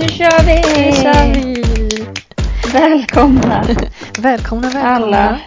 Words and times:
Nu 0.00 0.08
kör 0.08 0.44
vi! 0.46 0.54
Nu 0.86 0.92
kör 0.92 1.34
vi! 1.34 1.62
Välkomna 2.72 3.64
Välkomna, 4.20 4.68
välkomna. 4.68 4.82
alla 4.82 5.40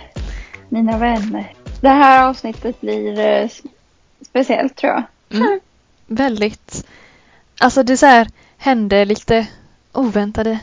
mina 0.70 0.98
vänner. 0.98 1.54
Det 1.82 1.90
här 1.90 2.28
avsnittet 2.28 2.82
blir 2.82 3.20
eh, 3.20 3.50
speciellt 4.30 4.76
tror 4.76 4.92
jag. 4.94 5.04
Mm. 5.42 5.60
Väldigt. 6.08 6.88
Alltså 7.60 7.84
det 7.84 7.98
så 7.98 8.06
här 8.06 8.28
hände 8.58 9.06
lite 9.06 9.48
oväntade 9.92 10.60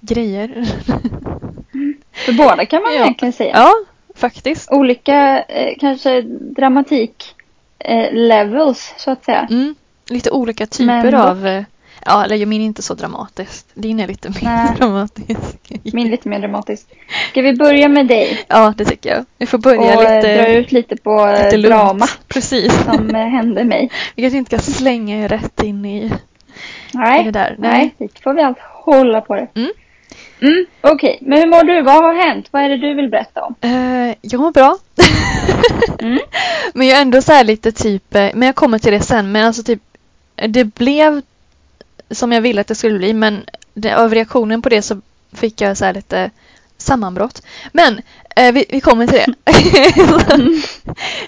grejer. 0.00 0.64
För 2.12 2.32
båda 2.32 2.66
kan 2.66 2.82
man 2.82 2.94
Ja. 2.94 3.02
egentligen 3.02 3.32
säga. 3.32 3.52
ja, 3.56 3.72
faktiskt. 4.14 4.72
Olika 4.72 5.42
eh, 5.42 5.74
kanske 5.80 6.20
dramatik 6.40 7.34
eh, 7.78 8.12
levels 8.12 8.94
så 8.98 9.10
att 9.10 9.24
säga. 9.24 9.46
Mm. 9.50 9.74
Lite 10.08 10.30
olika 10.30 10.66
typer 10.66 11.02
Men- 11.02 11.14
av... 11.14 11.46
eh, 11.46 11.64
Ja, 12.04 12.24
eller 12.24 12.46
min 12.46 12.60
är 12.60 12.64
inte 12.64 12.82
så 12.82 12.94
dramatiskt. 12.94 13.66
Din 13.74 14.00
är 14.00 14.06
lite 14.06 14.28
mer 14.28 14.36
Nej. 14.42 14.68
dramatisk. 14.78 15.58
Min 15.82 16.10
lite 16.10 16.28
mer 16.28 16.38
dramatisk. 16.38 16.86
Ska 17.30 17.42
vi 17.42 17.52
börja 17.52 17.88
med 17.88 18.06
dig? 18.06 18.44
Ja, 18.48 18.74
det 18.76 18.84
tycker 18.84 19.10
jag. 19.10 19.24
Vi 19.38 19.46
får 19.46 19.58
börja 19.58 19.80
och 19.96 20.04
eh, 20.04 20.16
lite, 20.16 20.36
dra 20.36 20.46
ut 20.48 20.72
lite 20.72 20.96
på 20.96 21.26
eh, 21.26 21.44
lite 21.44 21.56
drama 21.68 22.06
Precis. 22.28 22.84
som 22.84 23.14
eh, 23.14 23.26
hände 23.26 23.64
mig. 23.64 23.90
Vi 24.14 24.22
kanske 24.22 24.38
inte 24.38 24.58
ska 24.58 24.72
slänga 24.72 25.24
er 25.24 25.28
rätt 25.28 25.62
in 25.62 25.84
i, 25.84 26.04
i 26.04 26.12
Nej, 26.92 27.24
det 27.24 27.30
där. 27.30 27.56
nej, 27.58 27.94
hit 27.98 28.20
får 28.22 28.34
vi 28.34 28.42
allt 28.42 28.58
hålla 28.60 29.20
på 29.20 29.34
det. 29.34 29.46
Mm. 29.54 29.70
Mm, 30.42 30.66
Okej, 30.80 31.18
men 31.22 31.38
hur 31.38 31.46
mår 31.46 31.64
du? 31.64 31.82
Vad 31.82 31.94
har 31.94 32.14
hänt? 32.14 32.48
Vad 32.50 32.62
är 32.62 32.68
det 32.68 32.76
du 32.76 32.94
vill 32.94 33.08
berätta 33.10 33.42
om? 33.42 33.54
Eh, 33.60 34.14
jag 34.20 34.40
mår 34.40 34.52
bra. 34.52 34.76
Mm. 35.98 36.18
Men 36.74 36.86
jag 36.86 36.98
är 36.98 37.02
ändå 37.02 37.22
så 37.22 37.32
här 37.32 37.44
lite 37.44 37.72
typ, 37.72 38.04
men 38.12 38.42
jag 38.42 38.54
kommer 38.54 38.78
till 38.78 38.92
det 38.92 39.00
sen, 39.00 39.32
men 39.32 39.46
alltså 39.46 39.62
typ 39.62 39.80
det 40.48 40.64
blev 40.64 41.22
som 42.10 42.32
jag 42.32 42.40
ville 42.40 42.60
att 42.60 42.66
det 42.66 42.74
skulle 42.74 42.98
bli 42.98 43.14
men 43.14 43.44
det, 43.74 43.94
av 43.94 44.14
reaktionen 44.14 44.62
på 44.62 44.68
det 44.68 44.82
så 44.82 45.00
fick 45.32 45.60
jag 45.60 45.76
så 45.76 45.84
här 45.84 45.94
lite 45.94 46.30
sammanbrott. 46.78 47.42
Men 47.72 48.00
eh, 48.36 48.52
vi, 48.52 48.64
vi 48.68 48.80
kommer 48.80 49.06
till 49.06 49.34
det. 49.44 50.56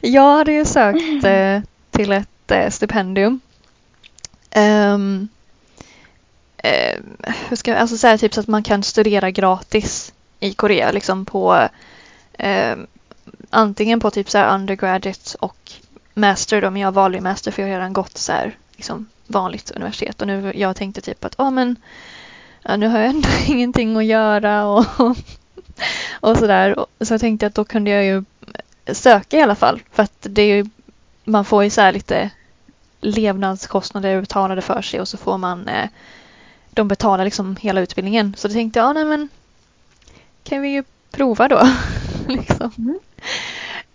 Jag 0.09 0.37
hade 0.37 0.53
ju 0.53 0.65
sökt 0.65 1.25
eh, 1.25 1.61
till 1.91 2.13
ett 2.13 2.51
eh, 2.51 2.71
stipendium. 2.71 3.41
Um, 4.57 5.29
eh, 6.59 7.01
hur 7.49 7.57
ska, 7.57 7.77
alltså 7.77 7.97
så 7.97 8.07
här, 8.07 8.19
typ 8.19 8.35
så 8.35 8.41
att 8.41 8.47
man 8.47 8.63
kan 8.63 8.83
studera 8.83 9.31
gratis 9.31 10.13
i 10.41 10.53
Korea 10.53 10.93
liksom 10.93 11.25
på 11.25 11.69
eh, 12.33 12.77
antingen 13.51 14.01
på 14.01 14.11
typ 14.11 14.31
så 14.31 14.39
här 14.39 14.55
undergraduate 14.55 15.37
och 15.39 15.73
master 16.15 16.63
då, 16.63 16.71
men 16.71 16.83
jag 16.83 16.93
valde 16.93 17.21
master 17.21 17.51
för 17.51 17.63
jag 17.63 17.69
har 17.69 17.75
redan 17.75 17.93
gått 17.93 18.19
så 18.19 18.33
här 18.33 18.57
liksom 18.77 19.07
vanligt 19.27 19.71
universitet 19.71 20.21
och 20.21 20.27
nu 20.27 20.53
jag 20.55 20.77
tänkte 20.77 21.01
typ 21.01 21.25
att 21.25 21.41
oh, 21.41 21.51
men 21.51 21.77
ja, 22.63 22.77
nu 22.77 22.89
har 22.89 22.99
jag 22.99 23.09
ändå 23.09 23.29
ingenting 23.47 23.97
att 23.97 24.05
göra 24.05 24.67
och, 24.67 24.85
och 26.21 26.37
sådär. 26.37 26.87
Så 27.01 27.15
jag 27.15 27.21
tänkte 27.21 27.47
att 27.47 27.55
då 27.55 27.65
kunde 27.65 27.91
jag 27.91 28.05
ju 28.05 28.25
söka 28.95 29.39
i 29.39 29.43
alla 29.43 29.55
fall 29.55 29.83
för 29.93 30.03
att 30.03 30.17
det 30.21 30.43
är 30.43 30.57
ju, 30.57 30.67
man 31.25 31.45
får 31.45 31.65
ju 31.65 31.71
så 31.71 31.81
här 31.81 31.93
lite 31.93 32.31
levnadskostnader 33.01 34.21
betalade 34.21 34.63
för 34.63 34.83
sig 34.83 35.01
och 35.01 35.09
så 35.09 35.17
får 35.17 35.39
man 35.39 35.69
eh, 35.69 35.89
de 36.71 36.89
betalar 36.89 37.25
liksom 37.25 37.57
hela 37.57 37.81
utbildningen. 37.81 38.35
Så 38.37 38.49
då 38.49 38.55
tänkte 38.55 38.79
jag, 38.79 38.89
ja 38.89 38.93
nej 38.93 39.05
men 39.05 39.29
kan 40.45 40.63
vi 40.63 40.69
ju 40.69 40.85
prova 41.11 41.49
då. 41.49 41.69
liksom. 42.29 42.71
Mm. 42.79 42.99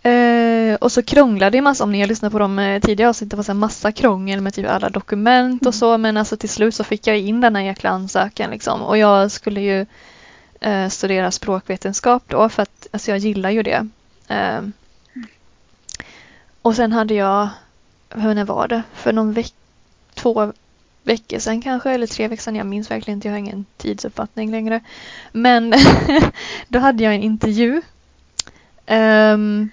Eh, 0.04 0.76
och 0.76 0.92
så 0.92 1.04
krånglade 1.04 1.58
det 1.58 1.62
massa, 1.62 1.84
om 1.84 1.92
ni 1.92 2.00
har 2.00 2.08
lyssnat 2.08 2.32
på 2.32 2.40
de 2.40 2.60
eh, 2.60 2.82
tidigare 2.82 3.10
avsnitten, 3.10 3.30
det 3.30 3.36
var 3.36 3.44
så 3.44 3.52
här 3.52 3.60
massa 3.60 3.92
krångel 3.92 4.42
med 4.42 4.54
typ 4.54 4.70
alla 4.70 4.90
dokument 4.90 5.66
och 5.66 5.76
så 5.76 5.98
men 5.98 6.18
alltså 6.18 6.38
till 6.38 6.50
slut 6.50 6.76
så 6.76 6.84
fick 6.84 7.08
jag 7.08 7.18
in 7.18 7.42
den 7.42 7.56
här 7.56 7.64
jäkla 7.64 7.90
ansökan 7.90 8.52
liksom. 8.52 8.82
Och 8.82 8.98
jag 8.98 9.32
skulle 9.32 9.62
ju 9.62 9.86
eh, 10.62 10.90
studera 10.90 11.32
språkvetenskap 11.32 12.24
då 12.28 12.50
för 12.50 12.64
att 12.64 12.88
alltså 12.92 13.12
jag 13.12 13.18
gillar 13.18 13.50
ju 13.50 13.64
det. 13.64 13.88
Eh, 14.28 14.62
och 16.62 16.76
sen 16.76 16.92
hade 16.92 17.14
jag, 17.14 17.50
när 18.16 18.46
var 18.46 18.68
det? 18.68 18.84
För 18.94 19.14
någon 19.14 19.34
veck, 19.34 19.54
två 20.14 20.54
veckor 21.04 21.40
sedan 21.40 21.62
kanske, 21.62 21.92
eller 21.92 22.08
tre 22.08 22.28
veckor 22.28 22.42
sedan, 22.42 22.56
jag 22.56 22.66
minns 22.68 22.92
verkligen 22.92 23.18
inte, 23.18 23.28
jag 23.28 23.34
har 23.34 23.40
ingen 23.40 23.66
tidsuppfattning 23.78 24.52
längre. 24.52 24.82
Men 25.32 25.74
då 26.68 26.80
hade 26.80 27.04
jag 27.04 27.16
en 27.16 27.24
intervju 27.24 27.82
ehm, 28.86 29.70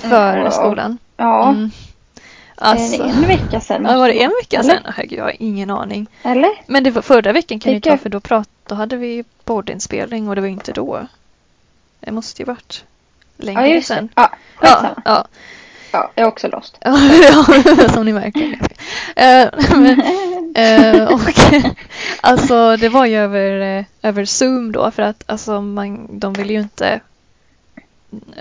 för 0.00 0.36
Ja. 0.38 0.50
skolan. 0.50 0.98
Ja, 1.16 1.48
Mm. 1.48 1.70
Alltså, 2.60 3.02
en, 3.02 3.26
vecka 3.26 3.60
sedan. 3.60 3.84
ja, 3.90 3.98
var 3.98 4.08
det 4.08 4.22
en 4.22 4.30
vecka 4.42 4.58
Eller? 4.60 4.74
sedan? 4.74 4.92
Herregud, 4.96 5.18
jag 5.18 5.24
har 5.24 5.34
ingen 5.38 5.70
aning. 5.70 6.06
Eller? 6.22 6.50
Men 6.66 6.84
det 6.84 6.90
var 6.90 7.02
förra 7.02 7.32
veckan 7.32 7.60
kan 7.60 7.72
Vilka- 7.72 7.90
vara 7.90 7.98
för 7.98 8.08
då, 8.08 8.20
prat, 8.20 8.48
då 8.66 8.74
hade 8.74 8.96
vi 8.96 9.24
poddinspelning 9.44 10.28
och 10.28 10.34
det 10.34 10.40
var 10.40 10.48
inte 10.48 10.72
då. 10.72 11.06
Det 12.00 12.12
måste 12.12 12.42
ju 12.42 12.46
varit 12.46 12.84
längre 13.36 13.68
Ja, 13.68 13.82
sedan. 13.82 14.08
Ja, 14.14 14.30
Ja, 14.62 14.94
ja. 15.04 15.24
Ja, 15.92 16.10
jag 16.14 16.24
är 16.24 16.28
också 16.28 16.48
lost. 16.48 16.78
Ja, 16.80 16.98
som 17.94 18.04
ni 18.04 18.12
märker. 18.12 18.58
Eh, 19.16 19.48
men, 19.76 20.00
eh, 20.54 21.04
och, 21.12 21.20
alltså 22.20 22.76
det 22.76 22.88
var 22.88 23.06
ju 23.06 23.16
över, 23.16 23.78
eh, 23.78 23.84
över 24.02 24.24
Zoom 24.24 24.72
då 24.72 24.90
för 24.90 25.02
att 25.02 25.24
alltså, 25.26 25.60
man, 25.60 26.18
de 26.18 26.32
vill 26.32 26.50
ju 26.50 26.58
inte 26.60 27.00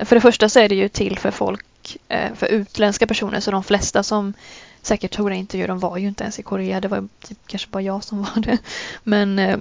för 0.06 0.16
det 0.16 0.22
första 0.22 0.50
så 0.50 0.60
är 0.60 0.70
det 0.70 0.76
ju 0.76 0.90
till 0.90 1.20
för 1.20 1.32
folk, 1.32 1.98
eh, 2.08 2.34
för 2.34 2.48
utländska 2.48 3.08
personer 3.08 3.40
så 3.40 3.52
de 3.52 3.64
flesta 3.64 4.04
som 4.04 4.34
säkert 4.82 5.12
tog 5.12 5.30
den 5.30 5.38
intervjun 5.38 5.68
de 5.68 5.80
var 5.80 5.98
ju 5.98 6.08
inte 6.08 6.24
ens 6.24 6.40
i 6.40 6.44
Korea. 6.44 6.82
Det 6.82 6.88
var 6.88 7.08
typ 7.22 7.38
kanske 7.48 7.70
bara 7.70 7.82
jag 7.82 8.04
som 8.04 8.22
var 8.36 8.42
det. 8.42 8.58
Men 9.04 9.40
eh, 9.40 9.58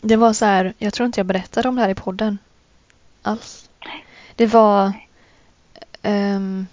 det 0.00 0.16
var 0.16 0.32
så 0.32 0.44
här, 0.44 0.74
jag 0.78 0.94
tror 0.94 1.06
inte 1.06 1.20
jag 1.20 1.26
berättade 1.26 1.68
om 1.68 1.76
det 1.76 1.82
här 1.82 1.88
i 1.88 1.94
podden 1.94 2.38
alls. 3.22 3.68
Det 4.36 4.46
var 4.46 4.92
ehm, 6.02 6.66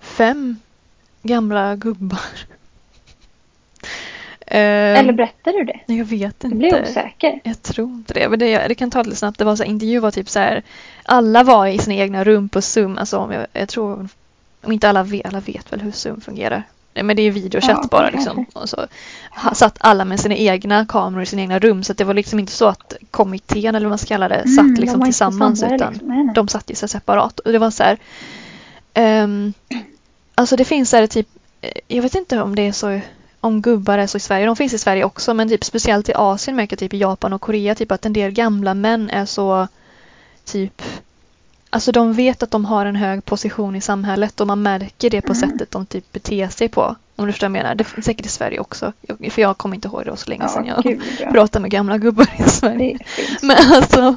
fem 0.00 0.60
gamla 1.22 1.76
gubbar. 1.76 2.53
Ehm, 4.46 4.96
Eller 4.96 5.12
berättar 5.12 5.52
du 5.52 5.64
det? 5.64 5.80
jag 5.94 6.04
vet 6.04 6.44
inte. 6.44 6.56
blir 6.56 6.82
osäker. 6.82 7.40
Jag 7.44 7.62
tror 7.62 7.88
inte 7.90 8.14
det. 8.14 8.28
Men 8.28 8.38
det, 8.38 8.68
det 8.68 8.74
kan 8.74 8.90
ta 8.90 9.02
lite 9.02 9.16
snabbt. 9.16 9.38
Det 9.38 9.44
var 9.44 9.56
så 9.56 9.62
här, 9.62 9.70
intervju 9.70 9.98
var 9.98 10.10
typ 10.10 10.28
så 10.28 10.38
här. 10.38 10.62
Alla 11.02 11.42
var 11.42 11.66
i 11.66 11.78
sina 11.78 11.94
egna 11.94 12.24
rum 12.24 12.48
på 12.48 12.62
Zoom. 12.62 12.98
Alltså 12.98 13.18
om 13.18 13.32
jag, 13.32 13.46
jag 13.52 13.68
tror, 13.68 14.08
om 14.64 14.72
inte 14.72 14.88
alla 14.88 15.02
vet, 15.02 15.26
alla 15.26 15.40
vet 15.40 15.72
väl 15.72 15.80
hur 15.80 15.90
Zoom 15.92 16.20
fungerar. 16.20 16.62
Men 17.02 17.16
det 17.16 17.22
är 17.22 17.30
videochatt 17.30 17.78
Ja, 17.82 17.88
bara 17.90 18.10
liksom. 18.10 18.46
Och 18.52 18.68
så 18.68 18.86
satt 19.54 19.76
alla 19.80 20.04
med 20.04 20.20
sina 20.20 20.34
egna 20.34 20.86
kameror 20.86 21.22
i 21.22 21.26
sina 21.26 21.42
egna 21.42 21.58
rum. 21.58 21.82
Så 21.84 21.92
det 21.92 22.04
var 22.04 22.14
liksom 22.14 22.38
inte 22.38 22.52
så 22.52 22.66
att 22.66 22.94
kommittén 23.10 23.74
eller 23.74 23.86
vad 23.86 23.90
man 23.90 23.98
ska 23.98 24.06
kalla 24.08 24.28
det 24.28 24.34
Mm, 24.34 24.48
satt 24.56 24.74
de 24.76 24.80
liksom 24.80 25.00
inte 25.00 25.06
tillsammans. 25.06 25.62
Utan 25.62 25.92
liksom. 25.92 26.32
De 26.34 26.48
satt 26.48 26.70
ju 26.70 26.74
så 26.74 26.88
separat. 26.88 27.38
Och 27.40 27.52
det 27.52 27.58
var 27.58 27.70
så 27.70 27.82
här. 27.82 27.98
ehm, 28.94 29.52
alltså 30.34 30.56
det 30.56 30.64
finns 30.64 30.90
så 30.90 30.96
här 30.96 31.06
typ. 31.06 31.28
eh, 31.60 31.70
Jag 31.88 32.02
vet 32.02 32.14
inte 32.14 32.42
om 32.42 32.54
det 32.54 32.62
är 32.62 32.72
så. 32.72 33.00
Om 33.44 33.62
gubbar 33.62 33.98
är 33.98 34.06
så 34.06 34.16
i 34.16 34.20
Sverige. 34.20 34.46
De 34.46 34.56
finns 34.56 34.72
i 34.74 34.78
Sverige 34.78 35.04
också. 35.04 35.34
Men 35.34 35.48
typ 35.48 35.64
speciellt 35.64 36.08
i 36.08 36.12
Asien 36.14 36.56
märker 36.56 36.76
typ 36.76 36.94
i 36.94 36.98
Japan 36.98 37.32
och 37.32 37.40
Korea. 37.40 37.74
Typ 37.74 37.92
att 37.92 38.06
en 38.06 38.12
del 38.12 38.30
gamla 38.30 38.74
män 38.74 39.10
är 39.10 39.24
så. 39.26 39.68
Typ. 40.44 40.82
Alltså 41.70 41.92
de 41.92 42.12
vet 42.12 42.42
att 42.42 42.50
de 42.50 42.64
har 42.64 42.86
en 42.86 42.96
hög 42.96 43.24
position 43.24 43.76
i 43.76 43.80
samhället. 43.80 44.40
Och 44.40 44.46
man 44.46 44.62
märker 44.62 45.10
det 45.10 45.20
på 45.20 45.32
Mm. 45.32 45.50
sättet 45.50 45.70
de 45.70 45.86
typ 45.86 46.12
beter 46.12 46.48
sig 46.48 46.68
på. 46.68 46.96
Om 47.16 47.26
du 47.26 47.32
förstår 47.32 47.48
vad 47.48 47.56
jag 47.56 47.62
menar. 47.62 47.74
Det 47.74 47.84
finns 47.84 48.04
säkert 48.06 48.26
i 48.26 48.28
Sverige 48.28 48.60
också. 48.60 48.92
För 49.30 49.42
jag 49.42 49.58
kommer 49.58 49.74
inte 49.74 49.88
ihåg 49.88 50.04
det 50.04 50.16
så 50.16 50.30
länge 50.30 50.48
sedan 50.48 50.66
Ja, 50.66 50.74
jag 50.74 50.84
gud 50.84 51.02
ja. 51.20 51.30
pratade 51.32 51.62
med 51.62 51.70
gamla 51.70 51.98
gubbar 51.98 52.28
i 52.38 52.42
Sverige. 52.50 52.98
Men 53.42 53.72
alltså. 53.72 54.16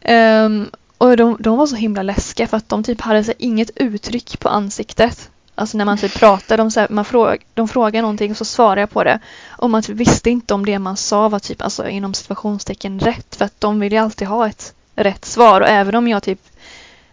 ehm, 0.00 0.70
och 0.98 1.16
de, 1.16 1.36
de 1.40 1.56
var 1.58 1.66
så 1.66 1.76
himla 1.76 2.02
läskiga 2.02 2.46
för 2.46 2.56
att 2.56 2.68
de 2.68 2.82
typ 2.84 3.00
hade 3.00 3.24
så 3.24 3.32
inget 3.38 3.70
uttryck 3.76 4.38
på 4.40 4.48
ansiktet. 4.48 5.30
Alltså 5.54 5.78
när 5.78 5.84
man 5.84 5.98
typ 5.98 6.14
pratar, 6.14 6.56
de, 6.56 6.70
så 6.70 6.80
här, 6.80 6.88
man 6.88 7.04
fråg, 7.04 7.44
de 7.54 7.68
frågar 7.68 8.02
någonting 8.02 8.30
och 8.30 8.36
så 8.36 8.44
svarar 8.44 8.80
jag 8.80 8.90
på 8.90 9.04
det. 9.04 9.18
Och 9.46 9.70
man 9.70 9.82
typ 9.82 9.96
visste 9.96 10.30
inte 10.30 10.54
om 10.54 10.66
det 10.66 10.78
man 10.78 10.96
sa 10.96 11.28
var 11.28 11.38
typ 11.38 11.62
alltså 11.62 11.88
inom 11.88 12.14
situationstecken 12.14 13.00
rätt. 13.00 13.36
För 13.36 13.44
att 13.44 13.60
de 13.60 13.80
vill 13.80 13.92
ju 13.92 13.98
alltid 13.98 14.28
ha 14.28 14.48
ett 14.48 14.74
rätt 14.94 15.24
svar. 15.24 15.60
Och 15.60 15.68
även 15.68 15.94
om 15.94 16.08
jag 16.08 16.22
typ 16.22 16.40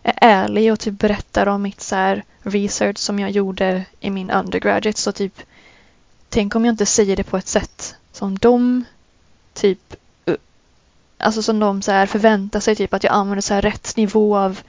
är 0.03 0.13
ärlig 0.21 0.73
och 0.73 0.79
typ 0.79 0.99
berättar 0.99 1.47
om 1.47 1.61
mitt 1.61 1.81
så 1.81 1.95
här 1.95 2.23
research 2.43 2.97
som 2.97 3.19
jag 3.19 3.31
gjorde 3.31 3.85
i 3.99 4.09
min 4.09 4.31
undergraduate 4.31 5.01
så 5.01 5.11
typ 5.11 5.41
tänk 6.29 6.55
om 6.55 6.65
jag 6.65 6.73
inte 6.73 6.85
säger 6.85 7.15
det 7.15 7.23
på 7.23 7.37
ett 7.37 7.47
sätt 7.47 7.95
som 8.11 8.37
de 8.37 8.83
typ 9.53 9.95
alltså 11.17 11.41
som 11.41 11.59
de 11.59 11.81
så 11.81 11.91
här 11.91 12.05
förväntar 12.05 12.59
sig 12.59 12.75
typ 12.75 12.93
att 12.93 13.03
jag 13.03 13.13
använder 13.13 13.41
så 13.41 13.53
här 13.53 13.61
rätt 13.61 13.97
nivå 13.97 14.37
av 14.37 14.59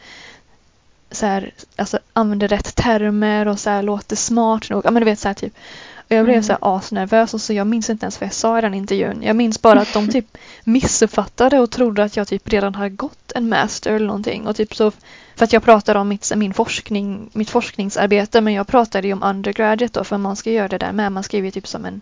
så 1.12 1.26
här, 1.26 1.50
alltså 1.76 1.98
använder 2.12 2.48
rätt 2.48 2.74
termer 2.76 3.48
och 3.48 3.58
så 3.58 3.70
här 3.70 3.82
låter 3.82 4.16
smart 4.16 4.70
nog. 4.70 4.82
Ja 4.84 4.90
men 4.90 5.00
du 5.00 5.04
vet 5.04 5.18
så 5.18 5.28
här 5.28 5.34
typ. 5.34 5.54
Och 5.96 6.12
jag 6.16 6.24
blev 6.24 6.34
Mm. 6.34 6.42
så 6.42 6.52
här 6.52 6.76
asnervös 6.76 7.34
och 7.34 7.40
så 7.40 7.52
jag 7.52 7.66
minns 7.66 7.90
inte 7.90 8.04
ens 8.04 8.20
vad 8.20 8.26
jag 8.26 8.34
sa 8.34 8.58
i 8.58 8.60
den 8.60 8.74
intervjun. 8.74 9.22
Jag 9.22 9.36
minns 9.36 9.62
bara 9.62 9.80
att 9.80 9.92
de 9.92 10.08
typ 10.08 10.38
missuppfattade 10.64 11.58
och 11.58 11.70
trodde 11.70 12.04
att 12.04 12.16
jag 12.16 12.28
typ 12.28 12.48
redan 12.48 12.74
hade 12.74 12.90
gått 12.90 13.32
en 13.34 13.48
master 13.48 13.92
eller 13.92 14.06
någonting. 14.06 14.46
Och 14.46 14.56
typ 14.56 14.74
så, 14.74 14.90
för 15.36 15.44
att 15.44 15.52
jag 15.52 15.62
pratade 15.62 15.98
om 15.98 16.08
mitt, 16.08 16.32
min 16.36 16.54
forskning, 16.54 17.30
mitt 17.32 17.50
forskningsarbete 17.50 18.40
men 18.40 18.52
jag 18.52 18.66
pratade 18.66 19.06
ju 19.06 19.12
om 19.12 19.22
undergraduate 19.22 19.98
då 19.98 20.04
för 20.04 20.18
man 20.18 20.36
ska 20.36 20.50
göra 20.50 20.68
det 20.68 20.78
där 20.78 20.92
med. 20.92 21.12
Man 21.12 21.22
skriver 21.22 21.44
ju 21.44 21.50
typ 21.50 21.66
som 21.66 21.84
en 21.84 22.00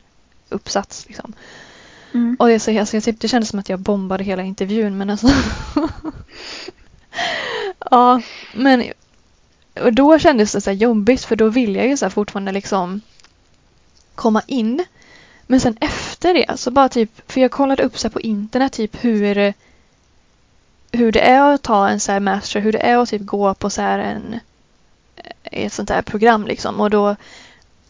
uppsats 0.48 1.04
liksom. 1.06 1.32
Mm. 2.14 2.36
Och 2.38 2.46
det, 2.46 2.54
är 2.54 2.58
så, 2.58 2.78
alltså, 2.78 3.00
typ, 3.00 3.20
det 3.20 3.28
kändes 3.28 3.48
som 3.48 3.58
att 3.58 3.68
jag 3.68 3.80
bombade 3.80 4.24
hela 4.24 4.42
intervjun 4.42 4.98
men 4.98 5.10
alltså. 5.10 5.28
ja, 7.90 8.20
men 8.54 8.92
och 9.80 9.92
då 9.92 10.18
kändes 10.18 10.52
det 10.52 10.60
så 10.60 10.70
här 10.70 10.76
jobbigt 10.76 11.24
för 11.24 11.36
då 11.36 11.48
ville 11.48 11.78
jag 11.78 11.88
ju 11.88 11.96
så 11.96 12.04
här 12.04 12.10
fortfarande 12.10 12.52
liksom 12.52 13.00
komma 14.14 14.42
in. 14.46 14.84
Men 15.46 15.60
sen 15.60 15.76
efter 15.80 16.34
det 16.34 16.58
så 16.58 16.70
bara 16.70 16.88
typ, 16.88 17.32
för 17.32 17.40
jag 17.40 17.50
kollade 17.50 17.82
upp 17.82 17.98
så 17.98 18.08
här 18.08 18.12
på 18.12 18.20
internet 18.20 18.72
typ 18.72 19.04
hur 19.04 19.54
hur 20.92 21.12
det 21.12 21.20
är 21.20 21.54
att 21.54 21.62
ta 21.62 21.88
en 21.88 22.00
så 22.00 22.12
här 22.12 22.20
master, 22.20 22.60
hur 22.60 22.72
det 22.72 22.78
är 22.78 22.98
att 22.98 23.08
typ 23.08 23.22
gå 23.22 23.54
på 23.54 23.70
så 23.70 23.82
här 23.82 23.98
en 23.98 24.40
ett 25.42 25.72
sånt 25.72 25.90
här 25.90 26.02
program 26.02 26.46
liksom 26.46 26.80
och 26.80 26.90
då 26.90 27.16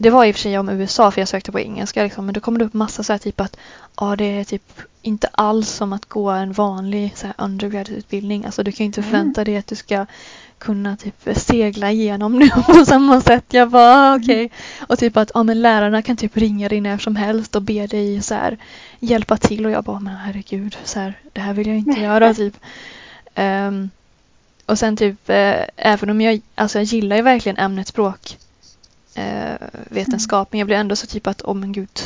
det 0.01 0.09
var 0.09 0.25
i 0.25 0.31
och 0.31 0.35
för 0.35 0.41
sig 0.41 0.57
om 0.59 0.69
USA 0.69 1.11
för 1.11 1.21
jag 1.21 1.27
sökte 1.27 1.51
på 1.51 1.59
engelska 1.59 2.03
liksom, 2.03 2.25
men 2.25 2.33
då 2.33 2.39
kommer 2.39 2.59
det 2.59 2.65
upp 2.65 2.73
massa 2.73 3.03
så 3.03 3.13
här 3.13 3.17
typ 3.17 3.41
att 3.41 3.57
ja 3.99 4.15
det 4.15 4.39
är 4.39 4.43
typ 4.43 4.81
inte 5.01 5.27
alls 5.31 5.69
som 5.69 5.93
att 5.93 6.05
gå 6.05 6.29
en 6.29 6.53
vanlig 6.53 7.13
så 7.15 7.27
här 7.27 7.35
undergrad-utbildning. 7.37 8.45
Alltså 8.45 8.63
du 8.63 8.71
kan 8.71 8.83
ju 8.83 8.85
inte 8.85 9.01
Mm. 9.01 9.11
förvänta 9.11 9.43
dig 9.43 9.57
att 9.57 9.67
du 9.67 9.75
ska 9.75 10.05
kunna 10.57 10.97
typ 10.97 11.27
segla 11.35 11.91
igenom 11.91 12.39
nu 12.39 12.49
på 12.65 12.85
samma 12.85 13.21
sätt. 13.21 13.45
Jag 13.49 13.69
bara 13.69 13.95
ah, 13.95 14.15
okej. 14.15 14.51
Och 14.87 14.99
typ 14.99 15.17
att 15.17 15.31
ja, 15.33 15.43
men 15.43 15.61
lärarna 15.61 16.01
kan 16.01 16.17
typ 16.17 16.37
ringa 16.37 16.69
dig 16.69 16.81
när 16.81 16.97
som 16.97 17.15
helst 17.15 17.55
och 17.55 17.61
be 17.61 17.87
dig 17.87 18.21
så 18.21 18.35
här 18.35 18.57
hjälpa 18.99 19.37
till 19.37 19.65
och 19.65 19.71
jag 19.71 19.83
bara 19.83 19.99
men 19.99 20.15
herregud 20.15 20.77
så 20.83 20.99
här, 20.99 21.13
det 21.33 21.41
här 21.41 21.53
vill 21.53 21.67
jag 21.67 21.77
inte 21.77 21.99
göra 22.01 22.33
typ. 22.41 22.57
Ehm, 23.35 23.89
och 24.65 24.79
sen 24.79 24.97
typ 24.97 25.29
eh, 25.29 25.55
även 25.75 26.09
om 26.09 26.21
jag, 26.21 26.41
alltså 26.55 26.77
jag 26.79 26.85
gillar 26.85 27.15
ju 27.15 27.21
verkligen 27.21 27.57
ämnet 27.57 27.87
språk 27.87 28.37
eh, 29.15 29.53
vetenskap 29.89 30.47
men 30.51 30.59
jag 30.59 30.67
blir 30.67 30.77
ändå 30.77 30.95
så 30.95 31.07
typ 31.07 31.27
att 31.27 31.41
oh 31.41 31.53
men 31.53 31.71
gud 31.71 32.01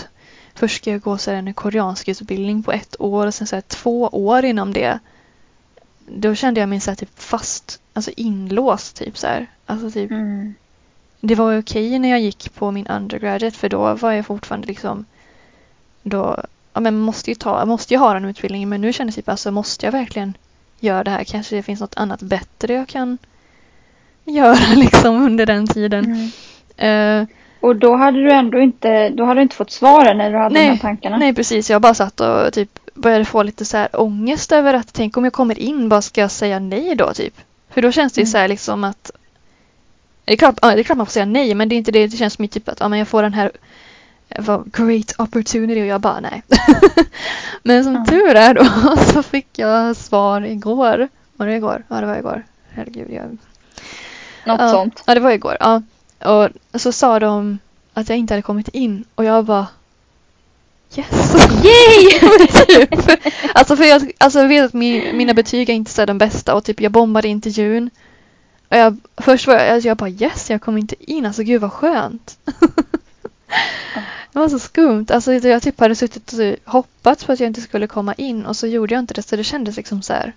först 0.54 0.78
ska 0.82 0.92
jag 0.92 1.02
gå 1.02 1.18
så 1.18 1.32
en 1.32 1.54
koreansk 1.54 2.08
utbildning 2.08 2.64
på 2.64 2.72
ett 2.72 2.96
år 3.00 3.28
och 3.28 3.34
sen 3.34 3.48
så 3.48 3.56
här 3.56 3.62
två 3.62 4.02
år 4.12 4.46
inom 4.46 4.74
det. 4.74 5.00
Då 6.08 6.36
kände 6.36 6.60
jag 6.60 6.70
mig 6.70 6.80
så 6.80 6.92
här 6.92 6.96
typ 6.96 7.20
fast, 7.20 7.80
alltså 7.94 8.12
inlåst 8.18 8.96
typ 8.96 9.18
så 9.18 9.28
här. 9.28 9.48
Alltså 9.66 9.92
typ 9.92 10.12
Mm. 10.12 10.56
det 11.22 11.36
var 11.36 11.60
okej 11.60 12.00
när 12.00 12.10
jag 12.10 12.20
gick 12.20 12.54
på 12.54 12.72
min 12.72 12.88
undergraduate 12.88 13.58
för 13.58 13.70
då 13.70 13.94
var 13.94 14.12
jag 14.12 14.26
fortfarande 14.26 14.68
liksom 14.68 15.06
då, 16.04 16.44
ja 16.74 16.80
men 16.80 17.00
måste 17.00 17.32
ju 17.32 17.36
ta, 17.36 17.66
måste 17.66 17.94
ju 17.94 17.98
ha 17.98 18.14
den 18.14 18.26
utbildningen 18.26 18.70
men 18.70 18.82
nu 18.82 18.94
känner 18.94 19.12
jag 19.12 19.16
typ 19.16 19.30
alltså 19.30 19.52
måste 19.52 19.86
jag 19.86 19.92
verkligen 19.92 20.38
göra 20.80 21.04
det 21.04 21.12
här? 21.12 21.24
Kanske 21.24 21.56
det 21.56 21.64
finns 21.64 21.80
något 21.80 21.98
annat 21.98 22.22
bättre 22.22 22.74
jag 22.74 22.88
kan 22.88 23.18
göra 24.26 24.76
liksom 24.76 25.16
under 25.22 25.46
den 25.46 25.68
tiden. 25.68 26.06
Mm. 26.06 26.30
Eh, 26.78 27.24
Och 27.60 27.76
då 27.76 27.96
hade 27.96 28.24
du 28.24 28.32
ändå 28.32 28.60
inte, 28.60 29.10
då 29.10 29.26
hade 29.26 29.40
du 29.40 29.42
inte 29.44 29.56
fått 29.56 29.72
svaren 29.72 30.18
när 30.18 30.32
du 30.32 30.38
hade 30.38 30.54
Nej, 30.54 30.66
de 30.66 30.72
här 30.72 30.78
tankarna. 30.78 31.18
nej 31.18 31.34
precis, 31.34 31.70
jag 31.70 31.82
bara 31.82 31.94
satt 31.94 32.20
och 32.20 32.54
typ 32.54 32.80
började 32.94 33.26
få 33.26 33.44
lite 33.44 33.66
så 33.66 33.78
här 33.78 33.88
ångest 34.02 34.52
över 34.52 34.74
att 34.74 34.94
tänk 34.94 35.18
om 35.18 35.24
jag 35.24 35.34
kommer 35.34 35.60
in, 35.60 35.90
bara 35.90 36.02
ska 36.02 36.22
jag 36.22 36.32
säga 36.32 36.60
nej 36.60 36.96
då 36.96 37.14
typ? 37.14 37.34
För 37.70 37.82
då 37.82 37.92
känns 37.92 38.14
det 38.14 38.22
ju 38.22 38.24
Mm. 38.24 38.32
så 38.32 38.38
här 38.38 38.48
liksom 38.48 38.84
att 38.84 39.12
det 40.26 40.34
är, 40.34 40.38
klart, 40.38 40.62
det 40.62 40.68
är 40.68 40.84
klart 40.84 40.98
man 40.98 41.06
får 41.06 41.12
säga 41.12 41.26
nej 41.26 41.56
men 41.56 41.70
det 41.70 41.76
är 41.76 41.78
inte 41.78 41.92
det, 41.92 42.08
det 42.08 42.18
känns 42.18 42.34
som 42.34 42.48
typ 42.48 42.70
att 42.70 42.80
ja, 42.80 42.88
men 42.88 43.00
jag 43.00 43.08
får 43.08 43.24
den 43.24 43.34
här 43.34 43.52
eh, 44.30 44.44
vad, 44.46 44.72
great 44.74 45.14
opportunity 45.18 45.82
och 45.82 45.86
jag 45.86 46.02
bara 46.02 46.20
nej. 46.20 46.44
men 47.64 47.84
som 47.84 47.94
Ja. 47.96 48.06
tur 48.06 48.36
är 48.36 48.54
då 48.54 48.66
så 49.14 49.24
fick 49.24 49.60
jag 49.60 49.96
svar 49.96 50.42
igår. 50.42 51.08
Var 51.36 51.48
det 51.48 51.56
igår? 51.56 51.84
Ja 51.88 51.96
det 52.02 52.06
var 52.08 52.16
igår. 52.18 52.44
Herregud 52.70 53.08
jag 53.12 53.38
Något 54.46 54.62
ja, 54.62 54.70
sånt. 54.70 55.04
Ja, 55.08 55.14
det 55.14 55.20
var 55.20 55.32
igår. 55.32 55.58
Ja. 55.60 55.82
Och 56.26 56.50
så 56.82 56.92
sa 56.92 57.20
de 57.20 57.60
att 57.94 58.10
jag 58.10 58.18
inte 58.18 58.34
hade 58.34 58.42
kommit 58.42 58.68
in 58.68 59.06
och 59.16 59.26
jag 59.26 59.46
bara 59.46 59.68
Yes! 60.96 61.36
Yay! 61.64 62.20
typ. 62.68 63.20
Alltså 63.54 63.76
för 63.76 63.84
jag, 63.84 64.12
alltså 64.18 64.48
vet 64.48 64.66
att 64.66 64.74
min, 64.74 65.18
mina 65.18 65.34
betyg 65.34 65.70
är 65.70 65.74
inte 65.74 65.92
så 65.92 66.06
de 66.06 66.18
bästa 66.18 66.56
och 66.56 66.64
typ 66.64 66.82
jag 66.82 66.92
bombade 66.92 67.28
intervjun. 67.28 67.90
Och 68.70 68.78
jag, 68.78 68.98
först 69.18 69.48
var 69.48 69.54
jag, 69.54 69.70
alltså 69.70 69.88
jag 69.88 69.98
bara 69.98 70.10
yes, 70.10 70.50
jag 70.50 70.62
kom 70.62 70.78
inte 70.78 71.12
in. 71.12 71.26
Alltså 71.26 71.44
gud 71.44 71.62
vad 71.62 71.72
skönt. 71.74 72.38
det 74.32 74.40
var 74.40 74.50
så 74.50 74.60
skumt. 74.60 75.06
Alltså 75.10 75.34
jag 75.34 75.62
typ 75.62 75.80
hade 75.80 75.96
suttit 75.96 76.34
och 76.34 76.72
hoppats 76.72 77.24
på 77.24 77.32
att 77.32 77.40
jag 77.40 77.48
inte 77.48 77.62
skulle 77.62 77.88
komma 77.88 78.14
in 78.14 78.46
och 78.46 78.56
så 78.56 78.68
gjorde 78.68 78.94
jag 78.94 79.00
inte 79.00 79.14
det 79.14 79.22
så 79.22 79.36
det 79.36 79.44
kändes 79.44 79.78
liksom 79.78 80.02
så 80.02 80.14
här 80.14 80.34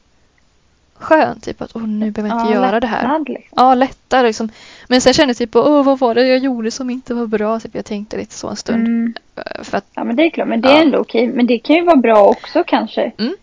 skönt. 1.00 1.45
Typ 1.45 1.62
att 1.62 1.75
nu 1.75 2.11
behöver 2.11 2.35
jag 2.35 2.43
inte 2.43 2.55
Ja, 2.55 2.61
göra 2.67 2.81
det 2.81 2.87
här. 2.87 3.19
Liksom. 3.19 3.45
Ja, 3.56 3.75
lättare 3.75 4.27
liksom. 4.27 4.49
Men 4.89 5.00
sen 5.00 5.12
kände 5.12 5.31
jag 5.31 5.37
typ, 5.37 5.56
åh 5.56 5.85
vad 5.85 5.99
var 5.99 6.15
det 6.15 6.27
jag 6.27 6.39
gjorde 6.39 6.71
som 6.71 6.91
inte 6.91 7.15
var 7.15 7.27
bra? 7.27 7.61
Typ, 7.61 7.75
jag 7.75 7.85
tänkte 7.85 8.17
lite 8.17 8.35
så 8.35 8.49
en 8.49 8.56
stund. 8.56 8.87
Mm. 8.87 9.15
Eh, 9.37 9.62
För 9.62 9.79
att, 9.79 9.85
Ja 9.95 10.05
men 10.05 10.17
det 10.17 10.23
är 10.23 10.31
klart, 10.31 10.49
men 10.49 10.61
det 10.61 10.69
är 10.69 10.77
Ja. 10.77 10.83
ändå 10.83 10.99
okej. 10.99 11.27
Men 11.27 11.47
det 11.47 11.59
kan 11.59 11.77
ju 11.77 11.83
vara 11.85 11.97
bra 11.97 12.27
också 12.27 12.65
kanske. 12.67 13.12
Mm. 13.19 13.35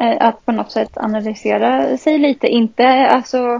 Eh, 0.00 0.26
Att 0.26 0.44
på 0.46 0.52
något 0.52 0.72
sätt 0.72 0.98
analysera 0.98 1.96
sig 1.96 2.18
lite. 2.18 2.46
Inte 2.46 2.86
alltså 2.88 3.38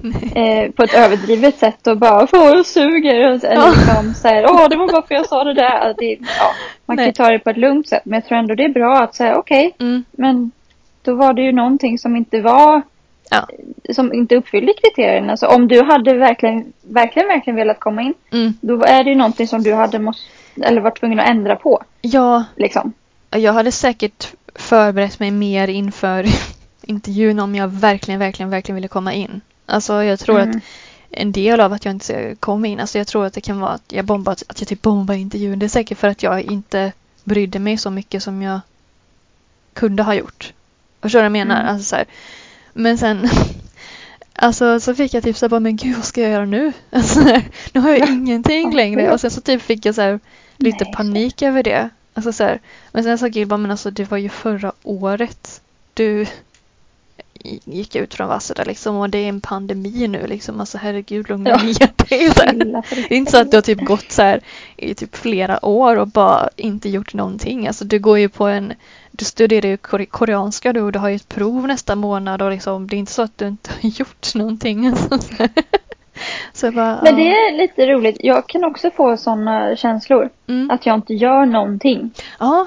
nej. 0.00 0.64
eh, 0.64 0.70
på 0.70 0.82
ett 0.82 0.94
överdrivet 0.94 1.58
sätt 1.58 1.86
och 1.86 1.96
bara 1.98 2.22
Åh 2.32 2.46
jag 2.46 2.66
suger. 2.66 3.28
och- 3.34 3.44
Eller 3.44 3.70
liksom 3.70 4.14
säger 4.14 4.44
Åh 4.50 4.68
det 4.68 4.76
var 4.76 4.92
bara 4.92 5.02
för 5.06 5.14
jag 5.14 5.26
sa 5.26 5.44
det 5.44 5.54
där. 5.54 5.94
Det, 5.98 6.18
ja, 6.20 6.50
man 6.86 6.96
kan 6.96 7.04
ju 7.04 7.08
Nej. 7.08 7.14
ta 7.14 7.30
det 7.30 7.38
på 7.38 7.50
ett 7.50 7.56
lugnt 7.56 7.88
sätt. 7.88 8.02
Men 8.04 8.14
jag 8.14 8.24
tror 8.26 8.38
ändå 8.38 8.54
det 8.54 8.64
är 8.64 8.68
bra 8.68 8.98
att 9.02 9.14
säga 9.14 9.36
okej. 9.38 9.74
Mm, 9.80 10.04
men 10.10 10.50
då 11.08 11.14
var 11.14 11.32
det 11.32 11.42
ju 11.42 11.52
någonting 11.52 11.98
som 11.98 12.16
inte 12.16 12.40
var 12.40 12.82
Ja. 13.30 13.46
som 13.94 14.12
inte 14.14 14.36
uppfyllde 14.36 14.72
kriterierna. 14.82 15.36
Så 15.36 15.46
om 15.46 15.68
du 15.68 15.82
hade 15.82 16.14
verkligen, 16.14 16.72
verkligen, 16.82 17.28
verkligen 17.28 17.56
velat 17.56 17.80
komma 17.80 18.02
in. 18.02 18.14
mm. 18.30 18.52
Då 18.60 18.82
är 18.84 19.04
det 19.04 19.10
ju 19.10 19.16
någonting 19.16 19.48
som 19.48 19.62
du 19.62 19.74
hade 19.74 19.98
måste, 19.98 20.28
eller 20.62 20.80
varit 20.80 21.00
tvungen 21.00 21.20
att 21.20 21.28
ändra 21.28 21.56
på. 21.56 21.82
Ja, 22.00 22.44
Liksom. 22.56 22.92
jag 23.30 23.52
hade 23.52 23.72
säkert 23.72 24.32
förberett 24.54 25.20
mig 25.20 25.30
mer 25.30 25.68
inför 25.68 26.26
intervjun 26.82 27.40
om 27.40 27.54
jag 27.54 27.68
verkligen, 27.68 28.20
verkligen, 28.20 28.50
verkligen 28.50 28.74
ville 28.74 28.88
komma 28.88 29.12
in. 29.12 29.40
Alltså 29.66 30.02
jag 30.04 30.18
tror 30.18 30.40
Mm. 30.40 30.50
att 30.56 30.62
en 31.10 31.32
del 31.32 31.60
av 31.60 31.72
att 31.72 31.84
jag 31.84 31.94
inte 31.94 32.36
kom 32.40 32.64
in, 32.64 32.80
alltså 32.80 32.98
jag 32.98 33.06
tror 33.06 33.26
att 33.26 33.32
det 33.34 33.40
kan 33.40 33.60
vara 33.60 33.70
att 33.70 33.92
jag 33.92 34.04
bombat, 34.04 34.42
att 34.48 34.60
jag 34.60 34.68
typ 34.68 34.82
bombar 34.82 35.14
intervjun. 35.14 35.58
Det 35.58 35.66
är 35.66 35.68
säkert 35.68 35.98
för 35.98 36.08
att 36.08 36.22
jag 36.22 36.42
inte 36.42 36.92
brydde 37.24 37.58
mig 37.58 37.76
så 37.76 37.90
mycket 37.90 38.22
som 38.22 38.42
jag 38.42 38.60
kunde 39.72 40.02
ha 40.02 40.14
gjort. 40.14 40.52
Förstår 41.02 41.18
du 41.18 41.22
vad 41.22 41.24
jag 41.24 41.46
menar? 41.46 41.60
Mm. 41.60 41.72
Alltså 41.74 41.88
så 41.88 41.96
här. 41.96 42.06
Men 42.72 42.98
sen 42.98 43.28
Alltså 44.40 44.80
så 44.80 44.94
fick 44.94 45.14
jag 45.14 45.22
typ 45.24 45.36
såhär 45.36 45.60
men 45.60 45.76
gud 45.76 45.96
vad 45.96 46.04
ska 46.04 46.20
jag 46.22 46.30
göra 46.30 46.44
nu? 46.44 46.72
Alltså, 46.90 47.20
nu 47.72 47.80
har 47.80 47.90
jag 47.90 47.98
Ja. 47.98 48.06
ingenting 48.06 48.74
längre. 48.74 49.12
Och 49.12 49.20
sen 49.20 49.30
så 49.30 49.40
typ 49.40 49.62
fick 49.62 49.86
jag 49.86 49.94
så 49.94 50.00
här, 50.02 50.20
lite 50.56 50.84
Nej, 50.84 50.94
panik 50.94 51.42
över 51.42 51.62
det. 51.62 51.88
Alltså 52.14 52.32
så 52.32 52.44
här. 52.44 52.60
Men 52.92 53.04
sen 53.04 53.18
sa 53.18 53.26
Gil 53.26 53.46
bara, 53.46 53.56
men 53.56 53.70
alltså 53.70 53.90
det 53.90 54.10
var 54.10 54.18
ju 54.18 54.28
förra 54.28 54.72
året 54.82 55.60
du 55.94 56.26
gick 57.64 57.96
ut 57.96 58.14
från 58.14 58.28
Vasseda 58.28 58.64
liksom 58.64 58.96
och 58.96 59.10
det 59.10 59.18
är 59.18 59.28
en 59.28 59.40
pandemi 59.40 60.08
nu 60.08 60.26
liksom. 60.26 60.60
Alltså 60.60 60.78
herregud 60.78 61.28
lugna 61.28 61.50
Ja. 61.50 61.56
ner 61.62 62.08
dig. 62.08 62.30
Så 62.34 62.42
här. 62.42 62.52
Det 63.08 63.14
är 63.14 63.18
inte 63.18 63.32
så 63.32 63.38
att 63.38 63.50
du 63.50 63.56
har 63.56 63.62
typ 63.62 63.80
gått 63.84 64.10
så 64.12 64.22
här 64.22 64.40
i 64.76 64.94
typ 64.94 65.16
flera 65.16 65.64
år 65.64 65.96
och 65.96 66.08
bara 66.08 66.48
inte 66.56 66.88
gjort 66.88 67.14
någonting. 67.14 67.66
Alltså 67.66 67.84
du 67.84 67.98
går 67.98 68.18
ju 68.18 68.28
på 68.28 68.46
en, 68.46 68.72
du 69.18 69.24
studerar 69.24 69.68
ju 69.68 69.76
kore- 69.76 70.06
koreanska 70.06 70.72
du 70.72 70.80
och 70.80 70.92
du 70.92 70.98
har 70.98 71.08
ju 71.08 71.16
ett 71.16 71.28
prov 71.28 71.66
nästa 71.66 71.96
månad 71.96 72.42
och 72.42 72.50
liksom 72.50 72.86
det 72.86 72.96
är 72.96 72.98
inte 72.98 73.12
så 73.12 73.22
att 73.22 73.38
du 73.38 73.46
inte 73.48 73.70
har 73.82 73.90
gjort 74.00 74.34
någonting. 74.34 74.92
Så 76.52 76.70
bara, 76.72 76.98
Men 77.02 77.16
det 77.16 77.28
är 77.28 77.56
lite 77.56 77.86
roligt. 77.86 78.16
Jag 78.20 78.46
kan 78.46 78.64
också 78.64 78.90
få 78.90 79.16
sådana 79.16 79.76
känslor. 79.76 80.28
Mm. 80.48 80.70
Att 80.70 80.86
jag 80.86 80.94
inte 80.94 81.14
gör 81.14 81.46
någonting. 81.46 82.10
Ja, 82.40 82.66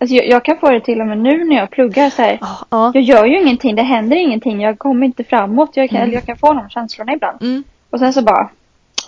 Alltså 0.00 0.14
jag, 0.16 0.26
jag 0.28 0.44
kan 0.44 0.58
få 0.58 0.70
det 0.70 0.80
till 0.80 1.00
och 1.00 1.06
med 1.06 1.18
nu 1.18 1.44
när 1.44 1.56
jag 1.56 1.70
pluggar 1.70 2.10
så 2.10 2.22
här. 2.22 2.38
ja, 2.40 2.58
ja. 2.70 2.90
Jag 2.94 3.02
gör 3.02 3.24
ju 3.26 3.40
ingenting. 3.42 3.76
Det 3.76 3.82
händer 3.82 4.16
ingenting. 4.16 4.60
Jag 4.60 4.78
kommer 4.78 5.06
inte 5.06 5.24
framåt. 5.24 5.70
Jag 5.76 5.90
kan, 5.90 5.98
Mm. 5.98 6.12
jag 6.12 6.24
kan 6.26 6.36
få 6.36 6.52
de 6.52 6.68
känslorna 6.70 7.12
ibland. 7.12 7.42
Mm. 7.42 7.64
Och 7.90 7.98
sen 7.98 8.12
så 8.12 8.22
bara. 8.22 8.50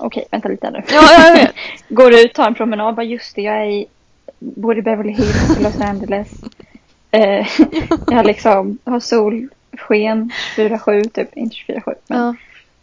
Okej, 0.00 0.24
vänta 0.30 0.48
lite 0.48 0.70
nu. 0.70 0.82
Ja, 0.92 1.24
jag 1.26 1.32
vet. 1.36 1.54
Går 1.88 2.12
ut, 2.14 2.34
tar 2.34 2.46
en 2.46 2.54
promenad. 2.54 2.94
Bara 2.94 3.02
just 3.04 3.34
det, 3.36 3.42
jag 3.42 3.56
är 3.56 3.64
i, 3.66 3.86
i 4.78 4.82
Beverly 4.82 5.12
Hills 5.12 5.58
i 5.58 5.62
Los 5.62 5.80
Angeles. 5.80 6.28
Eh, 7.10 7.46
jag 8.06 8.26
liksom 8.26 8.78
har 8.84 9.00
solsken 9.00 10.32
24-7 10.56 11.08
typ. 11.08 11.36
Inte 11.36 11.56
24-7 11.56 11.94
men 12.06 12.18
Ja. 12.18 12.34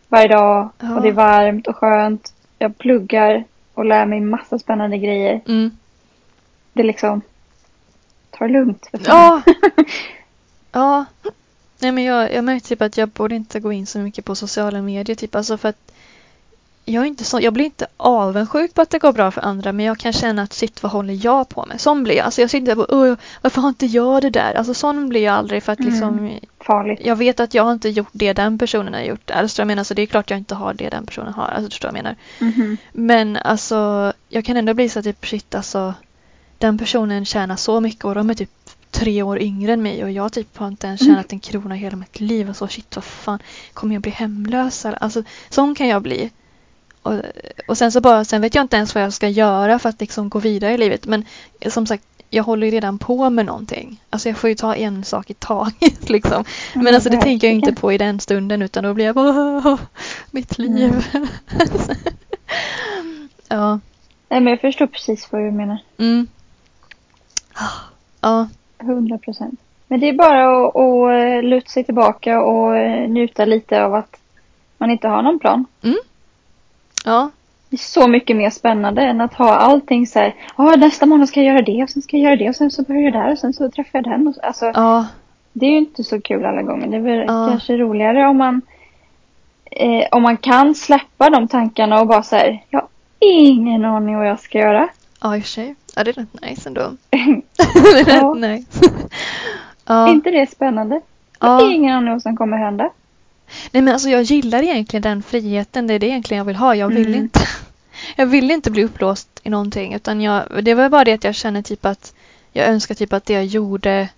varje 0.08 0.28
dag. 0.28 0.70
Ja. 0.80 0.96
Och 0.96 1.02
det 1.02 1.08
är 1.08 1.14
varmt 1.14 1.68
och 1.68 1.76
skönt. 1.76 2.34
Jag 2.60 2.78
pluggar 2.78 3.44
och 3.74 3.86
lär 3.86 4.06
mig 4.06 4.20
massa 4.22 4.60
spännande 4.60 4.98
grejer. 4.98 5.42
Mm. 5.48 5.72
Det 6.74 6.82
är 6.82 6.86
liksom, 6.86 7.22
ta 8.32 8.48
det 8.48 8.54
lugnt. 8.54 8.88
Ja. 9.06 9.42
Ja. 10.72 11.06
Nej 11.80 11.92
men 11.92 12.04
jag, 12.04 12.34
jag 12.34 12.44
märkte 12.44 12.70
typ 12.70 12.82
att 12.82 12.98
jag 12.98 13.10
borde 13.10 13.36
inte 13.36 13.60
gå 13.60 13.72
in 13.72 13.86
så 13.86 14.00
mycket 14.00 14.26
på 14.26 14.36
sociala 14.36 14.82
medier 14.82 15.16
typ 15.16 15.36
alltså 15.36 15.58
för 15.58 15.70
att 15.70 15.92
jag 16.90 17.04
är 17.04 17.08
inte 17.08 17.24
så, 17.24 17.40
jag 17.42 17.54
blir 17.54 17.66
inte 17.66 17.88
avundsjuk 17.98 18.74
på 18.74 18.82
att 18.82 18.90
det 18.90 19.00
går 19.00 19.14
bra 19.14 19.32
för 19.32 19.42
andra 19.42 19.72
men 19.72 19.86
jag 19.86 19.98
kan 19.98 20.14
känna 20.14 20.42
att 20.42 20.54
shit 20.54 20.84
vad 20.84 20.92
håller 20.92 21.26
jag 21.26 21.50
på 21.50 21.66
med? 21.66 21.82
Sån 21.82 22.04
blir 22.04 22.16
jag. 22.16 22.26
Alltså 22.26 22.42
jag 22.42 22.50
sitter 22.50 22.80
och 22.80 22.86
"Åh, 22.98 23.16
varför 23.42 23.62
har 23.62 23.70
inte 23.70 23.86
jag 23.86 24.22
det 24.22 24.30
där? 24.30 24.54
Alltså 24.54 24.74
sån 24.74 25.10
blir 25.10 25.22
jag 25.24 25.36
aldrig 25.36 25.64
för 25.64 25.72
att 25.74 25.80
Mm. 25.80 25.92
liksom 25.92 26.40
Farligt. 26.60 27.00
jag 27.04 27.16
vet 27.16 27.40
att 27.40 27.54
jag 27.54 27.64
har 27.64 27.72
inte 27.74 27.90
gjort 27.90 28.10
det 28.12 28.34
den 28.34 28.58
personen 28.58 28.94
har 28.94 29.02
gjort. 29.02 29.32
Alltså 29.32 29.62
jag 29.62 29.68
menar 29.68 29.84
så 29.84 29.94
det 29.94 30.02
är 30.02 30.06
klart 30.06 30.30
jag 30.30 30.40
inte 30.40 30.56
har 30.56 30.74
det 30.74 30.90
den 30.90 31.06
personen 31.06 31.34
har. 31.34 31.48
Alltså 31.48 31.70
förstår 31.70 31.88
jag 31.88 31.94
menar? 31.94 32.16
Mhm. 32.40 32.78
Men 32.94 33.38
alltså 33.38 34.14
jag 34.30 34.46
kan 34.46 34.58
ändå 34.58 34.74
bli 34.74 34.90
så 34.90 35.02
typ 35.04 35.26
shit 35.26 35.56
alltså 35.56 35.94
den 36.58 36.78
personen 36.78 37.26
tjänar 37.26 37.56
så 37.56 37.80
mycket 37.82 38.06
och 38.06 38.16
de 38.16 38.30
är 38.30 38.34
typ 38.34 38.50
tre 38.92 39.22
år 39.24 39.40
yngre 39.42 39.74
än 39.74 39.82
mig 39.84 40.04
och 40.04 40.12
jag 40.12 40.34
typ 40.34 40.58
har 40.58 40.68
inte 40.68 40.88
ens 40.88 41.02
Mm. 41.02 41.14
tjänat 41.14 41.32
en 41.32 41.40
krona 41.40 41.76
hela 41.76 41.96
mitt 41.98 42.20
liv 42.20 42.50
och 42.50 42.56
så 42.56 42.68
shit 42.68 42.96
vad 42.96 43.04
fan 43.06 43.40
kommer 43.74 43.96
jag 43.96 44.02
bli 44.02 44.12
hemlös? 44.12 44.86
Alltså 44.86 45.24
sån 45.50 45.76
kan 45.76 45.88
jag 45.88 46.02
bli. 46.02 46.30
Och, 47.08 47.22
och 47.68 47.78
sen 47.78 47.92
så 47.92 48.02
bara, 48.02 48.26
sen 48.26 48.42
vet 48.42 48.56
jag 48.56 48.64
inte 48.64 48.76
ens 48.78 48.96
vad 48.96 49.04
jag 49.04 49.14
ska 49.14 49.28
göra 49.30 49.80
för 49.80 49.90
att 49.90 50.02
liksom 50.02 50.30
gå 50.30 50.40
vidare 50.40 50.74
i 50.74 50.78
livet 50.78 51.06
men 51.06 51.26
som 51.68 51.86
sagt 51.88 52.04
jag 52.30 52.44
håller 52.44 52.68
ju 52.68 52.72
redan 52.72 53.00
på 53.00 53.30
med 53.30 53.46
någonting. 53.46 54.02
Alltså 54.10 54.30
jag 54.30 54.38
får 54.38 54.50
ju 54.50 54.56
ta 54.56 54.76
en 54.76 55.04
sak 55.04 55.30
i 55.30 55.34
taget 55.34 56.10
liksom. 56.10 56.44
Men 56.76 56.96
alltså 56.96 57.10
det 57.10 57.22
tänker 57.22 57.48
jag 57.48 57.56
inte 57.56 57.74
på 57.74 57.94
i 57.94 57.98
den 57.98 58.20
stunden 58.20 58.62
utan 58.62 58.84
då 58.84 58.94
blir 58.94 59.06
jag 59.06 59.16
bara 59.16 59.30
"Åh, 59.30 59.80
mitt 60.32 60.58
liv. 60.58 61.06
ja. 63.48 63.80
Nej, 64.30 64.42
men 64.42 64.48
jag 64.48 64.62
förstår 64.62 64.88
precis 64.88 65.32
vad 65.32 65.42
du 65.42 65.52
menar. 65.52 65.78
Mm. 65.98 66.28
Ja. 68.22 68.48
100 68.80 69.18
procent. 69.18 69.60
Men 69.88 70.00
det 70.00 70.10
är 70.10 70.14
bara 70.14 70.68
att, 70.68 70.76
att 70.76 71.46
luta 71.46 71.70
sig 71.70 71.84
tillbaka 71.84 72.42
och 72.42 72.78
njuta 73.10 73.46
lite 73.46 73.84
av 73.84 73.96
att 73.96 74.18
man 74.78 74.92
inte 74.92 75.08
har 75.08 75.22
någon 75.22 75.40
plan. 75.40 75.66
Ja. 77.08 77.30
Det 77.70 77.76
är 77.76 77.78
så 77.78 78.08
mycket 78.08 78.36
mer 78.38 78.50
spännande 78.50 79.02
än 79.02 79.22
att 79.22 79.34
ha 79.34 79.56
allting 79.56 80.08
så 80.08 80.20
här. 80.20 80.36
Ja, 80.58 80.76
nästa 80.76 81.06
månad 81.06 81.28
ska 81.30 81.40
jag 81.42 81.48
göra 81.54 81.62
det 81.66 81.84
och 81.84 81.90
sen 81.90 82.02
ska 82.02 82.18
jag 82.18 82.24
göra 82.24 82.36
det 82.36 82.50
och 82.50 82.56
sen 82.56 82.72
så 82.72 82.84
börjar 82.84 83.02
jag 83.02 83.14
där 83.14 83.32
och 83.32 83.38
sen 83.40 83.54
så 83.54 83.72
träffar 83.72 84.00
jag 84.00 84.04
den. 84.04 84.28
Och 84.28 84.36
så, 84.36 84.42
alltså, 84.42 84.66
Ja. 84.66 85.06
det 85.54 85.66
är 85.66 85.70
ju 85.70 85.78
inte 85.78 86.04
så 86.04 86.22
kul 86.22 86.46
alla 86.46 86.62
gånger. 86.62 86.88
Det 86.88 86.98
är 86.98 87.02
väl 87.02 87.20
Ja. 87.28 87.48
kanske 87.50 87.78
roligare 87.78 88.28
om 88.28 88.38
man 88.38 88.62
eh, 89.72 90.06
om 90.12 90.24
man 90.24 90.38
kan 90.38 90.76
släppa 90.76 91.30
de 91.30 91.48
tankarna 91.48 92.02
och 92.02 92.08
bara 92.08 92.24
så 92.24 92.36
här. 92.36 92.64
Jag 92.70 92.80
har 92.80 92.88
ingen 93.20 93.86
aning 93.86 94.18
vad 94.18 94.28
jag 94.28 94.40
ska 94.40 94.58
göra. 94.60 94.90
Ja, 95.22 95.36
i 95.36 95.40
och 95.40 95.44
för 95.44 95.50
sig. 95.50 95.76
Ja, 95.96 96.04
det 96.04 96.10
är 96.10 96.14
rätt 96.14 96.42
nice 96.42 96.70
ändå. 96.70 96.82
det 97.10 97.18
är 98.00 98.06
rätt 98.06 98.08
Ja. 98.22 98.34
nice. 98.34 98.80
ja. 99.86 100.08
inte 100.10 100.32
det 100.32 100.50
spännande? 100.52 100.96
Jag 101.40 101.50
ja. 101.50 101.54
har 101.54 101.72
ingen 101.74 101.96
aning 101.96 102.12
vad 102.14 102.22
som 102.22 102.38
kommer 102.38 102.58
hända. 102.58 102.90
Nej 103.72 103.84
men 103.84 103.94
alltså 103.94 104.10
jag 104.10 104.24
gillar 104.24 104.64
egentligen 104.64 105.02
den 105.02 105.24
friheten. 105.24 105.88
Det 105.88 105.94
är 105.94 106.00
det 106.00 106.08
egentligen 106.08 106.38
jag 106.38 106.46
vill 106.46 106.56
ha. 106.56 106.76
Jag 106.76 106.88
vill 106.88 107.08
Mm. 107.08 107.20
inte 107.20 107.40
jag 108.16 108.26
vill 108.26 108.52
inte 108.52 108.72
bli 108.72 108.84
upplåst 108.84 109.30
i 109.44 109.50
någonting 109.50 109.94
utan 109.94 110.22
jag, 110.22 110.64
det 110.64 110.74
var 110.74 110.90
bara 110.90 111.04
det 111.04 111.14
att 111.14 111.24
jag 111.24 111.36
känner 111.36 111.62
typ 111.62 111.86
att 111.86 112.14
jag 112.54 112.68
önskar 112.68 112.96
typ 112.96 113.14
att 113.14 113.26
det 113.26 113.34
jag 113.34 113.46
gjorde 113.46 114.10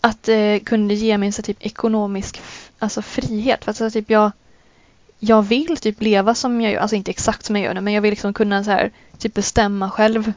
att 0.00 0.22
det 0.22 0.60
kunde 0.64 0.94
ge 0.94 1.18
mig 1.18 1.32
så 1.32 1.42
typ 1.42 1.56
ekonomisk 1.66 2.40
alltså 2.78 3.02
frihet. 3.02 3.64
För 3.64 3.70
att 3.70 3.76
så 3.76 3.90
typ 3.90 4.10
jag 4.10 4.32
jag 5.18 5.42
vill 5.42 5.76
typ 5.76 6.02
leva 6.02 6.34
som 6.34 6.60
jag 6.60 6.72
gör, 6.72 6.80
alltså 6.80 6.96
inte 6.96 7.10
exakt 7.10 7.44
som 7.44 7.56
jag 7.56 7.64
gör 7.64 7.74
nu 7.74 7.80
men 7.80 7.92
jag 7.92 8.02
vill 8.02 8.10
liksom 8.10 8.34
kunna 8.34 8.64
så 8.64 8.70
här 8.70 8.90
typ 9.18 9.34
bestämma 9.34 9.90
själv 9.90 10.32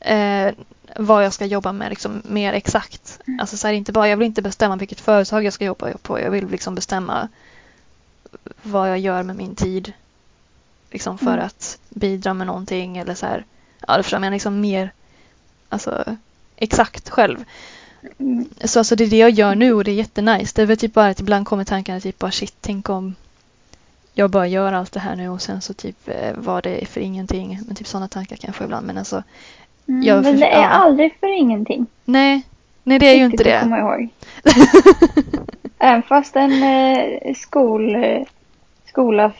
eh, 0.00 0.50
vad 0.98 1.24
jag 1.24 1.32
ska 1.32 1.44
jobba 1.46 1.72
med 1.72 1.90
liksom 1.90 2.22
mer 2.24 2.52
exakt. 2.52 3.18
Alltså 3.40 3.56
så 3.56 3.66
här, 3.66 3.74
inte 3.74 3.92
bara, 3.92 4.08
jag 4.08 4.16
vill 4.16 4.26
inte 4.26 4.42
bestämma 4.42 4.76
vilket 4.76 5.00
företag 5.00 5.44
jag 5.44 5.52
ska 5.52 5.64
jobba 5.64 5.92
på. 6.02 6.20
Jag 6.20 6.30
vill 6.30 6.48
liksom 6.48 6.74
bestämma 6.74 7.28
vad 8.62 8.90
jag 8.90 8.98
gör 8.98 9.22
med 9.22 9.36
min 9.36 9.54
tid. 9.54 9.92
Liksom 10.90 11.18
för 11.18 11.32
Mm. 11.32 11.46
att 11.46 11.78
bidra 11.88 12.34
med 12.34 12.46
någonting 12.46 12.98
eller 12.98 13.14
så 13.14 13.26
här. 13.26 13.44
Ja, 13.86 14.02
förstår 14.02 14.24
jag, 14.24 14.32
liksom 14.32 14.60
mer 14.60 14.92
alltså 15.68 16.04
exakt 16.56 17.10
själv. 17.10 17.44
Mm. 18.18 18.48
Så 18.64 18.78
alltså 18.78 18.96
det 18.96 19.04
är 19.04 19.08
det 19.08 19.16
jag 19.16 19.30
gör 19.30 19.54
nu 19.54 19.72
och 19.72 19.84
det 19.84 19.90
är 19.90 19.94
jättenice. 19.94 20.52
Det 20.54 20.62
är 20.62 20.66
väl 20.66 20.76
typ 20.76 20.94
bara 20.94 21.08
att 21.08 21.20
ibland 21.20 21.46
kommer 21.46 21.64
tankarna 21.64 22.00
typ 22.00 22.18
bara 22.18 22.30
shit, 22.30 22.54
tänk 22.60 22.88
om 22.88 23.14
jag 24.14 24.30
bara 24.30 24.46
gör 24.46 24.72
allt 24.72 24.92
det 24.92 25.00
här 25.00 25.16
nu 25.16 25.28
och 25.28 25.42
sen 25.42 25.60
så 25.60 25.74
typ 25.74 26.08
eh, 26.08 26.32
var 26.36 26.62
det 26.62 26.86
för 26.88 27.00
ingenting. 27.00 27.60
Men 27.66 27.76
typ 27.76 27.86
sådana 27.86 28.08
tankar 28.08 28.36
kanske 28.36 28.64
ibland. 28.64 28.86
Men 28.86 28.98
alltså 28.98 29.22
Mm, 29.88 30.22
men 30.22 30.40
det 30.40 30.46
är 30.46 30.62
ja. 30.62 30.68
aldrig 30.68 31.16
för 31.20 31.38
ingenting. 31.38 31.86
nej, 32.04 32.42
nej 32.82 32.98
det 32.98 33.06
är 33.10 33.14
ju 33.16 33.24
inte 33.24 33.44
det. 33.44 33.60
komma 33.62 33.78
ihåg. 33.78 34.08
Även 35.78 36.02
fast 36.02 36.36
en 36.36 36.62
eh, 36.62 37.34
skol, 37.34 37.94
eh, 38.04 38.22
skola, 38.88 39.32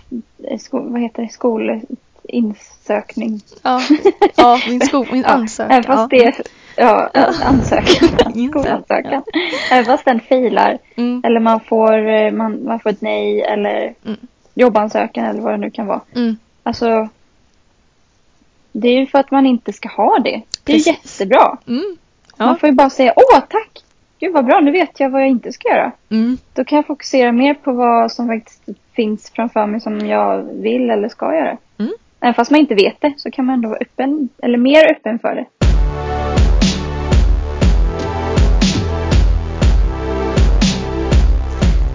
eh, 0.51 0.59
skol, 0.59 0.93
vad 0.93 1.01
heter 1.01 1.23
det, 1.23 1.29
skolinsökning. 1.29 3.41
Ja, 3.63 3.81
ja 4.37 4.61
min, 4.69 4.81
sko- 4.81 5.07
min 5.13 5.25
ansökan. 5.25 5.71
Även 5.73 5.85
fast 5.85 6.11
det, 6.11 6.41
ja, 6.77 7.11
ansökan, 7.45 8.33
skolansökan. 8.51 9.23
Även 9.71 9.85
fast 9.85 10.05
den 10.05 10.21
filar, 10.21 10.79
Mm, 10.97 11.23
eller 11.25 11.41
man 11.41 11.61
får, 11.61 12.09
eh, 12.09 12.33
man, 12.33 12.65
man 12.65 12.81
får 12.81 12.91
ett 12.91 13.01
nej 13.01 13.43
eller 13.43 13.95
Mm. 14.07 14.19
jobbansökan 14.55 15.25
eller 15.25 15.41
vad 15.41 15.53
det 15.53 15.57
nu 15.59 15.71
kan 15.71 15.87
vara. 15.87 16.01
mm, 16.15 16.37
Alltså, 16.63 17.09
det 18.81 18.89
är 18.89 19.01
ju 19.01 19.07
för 19.07 19.19
att 19.19 19.31
man 19.31 19.47
inte 19.47 19.73
ska 19.73 19.89
ha 19.89 20.19
det. 20.19 20.43
Det 20.65 20.73
är 20.73 20.77
Precis. 20.77 20.87
jättebra. 21.21 21.59
mm, 21.69 21.97
Man 22.37 22.49
ja, 22.49 22.55
får 22.61 22.69
ju 22.69 22.75
bara 22.75 22.91
säga 22.91 23.13
åh 23.17 23.41
tack! 23.41 23.83
Gud 24.21 24.33
vad 24.33 24.45
bra, 24.47 24.61
nu 24.61 24.71
vet 24.71 25.01
jag 25.01 25.11
vad 25.11 25.21
jag 25.23 25.29
inte 25.29 25.53
ska 25.53 25.69
göra. 25.69 25.93
mm, 26.11 26.39
Då 26.55 26.65
kan 26.65 26.77
jag 26.77 26.87
fokusera 26.87 27.33
mer 27.33 27.55
på 27.55 27.73
vad 27.73 28.13
som 28.13 28.27
faktiskt 28.29 28.63
finns 28.97 29.31
framför 29.35 29.67
mig 29.67 29.81
som 29.81 30.07
jag 30.07 30.43
vill 30.43 30.91
eller 30.91 31.09
ska 31.09 31.35
göra. 31.35 31.57
Mm. 31.79 31.93
Även 32.21 32.35
fast 32.35 32.51
man 32.51 32.61
inte 32.61 32.75
vet 32.75 33.01
det 33.01 33.13
så 33.17 33.31
kan 33.31 33.45
man 33.45 33.55
ändå 33.55 33.69
vara 33.69 33.79
öppen, 33.81 34.29
eller 34.43 34.59
mer 34.59 34.91
öppen 34.91 35.19
för 35.19 35.35
det. 35.35 35.47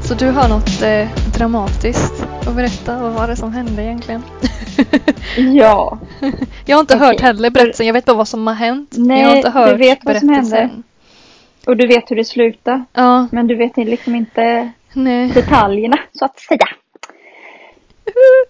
Så 0.01 0.13
du 0.13 0.29
har 0.31 0.49
något 0.49 0.81
eh, 0.81 1.07
dramatiskt 1.37 2.25
att 2.47 2.55
berätta? 2.55 2.99
Vad 3.01 3.13
var 3.13 3.27
det 3.27 3.35
som 3.35 3.53
hände 3.53 3.83
egentligen? 3.83 4.23
Ja, 5.53 5.97
jag 6.65 6.75
har 6.75 6.81
inte 6.81 6.95
Okej. 6.95 7.07
hört 7.07 7.21
heller 7.21 7.49
berättelsen. 7.49 7.85
Jag 7.85 7.93
vet 7.93 8.05
bara 8.05 8.17
vad 8.17 8.27
som 8.27 8.47
har 8.47 8.53
hänt. 8.53 8.95
men 8.97 9.17
jag 9.19 9.25
har 9.25 9.29
Nej, 9.33 9.37
inte 9.37 9.49
du 9.49 9.53
hört 9.53 9.79
vet 9.79 9.99
vad 10.05 10.17
som 10.17 10.29
hände. 10.29 10.69
och 11.67 11.77
du 11.77 11.87
vet 11.87 12.11
hur 12.11 12.15
det 12.15 12.25
slutar. 12.25 12.85
Ja, 12.93 13.27
Men 13.31 13.47
du 13.47 13.55
vet 13.55 13.77
liksom 13.77 14.15
inte 14.15 14.71
nej. 14.93 15.27
detaljerna 15.27 15.97
så 16.11 16.25
att 16.25 16.39
säga. 16.39 16.59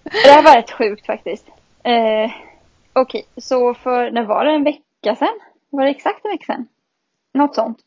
Det 0.04 0.30
här 0.32 0.44
var 0.44 0.56
rätt 0.56 0.72
sjukt 0.72 1.06
faktiskt. 1.06 1.48
Eh, 1.84 2.32
Okej, 2.94 3.24
så 3.38 3.74
för, 3.74 4.12
när 4.12 4.24
var 4.24 4.46
det 4.46 4.52
en 4.52 4.64
vecka 4.64 5.16
sedan? 5.16 5.40
Var 5.70 5.84
det 5.84 5.90
exakt 5.90 6.26
en 6.26 6.32
vecka 6.32 6.46
sedan? 6.46 6.68
Något 7.34 7.56
sånt. 7.56 7.78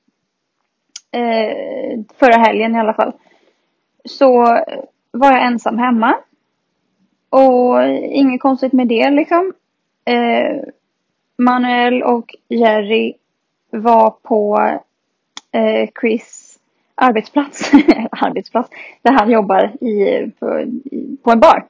Eh, 1.13 2.01
förra 2.19 2.37
helgen 2.39 2.77
i 2.77 2.79
alla 2.79 2.95
fall. 2.95 3.13
Så 4.05 4.43
var 5.11 5.33
jag 5.33 5.43
ensam 5.47 5.79
hemma. 5.79 6.15
Och 7.31 7.87
inget 8.03 8.41
konstigt 8.41 8.73
med 8.73 8.89
det 8.89 9.11
liksom. 9.11 9.53
Eh, 10.05 10.63
Manuel 11.37 12.03
och 12.03 12.35
Jerry 12.49 13.15
var 13.71 14.11
på 14.11 14.59
eh, 15.53 15.89
Chris 16.01 16.59
arbetsplats. 16.95 17.71
arbetsplats. 18.11 18.71
Där 19.03 19.13
han 19.13 19.31
jobbar 19.31 19.85
i, 19.85 20.31
på, 20.39 20.61
i, 20.61 21.17
på 21.23 21.31
en 21.31 21.41
bar. 21.41 21.67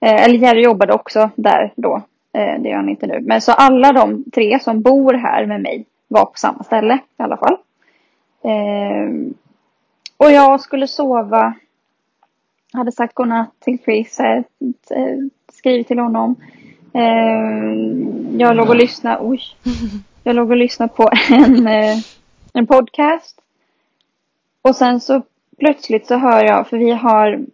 Eh, 0.00 0.24
eller 0.24 0.38
Jerry 0.38 0.62
jobbade 0.62 0.92
också 0.92 1.30
där 1.36 1.72
då. 1.76 2.02
Eh, 2.32 2.60
det 2.60 2.68
gör 2.68 2.76
han 2.76 2.88
inte 2.88 3.06
nu. 3.06 3.20
Men 3.20 3.40
så 3.40 3.52
alla 3.52 3.92
de 3.92 4.24
tre 4.30 4.60
som 4.60 4.82
bor 4.82 5.14
här 5.14 5.46
med 5.46 5.60
mig 5.60 5.86
var 6.08 6.24
på 6.24 6.38
samma 6.38 6.62
ställe 6.64 6.98
i 7.18 7.22
alla 7.22 7.36
fall. 7.36 7.56
Eh, 8.42 9.32
och 10.16 10.30
jag 10.30 10.60
skulle 10.60 10.86
sova. 10.86 11.54
Hade 12.72 12.92
sagt 12.92 13.14
godnatt 13.14 13.60
till 13.60 13.78
Chris. 13.84 14.20
Eh, 14.20 14.38
eh 14.90 15.16
skrivit 15.52 15.88
till 15.88 15.98
honom. 15.98 16.36
Eh, 16.98 18.38
jag 18.38 18.56
låg 18.56 18.68
och 18.68 18.76
lyssnade. 18.76 19.18
Oj. 19.20 19.42
Jag 20.24 20.36
låg 20.36 20.50
och 20.50 20.56
lyssnade 20.56 20.92
på 20.94 21.10
en, 21.30 21.66
eh, 21.66 21.98
en 22.52 22.66
podcast. 22.66 23.40
Och 24.62 24.76
sen 24.76 25.00
så 25.00 25.22
plötsligt 25.58 26.06
så 26.06 26.16
hör 26.16 26.44
jag, 26.44 26.68
för 26.68 26.76
vi 26.78 26.90
har 26.90 27.44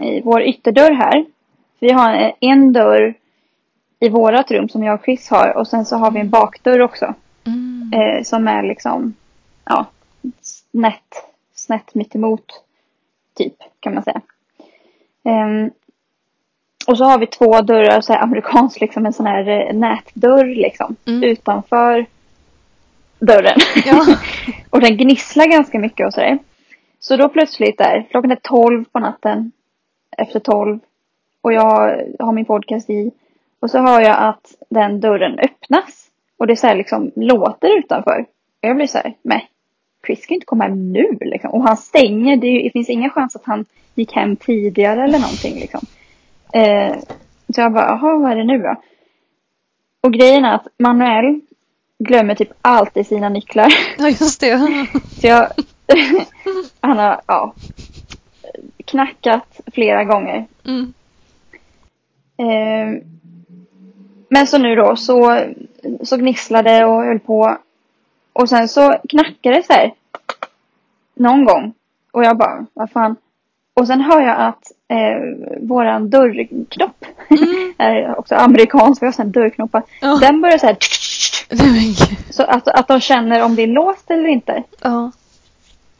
i 0.00 0.20
vår 0.20 0.42
ytterdörr 0.42 0.92
här. 0.92 1.24
Vi 1.78 1.92
har 1.92 2.12
en, 2.12 2.32
en 2.40 2.72
dörr 2.72 3.14
i 4.00 4.08
vårat 4.08 4.50
rum 4.50 4.68
som 4.68 4.82
jag 4.82 4.94
och 4.94 5.04
Chris 5.04 5.30
har 5.30 5.56
och 5.56 5.68
sen 5.68 5.84
så 5.84 5.96
har 5.96 6.10
vi 6.10 6.20
en 6.20 6.30
bakdörr 6.30 6.80
också. 6.80 7.14
Mm. 7.44 7.92
Eh, 7.94 8.22
som 8.22 8.48
är 8.48 8.62
liksom, 8.62 9.14
ja, 9.64 9.86
snett, 10.40 11.26
snett 11.54 11.94
mitt 11.94 12.14
emot 12.14 12.62
typ 13.34 13.54
kan 13.80 13.94
man 13.94 14.02
säga. 14.02 14.20
Ehm, 15.24 15.70
och 16.86 16.98
så 16.98 17.04
har 17.04 17.18
vi 17.18 17.26
två 17.26 17.60
dörrar, 17.60 18.00
så 18.00 18.12
här 18.12 18.22
amerikansk 18.22 18.80
liksom 18.80 19.06
en 19.06 19.12
sån 19.12 19.26
här 19.26 19.48
eh, 19.48 19.74
nätdörr 19.74 20.54
liksom 20.54 20.96
Mm. 21.06 21.22
utanför 21.22 22.06
dörren. 23.18 23.58
Ja. 23.84 24.06
och 24.70 24.80
den 24.80 24.96
gnisslar 24.96 25.46
ganska 25.46 25.78
mycket 25.78 26.06
och 26.06 26.12
sådär. 26.14 26.38
Så 27.00 27.16
då 27.16 27.28
plötsligt 27.28 27.78
där, 27.78 28.06
klockan 28.10 28.30
är 28.30 28.38
12 28.42 28.84
på 28.84 28.98
natten, 28.98 29.52
efter 30.18 30.40
12 30.40 30.78
och 31.42 31.52
jag 31.52 32.02
har 32.18 32.32
min 32.32 32.44
podcast 32.44 32.90
i 32.90 33.10
och 33.60 33.70
så 33.70 33.78
hör 33.78 34.00
jag 34.00 34.16
att 34.18 34.54
den 34.68 35.00
dörren 35.00 35.38
öppnas 35.38 36.06
och 36.36 36.46
det 36.46 36.56
så 36.56 36.66
här 36.66 36.74
liksom 36.76 37.12
låter 37.16 37.78
utanför. 37.78 38.20
Och 38.62 38.68
jag 38.68 38.76
blir 38.76 38.86
så 38.86 38.98
här, 38.98 39.14
nej, 39.22 39.48
Chris 40.06 40.22
ska 40.22 40.34
inte 40.34 40.46
komma 40.46 40.64
hem 40.64 40.92
nu 40.92 41.18
liksom. 41.20 41.50
Och 41.50 41.62
han 41.62 41.76
stänger, 41.76 42.36
det, 42.36 42.46
är 42.46 42.64
det 42.64 42.70
finns 42.70 42.88
ingen 42.88 43.10
chans 43.10 43.36
att 43.36 43.44
han 43.44 43.64
gick 43.94 44.12
hem 44.12 44.36
tidigare 44.36 45.04
eller 45.04 45.18
någonting 45.18 45.54
liksom. 45.54 45.80
Eh, 46.52 46.96
så 47.54 47.60
jag 47.60 47.72
bara, 47.72 47.86
jaha 47.86 48.18
vad 48.18 48.32
är 48.32 48.36
det 48.36 48.44
nu 48.44 48.58
då? 48.58 48.76
Och 50.00 50.12
grejen 50.12 50.44
är 50.44 50.54
att 50.54 50.66
Manuel 50.78 51.40
glömmer 51.98 52.34
typ 52.34 52.52
alltid 52.62 53.06
sina 53.06 53.28
nycklar. 53.28 53.74
Ja, 53.98 54.08
just 54.08 54.40
det. 54.40 54.86
Så 55.20 55.26
jag, 55.26 55.48
han 56.80 56.98
har 56.98 57.20
ja, 57.26 57.54
knackat 58.84 59.60
flera 59.72 60.04
gånger. 60.04 60.46
Mm. 60.64 60.92
Eh, 62.36 63.02
men 64.28 64.46
så 64.46 64.58
nu 64.58 64.74
då 64.74 64.96
så, 64.96 65.44
så 66.02 66.16
gnisslade 66.16 66.84
och 66.84 67.02
höll 67.02 67.20
på. 67.20 67.58
Och 68.32 68.48
sen 68.48 68.68
så 68.68 68.98
knackade 69.08 69.56
det 69.56 69.66
så 69.66 69.72
här. 69.72 69.94
Någon 71.14 71.44
gång. 71.44 71.74
Och 72.12 72.24
jag 72.24 72.36
bara, 72.36 72.66
vad 72.74 72.90
fan. 72.90 73.16
Och 73.74 73.86
sen 73.86 74.00
hör 74.00 74.20
jag 74.20 74.36
att 74.40 74.72
eh, 74.88 75.68
våran 75.68 76.10
dörrknopp 76.10 77.04
Mm. 77.30 77.74
är 77.78 78.18
också 78.18 78.34
amerikansk, 78.34 79.02
vi 79.02 79.06
har 79.06 79.12
sån 79.12 79.32
dörrknoppar. 79.32 79.82
Ja. 80.00 80.18
Den 80.20 80.40
börjar 80.40 80.58
så 80.58 80.66
här. 80.66 80.76
Så 82.32 82.42
att, 82.42 82.68
att 82.68 82.88
de 82.88 83.00
känner 83.00 83.44
om 83.44 83.54
det 83.56 83.62
är 83.62 83.66
låst 83.66 84.10
eller 84.10 84.28
inte. 84.28 84.62
Ja. 84.82 85.12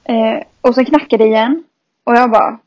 Eh, 0.04 0.42
och 0.60 0.74
så 0.74 0.84
knackar 0.84 1.18
det 1.18 1.26
igen. 1.26 1.64
Och 2.04 2.14
jag 2.14 2.30
bara, 2.30 2.58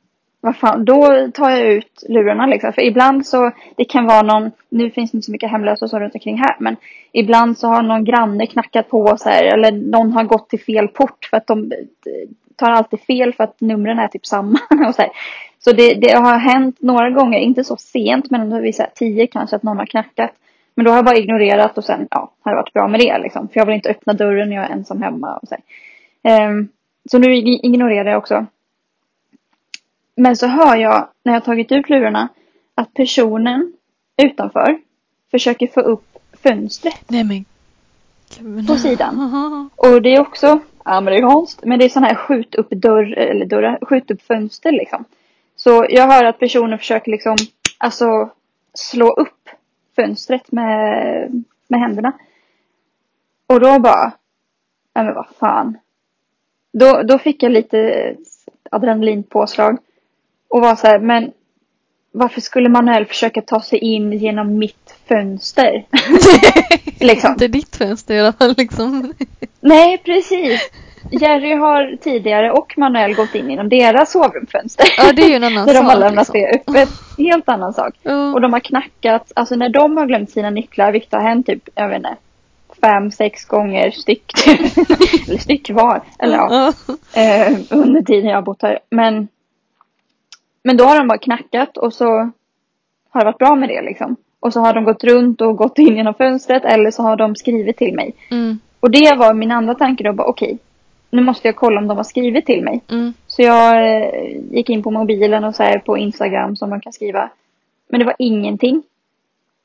vad 0.42 0.56
fan, 0.58 0.86
då 0.86 1.28
tar 1.34 1.50
jag 1.50 1.60
ut 1.60 2.04
lurarna 2.10 2.46
liksom. 2.46 2.74
För 2.74 2.82
ibland 2.82 3.26
så, 3.26 3.52
det 3.78 3.86
kan 3.86 4.06
vara 4.06 4.22
någon, 4.22 4.52
nu 4.70 4.92
finns 4.92 5.12
det 5.12 5.18
inte 5.18 5.26
så 5.26 5.32
mycket 5.32 5.52
hemlösa 5.52 5.86
och 5.86 5.90
så 5.90 6.00
runt 6.00 6.16
omkring 6.16 6.38
här. 6.38 6.56
Men 6.60 6.76
ibland 7.12 7.58
så 7.58 7.68
har 7.68 7.82
någon 7.82 8.06
granne 8.06 8.48
knackat 8.48 8.90
på 8.90 9.18
så 9.18 9.30
här. 9.30 9.44
Eller 9.44 9.72
någon 9.72 10.12
har 10.14 10.24
gått 10.24 10.50
till 10.50 10.62
fel 10.64 10.88
port. 10.88 11.28
För 11.30 11.38
att 11.38 11.48
de 11.48 11.72
tar 12.56 12.72
alltid 12.72 13.00
fel 13.00 13.34
för 13.34 13.44
att 13.44 13.62
numren 13.62 14.00
är 14.00 14.08
typ 14.08 14.26
samma. 14.26 14.60
och 14.88 14.96
så 14.96 15.02
här. 15.02 15.12
så 15.60 15.72
det, 15.72 15.94
det 15.94 16.16
har 16.16 16.38
hänt 16.38 16.82
några 16.82 17.10
gånger, 17.10 17.40
inte 17.40 17.64
så 17.64 17.78
sent 17.78 18.32
men 18.32 18.42
ändå 18.42 18.60
vid 18.60 18.76
tio 18.96 19.28
kanske 19.28 19.56
att 19.56 19.64
någon 19.64 19.78
har 19.78 19.86
knackat. 19.86 20.32
Men 20.76 20.86
då 20.86 20.92
har 20.92 20.96
jag 20.96 21.06
bara 21.06 21.18
ignorerat 21.18 21.78
och 21.78 21.84
sen, 21.84 22.08
ja, 22.12 22.32
har 22.42 22.52
det 22.52 22.56
varit 22.56 22.74
bra 22.74 22.88
med 22.88 23.00
det 23.00 23.18
liksom. 23.18 23.48
För 23.48 23.60
jag 23.60 23.66
vill 23.66 23.76
inte 23.76 23.90
öppna 23.90 24.14
dörren 24.14 24.50
när 24.50 24.56
jag 24.56 24.66
är 24.66 24.70
ensam 24.70 25.02
hemma 25.02 25.38
och 25.38 25.48
så. 25.48 25.56
Ehm, 26.24 26.68
så 27.12 27.18
nu 27.18 27.28
ig- 27.28 27.60
ignorerar 27.64 28.10
jag 28.10 28.18
också. 28.18 28.46
Men 30.16 30.36
så 30.38 30.48
hör 30.48 30.76
jag 30.76 31.08
när 31.24 31.34
jag 31.34 31.44
tagit 31.44 31.72
ut 31.72 31.90
lurarna 31.90 32.28
att 32.76 32.94
personen 32.94 33.74
utanför 34.18 34.80
försöker 35.32 35.68
få 35.68 35.82
upp 35.82 36.18
fönstret 36.44 37.04
Nej 37.08 37.24
men 37.24 37.46
på 38.68 38.76
sidan. 38.76 39.70
Och 39.76 40.02
det 40.02 40.16
är 40.16 40.22
också 40.22 40.60
amerikanskt. 40.86 41.64
Men 41.64 41.80
det 41.80 41.86
är 41.86 41.90
sådana 41.90 42.08
här 42.08 42.16
skjut 42.16 42.56
upp 42.56 42.70
dörr, 42.70 43.18
eller 43.18 43.46
dörrar, 43.46 43.80
skjut 43.82 44.12
upp 44.12 44.22
fönster 44.22 44.72
liksom. 44.72 45.06
Så 45.56 45.86
jag 45.90 46.08
hör 46.08 46.24
att 46.26 46.40
personer 46.40 46.78
försöker 46.78 47.12
liksom, 47.12 47.36
alltså 47.78 48.30
slå 48.74 49.12
upp 49.12 49.50
fönstret 49.96 50.52
med, 50.52 51.44
med 51.68 51.80
händerna. 51.80 52.14
Och 53.48 53.60
då 53.60 53.80
bara, 53.80 54.12
nej 54.96 55.06
men 55.06 55.14
vad 55.14 55.28
fan. 55.40 55.78
Då, 56.74 57.04
då 57.04 57.20
fick 57.20 57.44
jag 57.44 57.52
lite 57.52 58.16
adrenalinpåslag. 58.72 59.78
Och 60.48 60.62
var 60.62 60.76
så 60.76 60.88
här, 60.88 61.00
men 61.00 61.32
varför 62.18 62.42
skulle 62.42 62.70
Manuel 62.70 63.06
försöka 63.06 63.42
ta 63.42 63.62
sig 63.62 63.80
in 63.80 64.12
genom 64.14 64.58
mitt 64.58 64.96
fönster? 65.08 65.86
liksom. 67.00 67.32
Inte 67.32 67.48
ditt 67.48 67.76
fönster 67.76 68.16
i 68.16 68.20
alla 68.20 68.34
fall 68.34 68.54
liksom. 68.58 69.14
Nej, 69.62 69.98
precis. 69.98 70.70
Jerry 71.12 71.54
har 71.54 71.98
tidigare 72.02 72.52
och 72.52 72.74
Manuel 72.78 73.14
gått 73.16 73.36
in 73.36 73.50
genom 73.50 73.70
deras 73.70 74.12
sovrumsfönster. 74.12 74.86
Ja 74.98 75.12
det 75.14 75.22
är 75.22 75.30
ju 75.30 75.36
en 75.36 75.44
annan 75.44 75.66
När 75.66 75.74
de 75.74 75.80
sak. 75.80 75.92
har 75.92 76.00
lämnat 76.00 76.30
liksom. 76.34 76.62
det 76.68 76.72
öppet. 76.82 76.90
Helt 77.18 77.50
annan 77.50 77.74
sak. 77.74 77.94
Ja. 78.04 78.34
Och 78.34 78.42
de 78.42 78.54
har 78.54 78.60
knackat, 78.60 79.32
alltså 79.36 79.56
när 79.56 79.70
de 79.70 79.98
har 79.98 80.06
glömt 80.06 80.30
sina 80.32 80.50
nycklar, 80.50 80.92
vilket 80.92 81.14
har 81.14 81.22
hänt 81.22 81.46
typ, 81.46 81.70
jag 81.76 81.88
vet 81.90 81.98
inte, 81.98 82.16
fem, 82.82 83.12
sex 83.12 83.46
gånger 83.46 83.92
styck. 83.92 84.32
eller 85.28 85.38
styck 85.40 85.70
var. 85.70 86.02
Eller 86.20 86.36
ja, 86.38 86.74
Ja. 87.14 87.22
eh, 87.22 87.58
under 87.70 88.02
tiden 88.02 88.30
jag 88.30 88.38
har 88.38 88.42
bott 88.42 88.62
här. 88.62 88.80
Men, 88.90 89.28
men 90.66 90.78
då 90.78 90.84
har 90.84 90.98
de 90.98 91.08
bara 91.08 91.18
knackat 91.18 91.78
och 91.78 91.94
så 91.94 92.06
har 93.10 93.20
det 93.20 93.26
varit 93.26 93.38
bra 93.38 93.56
med 93.56 93.70
det 93.70 93.82
liksom. 93.82 94.16
Och 94.40 94.54
så 94.54 94.60
har 94.60 94.74
de 94.74 94.84
gått 94.84 95.04
runt 95.04 95.42
och 95.42 95.58
gått 95.58 95.80
in 95.80 95.96
genom 95.96 96.14
fönstret 96.14 96.66
eller 96.66 96.92
så 96.92 97.04
har 97.04 97.16
de 97.16 97.36
skrivit 97.36 97.78
till 97.78 97.96
mig. 97.96 98.14
Mm. 98.32 98.60
Och 98.80 98.92
det 98.92 99.16
var 99.18 99.34
min 99.34 99.52
andra 99.52 99.76
tanke 99.76 100.04
då, 100.04 100.14
bara 100.14 100.28
okej, 100.28 100.58
nu 101.10 101.22
måste 101.22 101.48
jag 101.48 101.56
kolla 101.56 101.80
om 101.80 101.88
de 101.88 101.98
har 101.98 102.04
skrivit 102.04 102.46
till 102.46 102.64
mig. 102.64 102.82
Mm. 102.92 103.14
Så 103.28 103.42
jag 103.42 103.96
eh, 103.96 104.38
gick 104.52 104.70
in 104.70 104.84
på 104.84 104.92
mobilen 104.92 105.44
och 105.44 105.56
så 105.56 105.64
här 105.64 105.80
på 105.80 105.98
Instagram 105.98 106.56
som 106.56 106.70
man 106.70 106.82
kan 106.82 106.94
skriva. 106.94 107.30
Men 107.88 108.00
det 108.00 108.06
var 108.06 108.16
ingenting. 108.20 108.84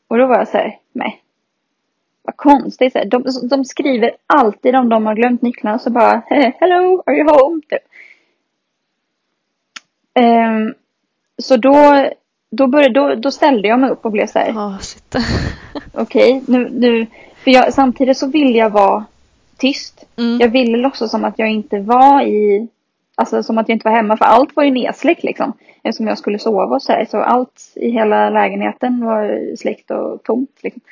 Och 0.09 0.19
då 0.19 0.27
var 0.27 0.39
jag 0.39 0.49
så 0.49 0.57
här, 0.57 0.79
nej. 0.93 1.23
Vad 2.23 2.37
konstigt. 2.37 2.93
Så 2.93 2.99
här, 2.99 3.07
de, 3.07 3.25
de 3.51 3.65
skriver 3.65 4.11
alltid 4.27 4.77
om 4.77 4.89
de 4.89 5.07
har 5.07 5.15
glömt 5.15 5.43
nycklarna 5.43 5.79
så 5.79 5.91
bara, 5.91 6.23
hello, 6.61 7.03
are 7.07 7.17
you 7.17 7.31
home? 7.31 7.61
Typ. 7.69 7.83
Ehm, 10.15 10.75
så 11.41 11.57
då, 11.57 12.09
då, 12.51 12.67
började, 12.67 12.95
då, 12.95 13.15
då 13.15 13.31
ställde 13.31 13.69
jag 13.69 13.81
mig 13.81 13.91
upp 13.91 14.05
och 14.05 14.13
blev 14.13 14.27
så 14.27 14.39
här, 14.39 14.79
shit. 14.81 15.15
okej, 15.93 16.43
nu, 16.49 16.69
nu, 16.71 17.07
för 17.45 17.51
jag, 17.51 17.75
samtidigt 17.75 18.19
så 18.19 18.27
ville 18.27 18.59
jag 18.59 18.71
vara 18.71 19.05
tyst. 19.57 20.05
Mm. 20.17 20.39
Jag 20.41 20.49
ville 20.49 20.79
låtsas 20.79 21.11
som 21.11 21.25
att 21.25 21.39
jag 21.39 21.51
inte 21.51 21.81
var 21.81 22.23
i, 22.23 22.69
alltså 23.15 23.43
som 23.43 23.59
att 23.59 23.69
jag 23.69 23.77
inte 23.77 23.89
var 23.89 23.97
hemma 23.97 24.17
för 24.17 24.25
allt 24.25 24.57
var 24.57 24.65
ju 24.65 24.71
nedsläckt 24.71 25.25
liksom. 25.25 25.53
Eftersom 25.83 26.07
jag 26.07 26.19
skulle 26.19 26.39
sova 26.39 26.75
och 26.75 26.83
så 26.83 26.93
här. 26.93 27.05
Så 27.05 27.23
allt 27.23 27.73
i 27.75 27.91
hela 27.91 28.31
lägenheten 28.31 29.05
var 29.05 29.57
släckt 29.57 29.91
och 29.91 30.23
tomt 30.23 30.59
liksom. 30.63 30.83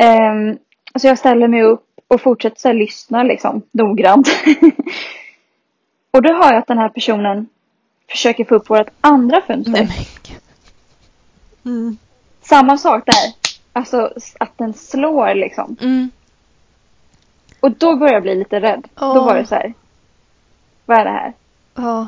Ehm, 0.00 0.58
så 0.98 1.06
jag 1.06 1.18
ställer 1.18 1.48
mig 1.48 1.62
upp 1.62 1.86
och 2.08 2.20
fortsätter 2.20 2.60
så 2.60 2.68
här 2.68 2.74
lyssna 2.74 3.22
liksom 3.22 3.62
noggrant. 3.72 4.28
och 6.10 6.22
då 6.22 6.32
hör 6.32 6.52
jag 6.52 6.56
att 6.56 6.66
den 6.66 6.78
här 6.78 6.88
personen 6.88 7.46
försöker 8.10 8.44
få 8.44 8.54
upp 8.54 8.70
vårt 8.70 8.90
andra 9.00 9.40
fönster. 9.40 9.88
Mm. 11.64 11.96
Samma 12.42 12.78
sak 12.78 13.06
där. 13.06 13.34
Alltså 13.72 14.12
att 14.40 14.58
den 14.58 14.74
slår 14.74 15.34
liksom. 15.34 15.76
Mm. 15.80 16.10
Och 17.60 17.70
då 17.70 17.96
började 17.96 18.16
jag 18.16 18.22
bli 18.22 18.34
lite 18.34 18.60
rädd. 18.60 18.88
Då 18.94 19.06
Åh. 19.06 19.24
var 19.24 19.36
det 19.36 19.46
så 19.46 19.54
här. 19.54 19.74
Vad 20.86 20.98
är 20.98 21.04
det 21.04 21.10
här? 21.10 21.32
Ja. 21.74 22.06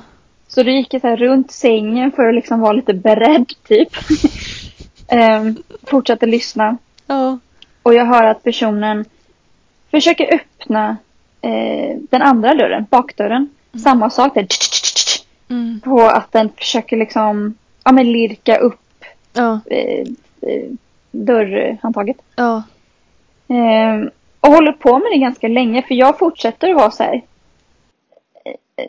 Så 0.49 0.63
då 0.63 0.71
gick 0.71 0.95
jag 0.95 1.01
så 1.01 1.09
här 1.09 1.17
runt 1.17 1.51
sängen 1.51 2.13
för 2.13 2.29
att 2.29 2.35
liksom 2.35 2.61
vara 2.61 2.73
lite 2.73 2.95
beredd 2.95 3.53
typ. 3.69 3.89
Ehm, 5.09 5.63
fortsatte 5.83 6.27
lyssna. 6.27 6.77
Ja. 7.07 7.39
Och 7.83 7.95
jag 7.95 8.07
hör 8.07 8.25
att 8.25 8.43
personen 8.43 9.05
försöker 9.91 10.35
öppna 10.35 10.97
eh, 11.41 11.97
den 12.11 12.23
andra 12.23 12.55
dörren, 12.55 12.87
bakdörren. 12.91 13.49
Samma 13.83 14.11
sak 14.11 14.35
där. 14.35 14.47
Mm. 15.53 15.81
På 15.81 16.01
att 16.01 16.33
den 16.33 16.49
försöker 16.57 16.97
liksom, 16.97 17.55
ja 17.85 17.93
men 17.93 18.13
lirka 18.13 18.57
upp 18.57 19.05
Ja. 19.33 19.61
eh, 19.71 20.07
eh, 20.43 20.69
dörrhandtaget. 21.11 22.17
Ja. 22.37 22.63
Ehm, 23.49 24.11
och 24.41 24.49
håller 24.53 24.73
på 24.73 24.99
med 24.99 25.09
det 25.13 25.19
ganska 25.19 25.49
länge 25.49 25.83
för 25.83 25.95
jag 25.95 26.19
fortsätter 26.19 26.71
att 26.71 26.77
vara 26.77 26.91
så 26.91 27.03
här. 27.03 27.15
eh, 28.45 28.87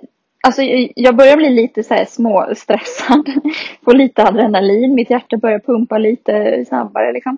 Alltså 0.48 0.62
jag- 0.96 1.16
börjar 1.16 1.38
bli 1.38 1.50
lite 1.50 1.84
så 1.84 1.94
här 1.94 2.06
småstressad. 2.06 3.30
Får 3.86 3.94
lite 3.94 4.24
adrenalin. 4.24 4.96
Mitt 4.96 5.10
hjärta 5.10 5.38
börjar 5.38 5.60
pumpa 5.60 5.98
lite 5.98 6.66
snabbare 6.68 7.12
liksom. 7.14 7.38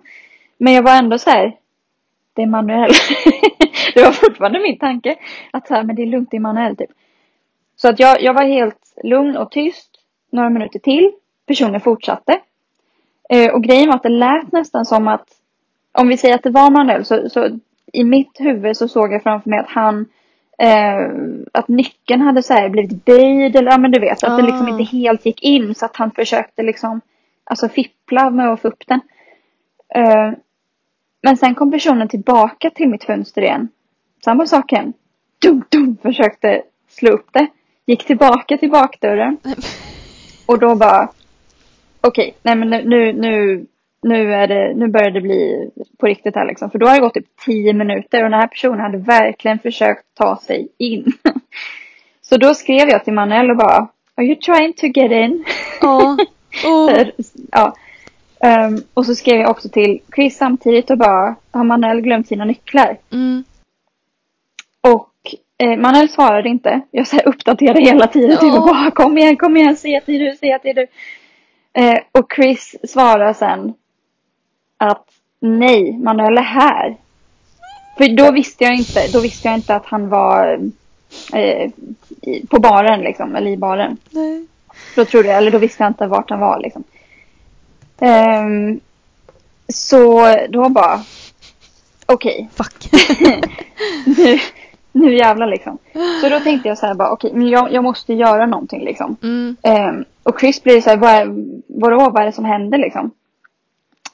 Men 0.58 0.72
jag 0.72 0.82
var 0.82 0.96
ändå 0.98 1.18
så 1.18 1.30
här. 1.30 1.56
Det 2.34 2.42
är 2.42 2.46
Manuel. 2.46 2.90
det 3.94 4.02
var 4.02 4.12
fortfarande 4.12 4.58
min 4.60 4.78
tanke. 4.78 5.16
Att 5.50 5.68
så 5.68 5.74
här, 5.74 5.82
men 5.82 5.96
det 5.96 6.02
är 6.02 6.06
lugnt, 6.06 6.30
det 6.30 6.36
är 6.36 6.40
Manuel 6.40 6.76
typ. 6.76 6.90
Så 7.76 7.88
att 7.88 7.98
jag, 7.98 8.22
jag 8.22 8.34
var 8.34 8.44
helt 8.44 8.78
lugn 9.02 9.36
och 9.36 9.50
tyst. 9.50 9.90
Några 10.30 10.50
minuter 10.50 10.78
till. 10.78 11.12
Personen 11.46 11.80
fortsatte. 11.80 12.40
Eh, 13.28 13.54
och 13.54 13.62
grejen 13.64 13.88
var 13.88 13.96
att 13.96 14.02
det 14.02 14.08
lät 14.08 14.52
nästan 14.52 14.84
som 14.84 15.08
att 15.08 15.28
om 15.92 16.08
vi 16.08 16.16
säger 16.16 16.34
att 16.34 16.42
det 16.42 16.50
var 16.50 16.70
Manuel 16.70 17.04
så, 17.04 17.28
så 17.28 17.58
i 17.92 18.04
mitt 18.04 18.40
huvud 18.40 18.76
så 18.76 18.88
såg 18.88 19.12
jag 19.12 19.22
framför 19.22 19.50
mig 19.50 19.58
att 19.58 19.68
han 19.68 20.06
eh, 20.58 21.10
att 21.52 21.68
nyckeln 21.68 22.20
hade 22.20 22.42
så 22.42 22.54
här 22.54 22.68
blivit 22.68 23.04
böjd 23.04 23.56
eller 23.56 23.70
ja 23.70 23.78
men 23.78 23.90
du 23.90 24.00
vet 24.00 24.24
att 24.24 24.36
det 24.36 24.42
liksom 24.42 24.66
Ah. 24.66 24.70
inte 24.70 24.96
helt 24.96 25.26
gick 25.26 25.42
in 25.42 25.74
så 25.74 25.86
att 25.86 25.96
han 25.96 26.10
försökte 26.10 26.62
liksom 26.62 27.00
alltså 27.44 27.68
fippla 27.68 28.30
med 28.30 28.52
att 28.52 28.60
få 28.60 28.68
upp 28.68 28.86
den. 28.86 29.00
Eh, 29.94 30.32
men 31.22 31.36
sen 31.36 31.54
kom 31.54 31.70
personen 31.70 32.08
tillbaka 32.08 32.70
till 32.70 32.88
mitt 32.88 33.04
fönster 33.04 33.42
igen. 33.42 33.68
Samma 34.24 34.46
sak 34.46 34.72
igen. 34.72 34.92
Dum, 35.38 35.64
dum, 35.68 35.96
försökte 36.02 36.62
slå 36.88 37.10
upp 37.10 37.28
det. 37.32 37.46
Gick 37.86 38.06
tillbaka 38.06 38.56
till 38.56 38.70
bakdörren. 38.70 39.36
Och 40.46 40.58
då 40.58 40.74
bara 40.74 41.08
okej, 42.00 42.34
nej 42.42 42.56
men 42.56 42.70
nu, 42.70 43.12
nu, 43.12 43.66
nu, 44.02 44.34
är 44.34 44.46
det, 44.46 44.74
nu 44.74 44.88
börjar 44.88 45.10
det 45.10 45.20
bli 45.20 45.70
på 45.98 46.06
riktigt 46.06 46.34
här 46.34 46.46
liksom. 46.46 46.70
För 46.70 46.78
då 46.78 46.86
har 46.86 46.94
det 46.94 47.00
gått 47.00 47.14
typ 47.14 47.36
tio 47.44 47.72
minuter 47.72 48.24
och 48.24 48.30
den 48.30 48.40
här 48.40 48.46
personen 48.46 48.80
hade 48.80 48.98
verkligen 48.98 49.58
försökt 49.58 50.04
ta 50.14 50.36
sig 50.36 50.68
in. 50.78 51.12
Så 52.22 52.36
då 52.36 52.54
skrev 52.54 52.88
jag 52.88 53.04
till 53.04 53.14
Manuel 53.14 53.50
och 53.50 53.56
bara 53.56 53.88
Are 54.14 54.26
you 54.26 54.36
trying 54.36 54.72
to 54.72 54.86
get 54.86 55.12
in? 55.12 55.44
Ja. 55.80 56.16
Oh. 56.64 57.06
ja. 57.52 57.76
Ehm, 58.40 58.82
och 58.94 59.06
så 59.06 59.14
skrev 59.14 59.40
jag 59.40 59.50
också 59.50 59.68
till 59.68 60.00
Chris 60.14 60.36
samtidigt 60.36 60.90
och 60.90 60.98
bara, 60.98 61.34
har 61.50 61.64
Manuel 61.64 62.00
glömt 62.00 62.28
sina 62.28 62.44
nycklar? 62.44 62.98
Mm. 63.12 63.44
Och 64.80 65.34
eh, 65.58 65.76
Manuel 65.76 66.08
svarade 66.08 66.48
inte. 66.48 66.80
Jag 66.90 67.06
uppdaterade 67.24 67.80
hela 67.80 68.06
tiden. 68.06 68.38
Typ, 68.38 68.52
bara, 68.52 68.90
kom 68.90 69.18
igen, 69.18 69.36
kom 69.36 69.56
igen, 69.56 69.76
det 69.82 69.88
är 69.88 70.02
du, 70.06 70.36
det 70.40 70.70
är 70.70 70.74
du. 70.74 70.86
Eh, 71.72 71.98
och 72.12 72.32
Chris 72.36 72.76
svarar 72.88 73.32
sen 73.32 73.74
att 74.76 75.04
nej, 75.40 75.92
Manuel 75.92 76.38
är 76.38 76.42
här. 76.42 76.96
För 77.96 78.08
då 78.08 78.30
visste 78.30 78.64
jag 78.64 78.74
inte, 78.74 79.08
då 79.12 79.20
visste 79.20 79.48
jag 79.48 79.56
inte 79.56 79.74
att 79.74 79.86
han 79.86 80.08
var 80.08 80.60
eh, 81.32 81.70
i, 82.22 82.46
på 82.46 82.58
baren 82.60 83.00
liksom, 83.00 83.36
eller 83.36 83.50
i 83.50 83.56
baren. 83.56 83.96
Nej. 84.10 84.46
Då 84.96 85.04
trodde 85.04 85.28
jag, 85.28 85.36
eller 85.36 85.50
då 85.50 85.58
visste 85.58 85.82
jag 85.82 85.90
inte 85.90 86.06
vart 86.06 86.30
han 86.30 86.40
var 86.40 86.60
liksom. 86.60 86.84
Ehm, 88.00 88.80
så 89.68 90.34
då 90.48 90.68
bara, 90.68 91.04
okej, 92.06 92.48
Fuck. 92.54 92.90
nu, 94.06 94.38
nu 94.96 95.14
jävlar 95.16 95.46
liksom. 95.46 95.78
Så 96.20 96.28
då 96.28 96.40
tänkte 96.40 96.68
jag 96.68 96.78
så 96.78 96.86
här 96.86 96.94
bara, 96.94 97.12
okej, 97.12 97.30
men 97.34 97.48
jag, 97.48 97.72
jag 97.72 97.84
måste 97.84 98.14
göra 98.14 98.46
någonting 98.46 98.84
liksom. 98.84 99.16
Mm. 99.22 99.56
Ehm, 99.62 100.04
och 100.22 100.40
Chris 100.40 100.62
blir 100.62 100.80
så 100.80 100.90
här, 100.90 100.96
vad, 100.96 101.10
är- 101.10 101.44
vadå, 101.66 102.10
vad 102.10 102.22
är 102.22 102.26
det 102.26 102.32
som 102.32 102.44
händer 102.44 102.78
liksom? 102.78 103.10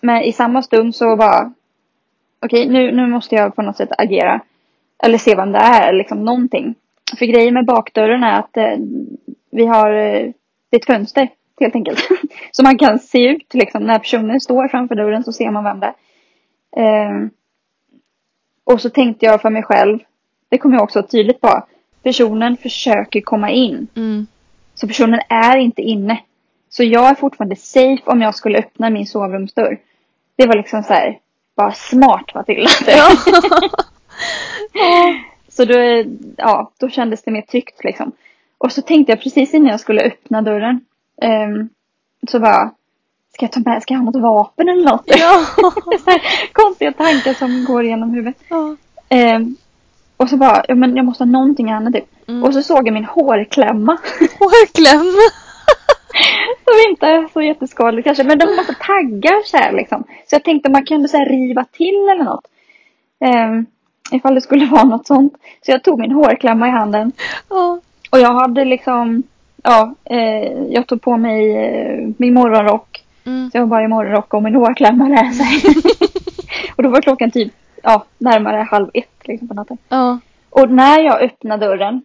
Men 0.00 0.22
i 0.22 0.32
samma 0.32 0.62
stund 0.62 0.94
så 0.94 1.16
bara, 1.16 1.52
okej, 2.44 2.68
nu, 2.68 2.92
nu 2.92 3.06
måste 3.06 3.34
jag 3.34 3.56
på 3.56 3.62
något 3.62 3.76
sätt 3.76 3.92
agera. 3.98 4.40
Eller 5.02 5.18
se 5.18 5.34
vem 5.34 5.52
det 5.52 5.58
är, 5.58 5.92
liksom 5.92 6.24
någonting. 6.24 6.74
För 7.18 7.26
grejen 7.26 7.54
med 7.54 7.66
bakdörren 7.66 8.22
är 8.24 8.38
att 8.38 8.56
eh, 8.56 8.76
vi 9.50 9.66
har, 9.66 9.92
eh, 9.92 10.30
ett 10.70 10.86
fönster 10.86 11.28
helt 11.60 11.74
enkelt. 11.74 12.08
så 12.52 12.62
man 12.62 12.78
kan 12.78 12.98
se 12.98 13.28
ut 13.28 13.54
liksom, 13.54 13.82
när 13.84 13.98
personen 13.98 14.40
står 14.40 14.68
framför 14.68 14.94
dörren 14.94 15.24
så 15.24 15.32
ser 15.32 15.50
man 15.50 15.64
vem 15.64 15.80
det 15.80 15.86
är. 15.86 15.94
Ehm, 16.76 17.30
och 18.64 18.80
så 18.80 18.90
tänkte 18.90 19.26
jag 19.26 19.42
för 19.42 19.50
mig 19.50 19.62
själv, 19.62 19.98
det 20.52 20.58
kommer 20.58 20.74
jag 20.76 20.82
också 20.84 21.02
tydligt 21.02 21.40
på, 21.40 21.62
personen 22.02 22.56
försöker 22.56 23.20
komma 23.20 23.50
in. 23.50 23.86
Mm. 23.94 24.26
Så 24.74 24.86
personen 24.86 25.20
är 25.28 25.56
inte 25.56 25.82
inne. 25.82 26.20
Så 26.70 26.84
jag 26.84 27.08
är 27.08 27.14
fortfarande 27.14 27.56
safe 27.56 28.02
om 28.06 28.22
jag 28.22 28.34
skulle 28.34 28.58
öppna 28.58 28.90
min 28.90 29.06
sovrumsdörr. 29.06 29.78
Det 30.36 30.46
var 30.46 30.56
liksom 30.56 30.82
så 30.82 30.92
här, 30.92 31.18
bara 31.56 31.72
smart 31.72 32.34
Matilda. 32.34 32.70
Ja. 32.92 33.10
Så 35.48 35.64
då, 35.64 35.74
ja, 36.36 36.70
då 36.78 36.88
kändes 36.88 37.22
det 37.22 37.30
mer 37.30 37.42
tryggt 37.42 37.84
liksom. 37.84 38.12
Och 38.58 38.72
så 38.72 38.82
tänkte 38.82 39.12
jag 39.12 39.22
precis 39.22 39.54
innan 39.54 39.70
jag 39.70 39.80
skulle 39.80 40.02
öppna 40.02 40.42
dörren. 40.42 40.80
ehm, 41.22 41.68
så 42.30 42.40
bara, 42.40 42.70
ska 43.34 43.44
jag 43.44 43.52
ta 43.52 43.60
med, 43.60 43.82
ska 43.82 43.94
jag 43.94 43.98
ha 43.98 44.04
något 44.04 44.22
vapen 44.22 44.68
eller 44.68 44.84
något? 44.84 45.04
ja. 45.06 45.44
Så 46.04 46.10
här 46.10 46.20
Konstiga 46.52 46.92
tankar 46.92 47.34
som 47.34 47.64
går 47.64 47.84
igenom 47.84 48.10
huvudet. 48.10 48.36
ja. 48.48 48.76
Ehm, 49.08 49.56
och 50.22 50.28
så 50.28 50.36
bara, 50.36 50.64
ja, 50.68 50.74
men 50.74 50.96
jag 50.96 51.04
måste 51.04 51.24
ha 51.24 51.30
någonting 51.30 51.72
handen 51.72 51.92
typ. 51.92 52.04
Mm. 52.28 52.44
Och 52.44 52.54
så 52.54 52.62
såg 52.62 52.86
jag 52.86 52.94
min 52.94 53.04
hårklämma. 53.04 53.92
Hårkläm. 54.38 55.12
Som 56.64 56.90
inte 56.90 57.06
är 57.06 57.28
så 57.32 57.42
jätteskadlig 57.42 58.04
kanske. 58.04 58.24
Men 58.24 58.38
de 58.38 58.44
har 58.44 58.56
massa 58.56 58.72
taggar 58.72 59.46
så 59.46 59.56
här 59.56 59.72
liksom. 59.72 60.04
Så 60.26 60.34
jag 60.34 60.44
tänkte 60.44 60.70
man 60.70 60.86
kunde 60.86 61.08
så 61.08 61.16
här 61.16 61.26
riva 61.26 61.64
till 61.72 62.08
eller 62.12 62.24
något. 62.24 62.46
Um, 63.20 63.66
ifall 64.10 64.34
det 64.34 64.40
skulle 64.40 64.66
vara 64.70 64.84
något 64.84 65.06
sånt. 65.06 65.34
Så 65.66 65.70
jag 65.70 65.82
tog 65.82 66.00
min 66.00 66.12
hårklämma 66.12 66.68
i 66.68 66.70
handen. 66.70 67.12
Ja. 67.50 67.80
Och 68.10 68.18
jag 68.18 68.34
hade 68.34 68.64
liksom, 68.64 69.22
ja, 69.62 69.94
eh, 70.04 70.52
jag 70.68 70.86
tog 70.86 71.02
på 71.02 71.16
mig 71.16 71.56
eh, 71.56 72.08
min 72.16 72.34
morgonrock. 72.34 73.04
Mm. 73.24 73.50
Så 73.50 73.56
jag 73.56 73.62
var 73.62 73.68
bara 73.68 73.84
i 73.84 73.88
morgonrock 73.88 74.34
och 74.34 74.42
min 74.42 74.54
hårklämma 74.54 75.08
där. 75.08 75.16
Här. 75.16 75.76
och 76.76 76.82
då 76.82 76.88
var 76.88 77.00
klockan 77.00 77.30
typ, 77.30 77.52
ja, 77.82 78.04
närmare 78.18 78.56
halv 78.56 78.90
ett 78.94 79.28
liksom 79.28 79.48
på 79.48 79.54
natten. 79.54 79.78
Ja. 79.88 80.18
Och 80.50 80.70
när 80.70 81.00
jag 81.00 81.22
öppnar 81.22 81.58
dörren 81.58 82.02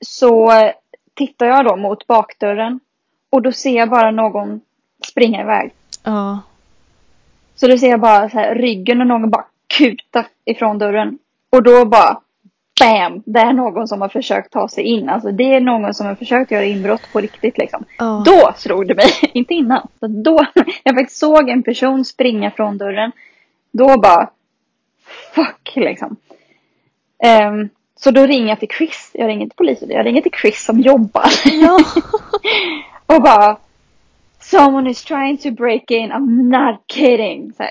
så 0.00 0.52
tittar 1.14 1.46
jag 1.46 1.64
då 1.64 1.76
mot 1.76 2.06
bakdörren 2.06 2.80
och 3.30 3.42
då 3.42 3.52
ser 3.52 3.76
jag 3.76 3.90
bara 3.90 4.10
någon 4.10 4.60
springa 5.06 5.42
iväg. 5.42 5.72
Ja. 6.04 6.40
Så 7.54 7.66
då 7.66 7.78
ser 7.78 7.90
jag 7.90 8.00
bara 8.00 8.30
så 8.30 8.38
här, 8.38 8.54
ryggen 8.54 9.00
och 9.00 9.06
någon 9.06 9.30
bara 9.30 9.44
kuta 9.66 10.26
ifrån 10.44 10.78
dörren. 10.78 11.18
Och 11.50 11.62
då 11.62 11.84
bara 11.84 12.20
BAM! 12.80 13.22
Det 13.26 13.40
är 13.40 13.52
någon 13.52 13.88
som 13.88 14.00
har 14.00 14.08
försökt 14.08 14.52
ta 14.52 14.68
sig 14.68 14.84
in. 14.84 15.08
Alltså 15.08 15.30
det 15.30 15.54
är 15.54 15.60
någon 15.60 15.94
som 15.94 16.06
har 16.06 16.14
försökt 16.14 16.50
göra 16.50 16.64
inbrott 16.64 17.12
på 17.12 17.20
riktigt 17.20 17.58
liksom. 17.58 17.84
Ja. 17.98 18.22
Då 18.26 18.52
slog 18.56 18.88
det 18.88 18.94
mig, 18.94 19.10
inte 19.32 19.54
innan. 19.54 19.88
Så 20.00 20.06
då, 20.06 20.46
jag 20.82 20.94
faktiskt 20.94 21.20
såg 21.20 21.48
en 21.48 21.62
person 21.62 22.04
springa 22.04 22.50
från 22.50 22.78
dörren. 22.78 23.12
Då 23.72 24.00
bara 24.00 24.30
fuck 25.34 25.72
liksom. 25.76 26.16
Ehm, 27.22 27.68
så 27.96 28.10
då 28.10 28.26
ringer 28.26 28.48
jag 28.48 28.60
till 28.60 28.68
Chris. 28.68 29.10
Jag 29.14 29.28
ringer 29.28 29.46
till 29.46 29.56
polisen. 29.56 29.90
Jag 29.90 30.06
ringer 30.06 30.22
till 30.22 30.32
Chris 30.42 30.64
som 30.64 30.80
jobbar. 30.80 31.30
Ja. 31.44 31.78
och 33.16 33.22
bara 33.22 33.56
Someone 34.40 34.90
is 34.90 35.04
trying 35.04 35.38
to 35.38 35.50
break 35.50 35.90
in. 35.90 36.12
I'm 36.12 36.42
not 36.42 36.80
kidding. 36.92 37.52
Så. 37.52 37.62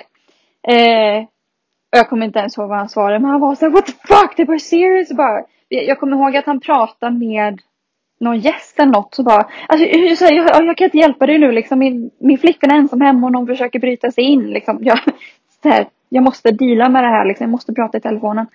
Eh, 0.72 1.24
och 1.92 1.98
jag 1.98 2.10
kommer 2.10 2.26
inte 2.26 2.40
ens 2.40 2.58
ihåg 2.58 2.70
vad 2.70 2.78
han 2.78 2.90
svarade. 2.90 3.20
Men 3.20 3.32
han 3.32 3.42
var 3.42 3.56
så 3.56 3.66
här, 3.66 3.72
what 3.72 3.86
the 3.86 3.92
fuck? 3.92 4.38
Det 4.38 4.46
var 4.46 4.58
serious. 4.58 5.12
Bara, 5.12 5.44
jag 5.70 6.00
kommer 6.00 6.18
ihåg 6.18 6.38
att 6.38 6.46
han 6.46 6.60
pratade 6.60 7.18
med 7.18 7.60
någon 8.20 8.40
gäst 8.40 8.80
eller 8.80 8.92
något. 8.92 9.16
Så 9.16 9.24
bara, 9.24 9.50
alltså, 9.68 10.16
så 10.16 10.26
här, 10.26 10.34
jag, 10.34 10.66
jag 10.66 10.78
kan 10.78 10.86
inte 10.86 10.98
hjälpa 10.98 11.26
dig 11.26 11.38
nu 11.38 11.52
liksom. 11.52 11.80
Min, 11.80 12.12
min 12.20 12.38
flickvän 12.38 12.72
är 12.72 12.76
ensam 12.76 13.02
hemma 13.02 13.28
och 13.28 13.34
någon 13.34 13.48
försöker 13.48 13.80
bryta 13.80 14.12
sig 14.12 14.24
in. 14.24 14.50
Liksom. 14.50 14.80
Jag, 14.82 15.00
här, 15.64 15.88
jag 16.10 16.24
måste 16.24 16.52
deala 16.52 16.90
med 16.90 17.04
det 17.04 17.08
här 17.08 17.26
liksom. 17.26 17.44
Jag 17.44 17.52
måste 17.52 17.74
prata 17.74 17.98
i 17.98 18.02
telefonen. 18.02 18.48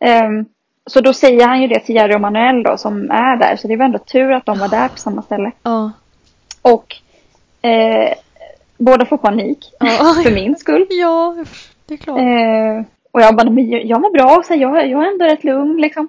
Ehm, 0.00 0.44
så 0.86 1.00
då 1.00 1.12
säger 1.12 1.46
han 1.46 1.62
ju 1.62 1.68
det 1.68 1.80
till 1.80 1.94
Jerry 1.94 2.16
och 2.16 2.20
Manuel 2.20 2.62
då 2.62 2.76
som 2.76 3.10
är 3.10 3.36
där. 3.36 3.56
Så 3.56 3.68
det 3.68 3.76
var 3.76 3.84
ändå 3.84 3.98
tur 3.98 4.32
att 4.32 4.46
de 4.46 4.58
var 4.58 4.68
där 4.68 4.88
på 4.88 4.96
samma 4.96 5.22
ställe. 5.22 5.52
Ja. 5.62 5.92
Och 6.62 6.96
eh, 7.68 8.14
båda 8.78 9.06
får 9.06 9.16
panik. 9.16 9.58
Ja. 9.80 10.14
För 10.24 10.34
min 10.34 10.56
skull. 10.56 10.86
Ja, 10.90 11.36
det 11.86 11.94
är 11.94 11.98
klart. 11.98 12.18
Eh, 12.18 12.86
och 13.12 13.20
jag 13.20 13.36
bara, 13.36 13.50
men 13.50 13.70
jag, 13.70 13.84
jag 13.84 14.00
mår 14.00 14.10
bra. 14.10 14.42
Så 14.44 14.54
här, 14.54 14.60
jag, 14.60 14.88
jag 14.88 15.04
är 15.04 15.12
ändå 15.12 15.24
rätt 15.24 15.44
lugn 15.44 15.76
liksom. 15.76 16.08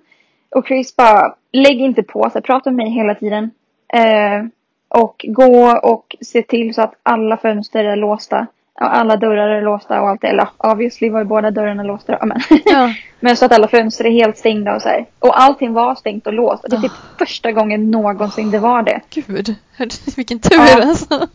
Och 0.50 0.67
Chris 0.67 0.95
bara, 0.95 1.36
lägg 1.52 1.82
inte 1.82 2.04
på. 2.04 2.23
Så 2.23 2.34
här, 2.34 2.41
prata 2.41 2.71
med 2.71 2.86
mig 2.86 2.93
hela 2.93 3.15
tiden. 3.15 3.52
Eh, 3.93 4.45
och 4.89 5.26
gå 5.28 5.80
och 5.84 6.15
se 6.21 6.41
till 6.41 6.73
så 6.73 6.82
att 6.82 6.93
alla 7.04 7.38
fönster 7.38 7.86
är 7.86 7.95
låsta. 7.95 8.47
Alla 8.79 9.15
dörrar 9.15 9.49
är 9.49 9.61
låsta 9.61 10.01
och 10.01 10.09
allt 10.09 10.21
det. 10.21 10.27
Eller 10.27 10.47
obviously 10.57 11.09
var 11.09 11.19
ju 11.19 11.25
båda 11.25 11.51
dörrarna 11.51 11.83
låsta. 11.83 12.17
då, 12.19 12.25
Men, 12.25 12.39
Ja. 12.65 12.93
men 13.19 13.35
så 13.37 13.45
att 13.45 13.51
alla 13.51 13.67
fönster 13.67 14.05
är 14.05 14.11
helt 14.11 14.37
stängda 14.37 14.75
och 14.75 14.81
så 14.81 14.89
här. 14.89 15.05
Och 15.19 15.41
allting 15.41 15.73
var 15.73 15.95
stängt 15.95 16.27
och 16.27 16.33
låst. 16.33 16.63
Och 16.63 16.69
det 16.69 16.75
är 16.75 16.81
typ 16.81 16.91
första 17.17 17.51
gången 17.51 17.91
någonsin 17.91 18.51
det 18.51 18.59
var 18.59 18.81
det. 18.83 19.01
Gud. 19.09 19.55
Vilken 20.15 20.39
tur 20.39 20.55
Ja. 20.57 20.87
alltså. 20.87 21.27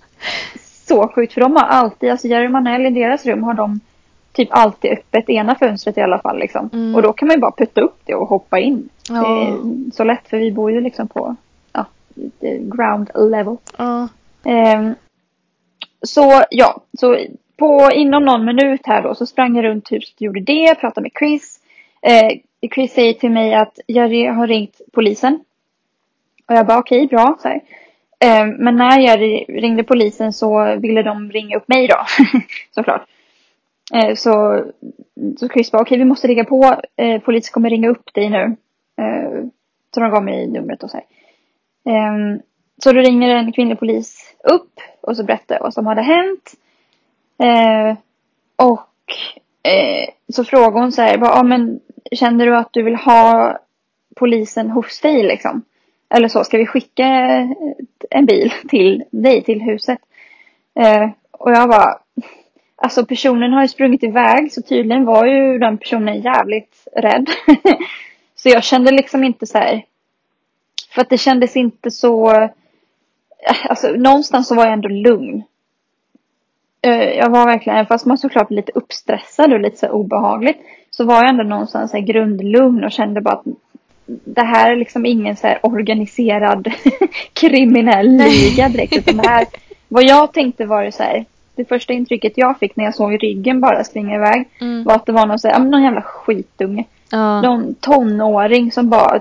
så 0.88 1.08
sjukt 1.14 1.32
för 1.32 1.40
de 1.40 1.56
har 1.56 1.62
alltid, 1.62 2.10
alltså 2.10 2.26
Jerry 2.28 2.48
Manell 2.48 2.86
i 2.86 2.90
deras 2.90 3.26
rum 3.26 3.42
har 3.42 3.54
de 3.54 3.80
typ 4.32 4.48
alltid 4.50 4.92
öppet 4.92 5.30
ena 5.30 5.54
fönstret 5.54 5.98
i 5.98 6.00
alla 6.00 6.18
fall 6.18 6.38
liksom. 6.38 6.70
Mm. 6.72 6.94
Och 6.94 7.02
då 7.02 7.12
kan 7.12 7.28
man 7.28 7.34
ju 7.36 7.40
bara 7.40 7.52
putta 7.52 7.80
upp 7.80 8.00
det 8.04 8.14
och 8.14 8.28
hoppa 8.28 8.58
in. 8.58 8.88
Det 9.08 9.14
Ja. 9.14 9.42
är 9.42 9.56
så 9.92 10.04
lätt 10.04 10.28
för 10.28 10.36
vi 10.36 10.52
bor 10.52 10.70
ju 10.72 10.80
liksom 10.80 11.08
på 11.08 11.36
ja, 11.72 11.84
ground 12.60 13.10
level. 13.30 13.56
Ja. 13.76 14.08
Ehm, 14.44 14.94
så 16.02 16.42
ja, 16.50 16.82
så 16.98 17.18
på, 17.56 17.90
inom 17.94 18.24
någon 18.24 18.44
minut 18.44 18.80
här 18.84 19.02
då 19.02 19.14
så 19.14 19.26
sprang 19.26 19.56
jag 19.56 19.64
runt 19.64 19.92
huset 19.92 20.14
och 20.14 20.22
gjorde 20.22 20.40
det, 20.40 20.74
pratade 20.74 21.02
med 21.02 21.12
Chris. 21.18 21.60
Eh, 22.02 22.38
Chris 22.74 22.92
säger 22.92 23.12
till 23.12 23.30
mig 23.30 23.54
att 23.54 23.78
Jerry 23.86 24.26
har 24.26 24.46
ringt 24.46 24.80
polisen. 24.92 25.44
Och 26.46 26.54
jag 26.54 26.66
bara 26.66 26.78
okej, 26.78 27.06
bra. 27.06 27.38
Så 27.42 27.48
här. 27.48 27.60
Eh, 28.20 28.46
men 28.46 28.76
när 28.76 28.98
Jerry 28.98 29.44
ringde 29.48 29.84
polisen 29.84 30.32
så 30.32 30.76
ville 30.76 31.02
de 31.02 31.30
ringa 31.30 31.56
upp 31.56 31.68
mig 31.68 31.88
då. 31.88 31.96
Såklart. 32.74 33.06
Eh, 33.94 34.14
så, 34.14 34.64
så 35.38 35.48
Chris 35.48 35.72
bara 35.72 35.82
okej, 35.82 35.98
vi 35.98 36.04
måste 36.04 36.28
ringa 36.28 36.44
på. 36.44 36.80
Eh, 36.96 37.20
polisen 37.20 37.52
kommer 37.52 37.70
ringa 37.70 37.88
upp 37.88 38.14
dig 38.14 38.30
nu. 38.30 38.56
Eh, 38.98 39.44
så 39.94 40.00
de 40.00 40.10
gav 40.10 40.24
mig 40.24 40.46
numret 40.46 40.82
och 40.82 40.90
så 40.90 40.96
här. 40.96 41.06
Ehm, 41.84 42.40
så 42.82 42.92
då 42.92 43.00
ringer 43.00 43.28
en 43.28 43.52
kvinnlig 43.52 43.78
polis 43.78 44.21
upp 44.42 44.80
och 45.00 45.16
så 45.16 45.24
berättade 45.24 45.54
jag 45.54 45.62
vad 45.62 45.74
som 45.74 45.86
hade 45.86 46.02
hänt. 46.02 46.54
Eh, 47.38 47.96
och 48.56 48.88
eh, 49.72 50.08
så 50.32 50.44
frågade 50.44 50.80
hon 50.80 50.92
så 50.92 51.02
här, 51.02 51.18
bara, 51.18 51.32
ah, 51.32 51.42
men 51.42 51.80
känner 52.12 52.46
du 52.46 52.56
att 52.56 52.72
du 52.72 52.82
vill 52.82 52.96
ha 52.96 53.58
polisen 54.16 54.70
hos 54.70 55.00
dig 55.00 55.22
liksom? 55.22 55.62
Eller 56.14 56.28
så, 56.28 56.44
ska 56.44 56.58
vi 56.58 56.66
skicka 56.66 57.06
en 58.10 58.26
bil 58.26 58.52
till 58.68 59.04
dig, 59.10 59.42
till 59.42 59.62
huset? 59.62 59.98
Eh, 60.80 61.10
och 61.30 61.50
jag 61.50 61.68
bara, 61.68 61.98
alltså 62.76 63.06
personen 63.06 63.52
har 63.52 63.62
ju 63.62 63.68
sprungit 63.68 64.02
iväg 64.02 64.52
så 64.52 64.62
tydligen 64.62 65.04
var 65.04 65.26
ju 65.26 65.58
den 65.58 65.78
personen 65.78 66.20
jävligt 66.20 66.88
rädd. 66.96 67.30
så 68.34 68.48
jag 68.48 68.64
kände 68.64 68.90
liksom 68.90 69.24
inte 69.24 69.46
så 69.46 69.58
här, 69.58 69.84
för 70.94 71.00
att 71.00 71.10
det 71.10 71.18
kändes 71.18 71.56
inte 71.56 71.90
så, 71.90 72.48
alltså 73.68 73.88
någonstans 73.88 74.48
så 74.48 74.54
var 74.54 74.64
jag 74.64 74.72
ändå 74.72 74.88
lugn. 74.88 75.42
eh, 76.82 76.92
jag 77.10 77.30
var 77.30 77.46
verkligen, 77.46 77.86
fast 77.86 78.06
man 78.06 78.18
såklart 78.18 78.50
lite 78.50 78.72
uppstressad 78.74 79.52
och 79.52 79.60
lite 79.60 79.76
så 79.76 79.88
obehagligt. 79.88 80.58
Så 80.90 81.04
var 81.04 81.14
jag 81.14 81.28
ändå 81.28 81.44
någonstans 81.44 81.90
så 81.90 81.96
här 81.96 82.04
grundlugn 82.04 82.84
och 82.84 82.92
kände 82.92 83.20
bara 83.20 83.34
att 83.34 83.44
det 84.06 84.42
här 84.42 84.70
är 84.72 84.76
liksom 84.76 85.06
ingen 85.06 85.36
så 85.36 85.46
här 85.46 85.58
organiserad 85.62 86.68
kriminell 87.32 88.08
liga 88.16 88.68
direkt. 88.68 88.96
Utan 88.96 89.16
det 89.16 89.28
här, 89.28 89.46
vad 89.88 90.04
jag 90.04 90.32
tänkte 90.32 90.66
var 90.66 90.84
det 90.84 90.92
så 90.92 91.02
här, 91.02 91.24
det 91.54 91.64
första 91.64 91.92
intrycket 91.92 92.32
jag 92.36 92.58
fick 92.58 92.76
när 92.76 92.84
jag 92.84 92.94
såg 92.94 93.22
ryggen 93.22 93.60
bara 93.60 93.84
springa 93.84 94.16
iväg 94.16 94.48
Mm. 94.60 94.84
var 94.84 94.94
att 94.94 95.06
det 95.06 95.12
var 95.12 95.26
någon, 95.26 95.38
så 95.38 95.48
här, 95.48 95.58
någon 95.60 95.82
jävla 95.82 96.02
skitunge. 96.02 96.84
Ja. 97.10 97.40
Någon 97.42 97.74
tonåring 97.74 98.72
som 98.72 98.90
bara 98.90 99.20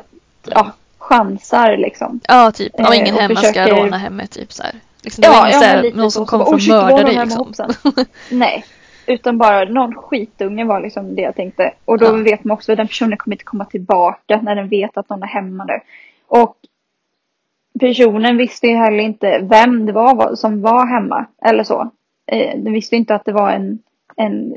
ja, 0.49 0.71
chansar 1.15 1.77
liksom. 1.77 2.19
ja, 2.27 2.51
typ. 2.51 2.75
Om 2.79 2.85
Eh, 2.85 2.99
ingen 2.99 3.15
hemma 3.15 3.35
försöker- 3.35 3.65
ska 3.67 3.75
råna 3.75 3.97
hemmet. 3.97 4.31
Typ 4.31 4.51
så 4.51 4.63
här. 4.63 4.75
Liksom, 5.03 5.21
det 5.21 5.27
var 5.29 5.47
ingen 5.47 5.53
så 5.53 5.59
men 5.59 5.69
här, 5.69 5.83
lite 5.83 5.97
någon 5.97 6.11
så. 6.11 6.15
som 6.19 6.25
Så 6.25 6.29
kom 6.29 6.39
bara, 6.39 6.45
för 6.45 6.51
"Oh, 6.51 6.55
att 6.55 6.61
shit, 6.61 6.71
det 6.71 6.75
var 6.77 6.83
mörda 6.91 7.03
någon 7.03 7.15
dig. 7.15 7.25
Liksom. 7.25 7.45
hoppsan." 7.45 8.05
Nej, 8.31 8.65
utan 9.05 9.37
bara 9.37 9.63
någon 9.63 9.95
skitunge 9.95 10.65
var 10.65 10.79
liksom 10.81 11.15
det 11.15 11.21
jag 11.21 11.35
tänkte. 11.35 11.73
Och 11.85 11.97
då 11.97 12.05
Ja. 12.05 12.11
vet 12.11 12.43
man 12.43 12.53
också 12.55 12.71
att 12.71 12.77
den 12.77 12.87
personen 12.87 13.17
kommer 13.17 13.35
inte 13.35 13.43
komma 13.45 13.65
tillbaka 13.65 14.39
när 14.41 14.55
den 14.55 14.69
vet 14.69 14.97
att 14.97 15.09
någon 15.09 15.23
är 15.23 15.27
hemma 15.27 15.65
nu. 15.65 15.79
Och 16.27 16.55
personen 17.79 18.37
visste 18.37 18.67
ju 18.67 18.75
heller 18.75 18.99
inte 19.03 19.39
vem 19.43 19.85
det 19.85 19.91
var 19.91 20.35
som 20.35 20.61
var 20.61 20.87
hemma 20.87 21.25
eller 21.45 21.63
så. 21.63 21.89
Eh, 22.31 22.57
den 22.57 22.73
visste 22.73 22.95
inte 22.95 23.15
att 23.15 23.25
det 23.25 23.31
var 23.31 23.51
en, 23.51 23.79
en 24.15 24.53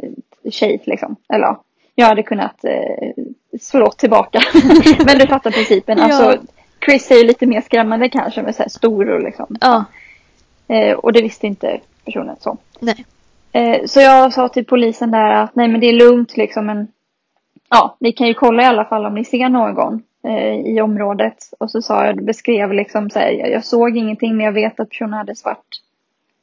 tjej 0.50 0.82
liksom. 0.86 1.16
Eller 1.32 1.44
ja, 1.44 1.62
jag 1.94 2.06
hade 2.06 2.22
kunnat 2.22 2.64
eh, 2.64 3.24
slå 3.60 3.90
tillbaka. 3.90 4.40
Men 5.06 5.18
du 5.18 5.26
fattar 5.26 5.50
principen. 5.50 5.98
Ja. 5.98 6.04
Alltså, 6.04 6.42
Chris 6.84 7.10
är 7.10 7.14
ju 7.14 7.24
lite 7.24 7.46
mer 7.46 7.60
skrämmande 7.60 8.08
kanske 8.08 8.42
med 8.42 8.54
så 8.54 8.62
här 8.62 8.70
stor 8.70 9.10
och 9.10 9.22
liksom. 9.22 9.56
Ja, 9.60 9.84
Eh, 10.68 10.96
och 10.96 11.12
det 11.12 11.22
visste 11.22 11.46
inte 11.46 11.80
personen 12.04 12.36
så. 12.40 12.58
nej. 12.80 13.04
Eh, 13.52 13.84
så 13.86 14.00
jag 14.00 14.32
sa 14.32 14.48
till 14.48 14.64
polisen 14.64 15.10
där 15.10 15.30
att 15.30 15.54
nej 15.54 15.68
men 15.68 15.80
det 15.80 15.86
är 15.86 15.92
lugnt 15.92 16.36
liksom 16.36 16.66
men 16.66 16.88
ja, 17.70 17.96
ni 18.00 18.12
kan 18.12 18.26
ju 18.26 18.34
kolla 18.34 18.62
i 18.62 18.66
alla 18.66 18.84
fall 18.84 19.06
om 19.06 19.14
ni 19.14 19.24
ser 19.24 19.48
någon 19.48 20.02
eh, 20.22 20.54
i 20.54 20.80
området. 20.80 21.36
Och 21.58 21.70
så 21.70 21.82
sa 21.82 22.06
jag, 22.06 22.24
beskrev 22.24 22.72
liksom 22.72 23.10
så 23.10 23.18
här, 23.18 23.30
jag, 23.30 23.50
jag 23.50 23.64
såg 23.64 23.96
ingenting 23.96 24.36
men 24.36 24.46
jag 24.46 24.52
vet 24.52 24.80
att 24.80 24.88
personen 24.88 25.12
hade 25.12 25.36
svart 25.36 25.66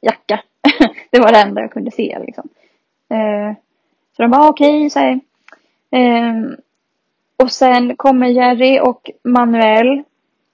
jacka. 0.00 0.40
det 1.10 1.20
var 1.20 1.32
det 1.32 1.38
enda 1.38 1.60
jag 1.60 1.72
kunde 1.72 1.90
se 1.90 2.18
liksom. 2.26 2.48
Eh, 3.08 3.56
så 4.16 4.22
de 4.22 4.30
bara 4.30 4.48
okej, 4.48 4.90
så 4.90 4.98
här. 4.98 5.20
Eh, 5.92 6.34
och 7.42 7.52
sen 7.52 7.96
kommer 7.96 8.26
Jerry 8.26 8.80
och 8.80 9.10
Manuel 9.24 10.02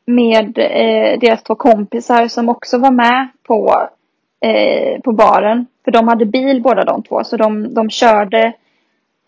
med 0.06 0.58
eh, 0.58 1.18
deras 1.20 1.42
två 1.42 1.54
kompisar 1.54 2.28
som 2.28 2.48
också 2.48 2.78
var 2.78 2.90
med 2.90 3.28
på, 3.42 3.88
eh, 4.40 5.00
på 5.00 5.12
baren. 5.12 5.66
För 5.84 5.90
de 5.90 6.08
hade 6.08 6.24
bil 6.26 6.62
båda 6.62 6.84
de 6.84 7.02
två 7.02 7.24
så 7.24 7.36
de, 7.36 7.74
de 7.74 7.90
körde 7.90 8.52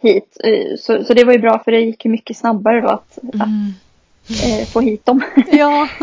hit. 0.02 0.36
Eh, 0.44 0.76
så, 0.78 1.04
så 1.04 1.14
det 1.14 1.24
var 1.24 1.32
ju 1.32 1.38
bra 1.38 1.58
för 1.58 1.72
det 1.72 1.80
gick 1.80 2.04
ju 2.04 2.10
mycket 2.10 2.36
snabbare 2.36 2.80
då 2.80 2.88
att, 2.88 3.18
att 3.18 3.34
Mm. 3.34 4.60
eh, 4.60 4.66
få 4.66 4.80
hit 4.80 5.06
dem. 5.06 5.22
Ja. 5.52 5.88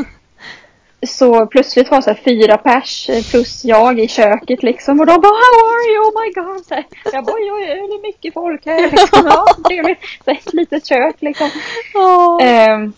Så 1.06 1.46
plötsligt 1.46 1.92
var 1.92 2.02
så 2.02 2.10
här 2.10 2.20
fyra 2.24 2.58
pers 2.58 3.10
plus 3.32 3.66
jag 3.66 4.00
i 4.00 4.08
köket 4.08 4.64
liksom. 4.64 5.00
Och 5.00 5.06
de 5.06 5.22
bara 5.22 5.28
How 5.28 5.58
are 5.74 5.92
you? 5.94 6.04
Oh 6.06 6.22
my 6.22 6.32
god. 6.34 6.66
Så 6.66 6.76
här, 6.76 6.86
jag 7.14 7.26
bara 7.26 7.36
oj, 7.36 7.52
oj, 7.52 7.82
oj, 7.82 7.88
det 7.88 7.96
är 7.96 8.02
mycket 8.02 8.34
folk 8.34 8.66
här. 8.66 8.82
Liksom. 8.92 9.26
Ja, 9.26 9.46
trevligt. 9.68 10.00
Så 10.26 10.32
här, 10.32 10.38
ett 10.38 10.54
litet 10.54 10.86
kök 10.86 11.16
liksom. 11.20 11.50
Åh. 11.96 12.38
Ehm, 12.42 12.94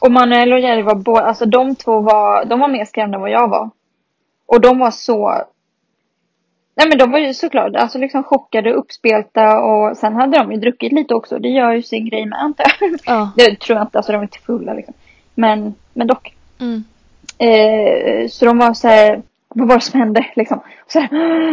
och 0.00 0.12
Manuel 0.12 0.52
och 0.52 0.60
Jerry 0.60 0.82
var 0.82 0.94
båda, 0.94 1.20
alltså 1.20 1.46
de 1.46 1.76
två 1.76 2.00
var, 2.00 2.44
de 2.44 2.60
var 2.60 2.68
mer 2.68 2.84
skrämda 2.84 3.16
än 3.16 3.20
vad 3.20 3.30
jag 3.30 3.48
var. 3.48 3.70
Och 4.46 4.60
de 4.60 4.78
var 4.78 4.90
så, 4.90 5.44
nej 6.76 6.88
men 6.88 6.98
de 6.98 7.10
var 7.10 7.18
ju 7.18 7.34
såklart, 7.34 7.76
alltså 7.76 7.98
liksom 7.98 8.24
chockade 8.24 8.72
och 8.72 8.78
uppspelta 8.78 9.58
och 9.58 9.96
sen 9.96 10.14
hade 10.14 10.38
de 10.38 10.52
ju 10.52 10.58
druckit 10.58 10.92
lite 10.92 11.14
också. 11.14 11.38
Det 11.38 11.48
gör 11.48 11.72
ju 11.72 11.82
sin 11.82 12.08
grej 12.08 12.26
med 12.26 12.38
antar 12.38 12.66
jag. 12.80 13.00
Ja. 13.04 13.30
Det 13.36 13.60
tror 13.60 13.78
jag 13.78 13.86
inte, 13.86 13.98
alltså 13.98 14.12
de 14.12 14.18
var 14.18 14.24
inte 14.24 14.38
fulla 14.38 14.74
liksom. 14.74 14.94
Men, 15.34 15.74
men 15.92 16.06
dock. 16.06 16.34
Mm. 16.60 16.84
Eh, 17.38 18.28
så 18.28 18.44
de 18.44 18.58
var 18.58 18.74
så 18.74 18.88
här, 18.88 19.22
vad 19.48 19.68
var 19.68 19.74
det 19.74 19.80
som 19.80 20.00
hände 20.00 20.26
liksom? 20.36 20.60
Så 20.86 21.00
här, 21.00 21.08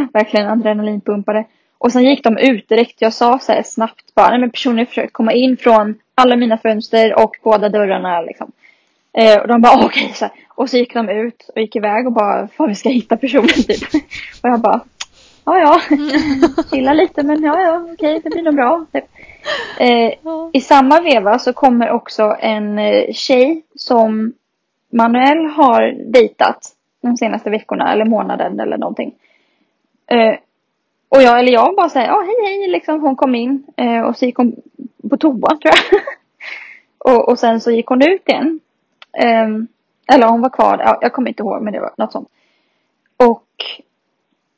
verkligen 0.14 0.48
adrenalinpumpade. 0.48 1.46
Och 1.78 1.92
sen 1.92 2.04
gick 2.04 2.24
de 2.24 2.38
ut 2.38 2.70
direkt. 2.70 3.02
Jag 3.02 3.14
sa 3.14 3.40
så 3.40 3.52
här 3.52 3.64
snabbt 3.64 4.16
bara, 4.16 4.30
nej 4.30 4.40
men 4.40 4.52
personen 4.52 4.86
försökte 4.86 5.12
komma 5.12 5.34
in 5.34 5.58
från 5.58 5.96
alla 6.16 6.36
mina 6.36 6.58
fönster 6.58 7.24
och 7.24 7.36
båda 7.44 7.70
dörrarna 7.70 8.22
liksom. 8.22 8.52
Eh, 9.18 9.42
och 9.42 9.48
de 9.48 9.62
bara 9.62 9.86
okej 9.86 10.12
så 10.14 10.26
här. 10.26 10.34
Och 10.50 10.70
så 10.70 10.78
gick 10.78 10.94
de 10.94 11.10
ut 11.10 11.50
och 11.56 11.62
gick 11.62 11.76
iväg 11.76 12.08
och 12.08 12.14
bara, 12.14 12.48
fan 12.48 12.68
vi 12.68 12.76
ska 12.76 12.90
hitta 12.90 13.18
personen 13.18 13.48
typ. 13.48 13.94
Och 14.44 14.50
jag 14.50 14.60
bara, 14.60 14.82
ja 15.46 15.58
ja, 15.58 15.82
chilla 16.72 16.94
lite 16.94 17.24
men 17.24 17.44
ja 17.44 17.62
ja 17.62 17.88
okej 17.94 18.22
det 18.24 18.30
blir 18.30 18.42
nog 18.42 18.56
bra. 18.56 18.86
Typ. 18.94 19.06
Eh, 19.80 20.14
i 20.54 20.62
samma 20.62 21.02
veva 21.02 21.40
så 21.40 21.54
kommer 21.54 21.92
också 21.92 22.36
en 22.40 22.80
eh, 22.80 23.14
tjej 23.14 23.64
som 23.76 24.34
Manuel 24.96 25.46
har 25.46 26.12
dejtat 26.12 26.76
de 27.02 27.18
senaste 27.18 27.50
veckorna 27.50 27.94
eller 27.94 28.06
månaden 28.06 28.60
eller 28.60 28.78
någonting. 28.78 29.16
Eh, 30.08 30.36
och 31.10 31.22
jag, 31.22 31.40
eller 31.40 31.52
jag 31.52 31.76
bara 31.76 31.90
säger, 31.90 32.08
ja 32.08 32.22
hej 32.22 32.36
hej 32.46 32.68
liksom 32.68 33.02
hon 33.02 33.16
kom 33.16 33.36
in 33.36 33.64
eh, 33.78 34.02
och 34.02 34.18
så 34.18 34.26
gick 34.26 34.38
hon 34.38 34.56
på 35.10 35.18
toa 35.18 35.50
tror 35.50 35.74
jag. 35.92 36.02
och, 37.14 37.30
och 37.30 37.40
sen 37.40 37.62
så 37.62 37.72
gick 37.72 37.88
hon 37.88 38.02
ut 38.02 38.30
igen. 38.30 38.60
Eh, 39.18 39.48
eller 40.16 40.28
hon 40.28 40.42
var 40.42 40.50
kvar, 40.50 40.82
ja, 40.86 40.98
jag 41.02 41.14
kommer 41.14 41.30
inte 41.30 41.44
ihåg 41.44 41.62
men 41.62 41.74
det 41.74 41.80
var 41.80 41.94
något 41.98 42.12
sånt. 42.12 42.30
Och 43.18 43.48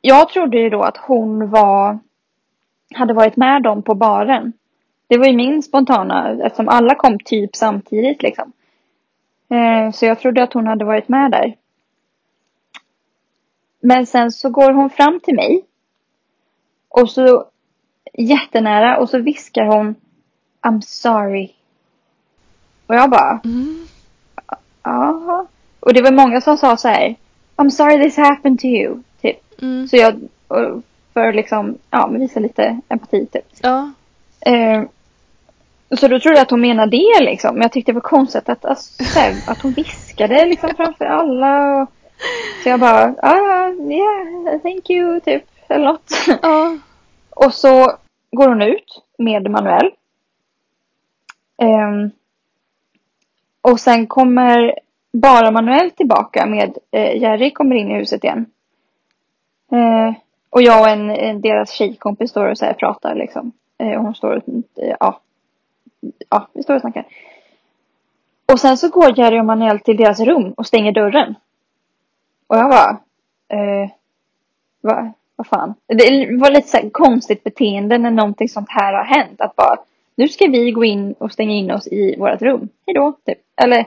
jag 0.00 0.28
trodde 0.28 0.58
ju 0.58 0.70
då 0.70 0.82
att 0.82 0.96
hon 0.96 1.50
var, 1.50 1.98
hade 2.94 3.14
varit 3.14 3.36
med 3.36 3.62
dem 3.62 3.82
på 3.82 3.94
baren. 3.94 4.52
Det 5.06 5.18
var 5.18 5.26
ju 5.26 5.36
min 5.36 5.62
spontana, 5.62 6.30
eftersom 6.44 6.68
alla 6.68 6.94
kom 6.94 7.18
typ 7.24 7.56
samtidigt 7.56 8.22
liksom. 8.22 8.52
Eh, 9.50 9.92
så 9.92 10.06
jag 10.06 10.20
trodde 10.20 10.42
att 10.42 10.52
hon 10.52 10.66
hade 10.66 10.84
varit 10.84 11.08
med 11.08 11.30
där. 11.30 11.56
Men 13.80 14.06
sen 14.06 14.32
så 14.32 14.50
går 14.50 14.72
hon 14.72 14.90
fram 14.90 15.20
till 15.20 15.34
mig. 15.34 15.64
Och 16.88 17.10
så 17.10 17.44
jättenära 18.12 18.98
och 18.98 19.08
så 19.10 19.18
viskar 19.18 19.64
hon 19.64 19.94
I'm 20.62 20.80
sorry. 20.80 21.52
Och 22.86 22.94
jag 22.94 23.10
bara, 23.10 23.40
Mm. 23.44 23.86
Och 25.80 25.94
det 25.94 26.02
var 26.02 26.12
många 26.12 26.40
som 26.40 26.56
sa 26.56 26.76
så 26.76 26.88
här 26.88 27.16
I'm 27.56 27.70
sorry 27.70 28.02
this 28.02 28.16
happened 28.16 28.60
to 28.60 28.66
you. 28.66 29.02
Typ. 29.22 29.62
Mm. 29.62 29.88
Så 29.88 29.96
jag, 29.96 30.20
för 31.14 31.32
liksom, 31.32 31.78
ja 31.90 32.06
men 32.06 32.20
visa 32.20 32.40
lite 32.40 32.80
empati 32.88 33.26
typ. 33.26 33.44
Ja. 33.62 33.92
Eh, 34.40 34.82
så 35.96 36.08
då 36.08 36.20
trodde 36.20 36.36
jag 36.36 36.42
att 36.42 36.50
hon 36.50 36.60
menade 36.60 36.96
det 36.96 37.24
liksom. 37.24 37.54
Men 37.54 37.62
jag 37.62 37.72
tyckte 37.72 37.92
det 37.92 37.94
var 37.94 38.00
konstigt 38.00 38.48
att, 38.48 38.64
att, 38.64 38.80
så 38.80 39.18
här, 39.18 39.34
att 39.46 39.62
hon 39.62 39.72
viskade 39.72 40.44
liksom 40.44 40.70
framför 40.76 41.04
alla. 41.04 41.82
Och, 41.82 41.88
så 42.62 42.68
jag 42.68 42.80
bara, 42.80 43.14
ah, 43.22 43.68
yeah, 43.70 44.60
thank 44.62 44.90
you, 44.90 45.20
typ. 45.20 45.42
Eller 45.68 45.84
något. 45.84 46.12
Ja. 46.42 46.78
Och 47.30 47.54
så 47.54 47.92
går 48.30 48.48
hon 48.48 48.62
ut 48.62 49.02
med 49.18 49.50
Manuel. 49.50 49.90
Ehm, 51.62 52.10
och 53.60 53.80
sen 53.80 54.06
kommer 54.06 54.78
bara 55.12 55.50
Manuel 55.50 55.90
tillbaka 55.90 56.46
med 56.46 56.78
eh, 56.90 57.22
Jerry 57.22 57.50
kommer 57.50 57.76
in 57.76 57.90
i 57.90 57.94
huset 57.94 58.24
igen. 58.24 58.46
Eh, 59.72 60.14
och 60.50 60.62
jag 60.62 60.80
och 60.80 60.88
en, 60.88 61.10
en 61.10 61.40
deras 61.40 61.70
tjejkompis 61.70 62.30
står 62.30 62.46
och 62.46 62.58
så 62.58 62.64
här 62.64 62.72
pratar 62.72 63.14
liksom. 63.14 63.52
Eh, 63.78 63.98
och 63.98 64.02
hon 64.02 64.14
står 64.14 64.36
och, 64.36 64.48
eh, 64.82 64.96
ja. 65.00 65.20
Ja, 66.28 66.48
vi 66.52 66.62
står 66.62 66.74
och 66.74 66.80
snackar. 66.80 67.06
Och 68.52 68.60
sen 68.60 68.76
så 68.76 68.88
går 68.88 69.18
Jerry 69.18 69.40
och 69.40 69.44
Manuel 69.44 69.80
till 69.80 69.96
deras 69.96 70.20
rum 70.20 70.52
och 70.52 70.66
stänger 70.66 70.92
dörren. 70.92 71.34
Och 72.46 72.56
jag 72.56 72.70
bara, 72.70 72.90
eh, 73.48 73.90
vad, 74.80 75.12
vad 75.36 75.46
fan. 75.46 75.74
Det 75.86 76.38
var 76.40 76.50
lite 76.50 76.68
så 76.68 76.76
här 76.76 76.90
konstigt 76.90 77.44
beteende 77.44 77.98
när 77.98 78.10
någonting 78.10 78.48
sånt 78.48 78.70
här 78.70 78.92
har 78.92 79.04
hänt. 79.04 79.40
Att 79.40 79.56
bara, 79.56 79.76
nu 80.14 80.28
ska 80.28 80.46
vi 80.46 80.70
gå 80.70 80.84
in 80.84 81.12
och 81.12 81.32
stänga 81.32 81.54
in 81.54 81.70
oss 81.70 81.86
i 81.86 82.16
vårt 82.18 82.42
rum. 82.42 82.68
Hejdå, 82.86 83.12
typ. 83.26 83.38
Eller, 83.56 83.86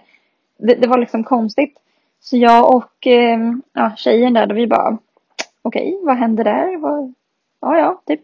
det, 0.57 0.75
det 0.75 0.87
var 0.87 0.97
liksom 0.97 1.23
konstigt. 1.23 1.77
Så 2.19 2.37
jag 2.37 2.75
och 2.75 3.07
eh, 3.07 3.39
ja, 3.73 3.91
tjejen 3.97 4.33
där, 4.33 4.45
då 4.45 4.55
vi 4.55 4.67
bara, 4.67 4.97
okej, 5.61 5.99
vad 6.03 6.17
hände 6.17 6.43
där? 6.43 6.77
Vad, 6.77 7.13
ja, 7.61 7.77
ja, 7.77 8.01
typ. 8.05 8.21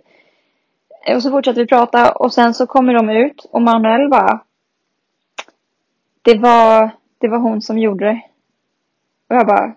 Och 1.15 1.21
så 1.23 1.31
fortsatte 1.31 1.59
vi 1.59 1.67
prata 1.67 2.11
och 2.11 2.33
sen 2.33 2.53
så 2.53 2.67
kommer 2.67 2.93
de 2.93 3.09
ut 3.09 3.45
och 3.51 3.61
Manuel 3.61 4.09
bara, 4.09 4.39
det 6.21 6.37
var, 6.37 6.89
det 7.17 7.27
var 7.27 7.37
hon 7.37 7.61
som 7.61 7.77
gjorde 7.77 8.05
det. 8.05 8.21
Och 9.29 9.35
jag 9.35 9.47
bara, 9.47 9.73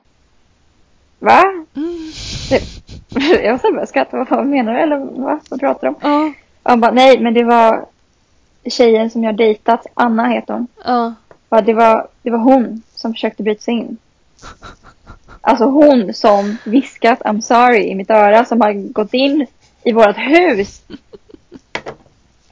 va? 1.18 1.42
Mm. 1.76 2.10
Jag 3.44 3.60
så 3.60 3.70
började 3.70 3.86
skratta, 3.86 4.16
vad 4.16 4.28
fan 4.28 4.50
menar 4.50 4.74
du? 4.74 4.80
Eller 4.80 4.98
va? 4.98 5.40
Vad 5.50 5.60
pratar 5.60 5.80
du 5.80 5.88
om? 5.88 5.96
Ja. 6.00 6.32
Och 6.62 6.70
han 6.70 6.80
bara, 6.80 6.90
nej 6.90 7.20
men 7.20 7.34
det 7.34 7.44
var 7.44 7.86
tjejen 8.64 9.10
som 9.10 9.24
jag 9.24 9.36
dejtat, 9.36 9.86
Anna 9.94 10.28
heter 10.28 10.54
hon. 10.54 10.66
Ja. 10.84 11.14
Bara, 11.48 11.60
det, 11.60 11.74
var, 11.74 12.08
det 12.22 12.30
var 12.30 12.38
hon 12.38 12.82
som 12.94 13.12
försökte 13.12 13.42
bryta 13.42 13.60
sig 13.60 13.74
in. 13.74 13.98
Alltså 15.40 15.64
hon 15.64 16.14
som 16.14 16.56
viskat 16.64 17.20
I'm 17.20 17.40
sorry 17.40 17.82
i 17.82 17.94
mitt 17.94 18.10
öra 18.10 18.44
som 18.44 18.60
har 18.60 18.72
gått 18.72 19.14
in 19.14 19.46
i 19.84 19.92
vårt 19.92 20.16
hus 20.16 20.82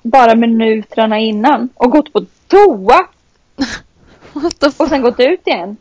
bara 0.02 0.34
minuterna 0.34 1.18
innan 1.18 1.68
och 1.74 1.90
gått 1.90 2.12
på 2.12 2.24
toa 2.46 3.06
och 4.78 4.88
sen 4.88 5.02
gått 5.02 5.20
ut 5.20 5.46
igen 5.46 5.76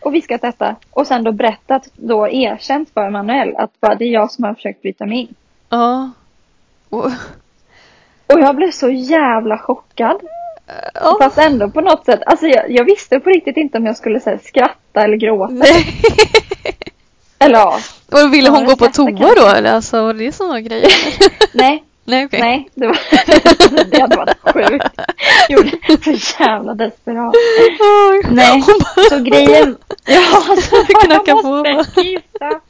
och 0.00 0.14
viskat 0.14 0.40
detta 0.42 0.76
och 0.90 1.06
sen 1.06 1.24
då 1.24 1.32
berättat, 1.32 1.88
då 1.94 2.28
erkänt 2.28 2.90
för 2.94 3.10
Manuel 3.10 3.56
att 3.56 3.80
bara, 3.80 3.94
det 3.94 4.04
är 4.04 4.12
jag 4.12 4.30
som 4.30 4.44
har 4.44 4.54
försökt 4.54 4.82
bryta 4.82 5.06
mig 5.06 5.18
in. 5.18 5.34
Ja. 5.68 6.10
Och, 6.88 7.04
Och 8.26 8.40
jag 8.40 8.56
blev 8.56 8.70
så 8.70 8.90
jävla 8.90 9.58
chockad. 9.58 10.20
ja. 10.94 11.16
Fast 11.20 11.38
ändå 11.38 11.70
på 11.70 11.80
något 11.80 12.04
sätt, 12.04 12.20
alltså 12.26 12.46
jag, 12.46 12.70
jag 12.70 12.84
visste 12.84 13.20
på 13.20 13.30
riktigt 13.30 13.56
inte 13.56 13.78
om 13.78 13.86
jag 13.86 13.96
skulle 13.96 14.20
säga, 14.20 14.38
skratta 14.38 15.04
eller 15.04 15.16
gråta. 15.16 15.64
Eller 17.38 17.58
ja, 17.58 17.78
Och 18.12 18.34
ville 18.34 18.50
hon 18.50 18.64
gå 18.64 18.76
på 18.76 18.86
toa 18.86 19.06
kanske. 19.06 19.40
då 19.40 19.48
eller? 19.48 19.74
Alltså 19.74 20.02
var 20.02 20.14
det 20.14 20.32
sådana 20.32 20.60
grejer? 20.60 20.92
nej, 21.52 21.84
Nej 22.04 22.26
okej. 22.26 22.40
nej, 22.40 22.68
det 22.74 22.86
var, 22.86 22.98
det 23.90 24.00
hade 24.00 24.16
varit 24.16 24.38
sjukt. 24.40 24.84
Gjorde 25.48 25.70
så 26.04 26.42
jävla 26.42 26.74
desperat. 26.74 27.34
Oj. 28.10 28.22
Nej, 28.30 28.62
bara, 28.66 29.04
så 29.08 29.18
grejen, 29.18 29.76
ja, 30.06 30.56
så 30.56 30.76
Knacka 30.84 31.22
jag 31.30 31.42
på 31.42 31.84
kissa. 31.94 32.60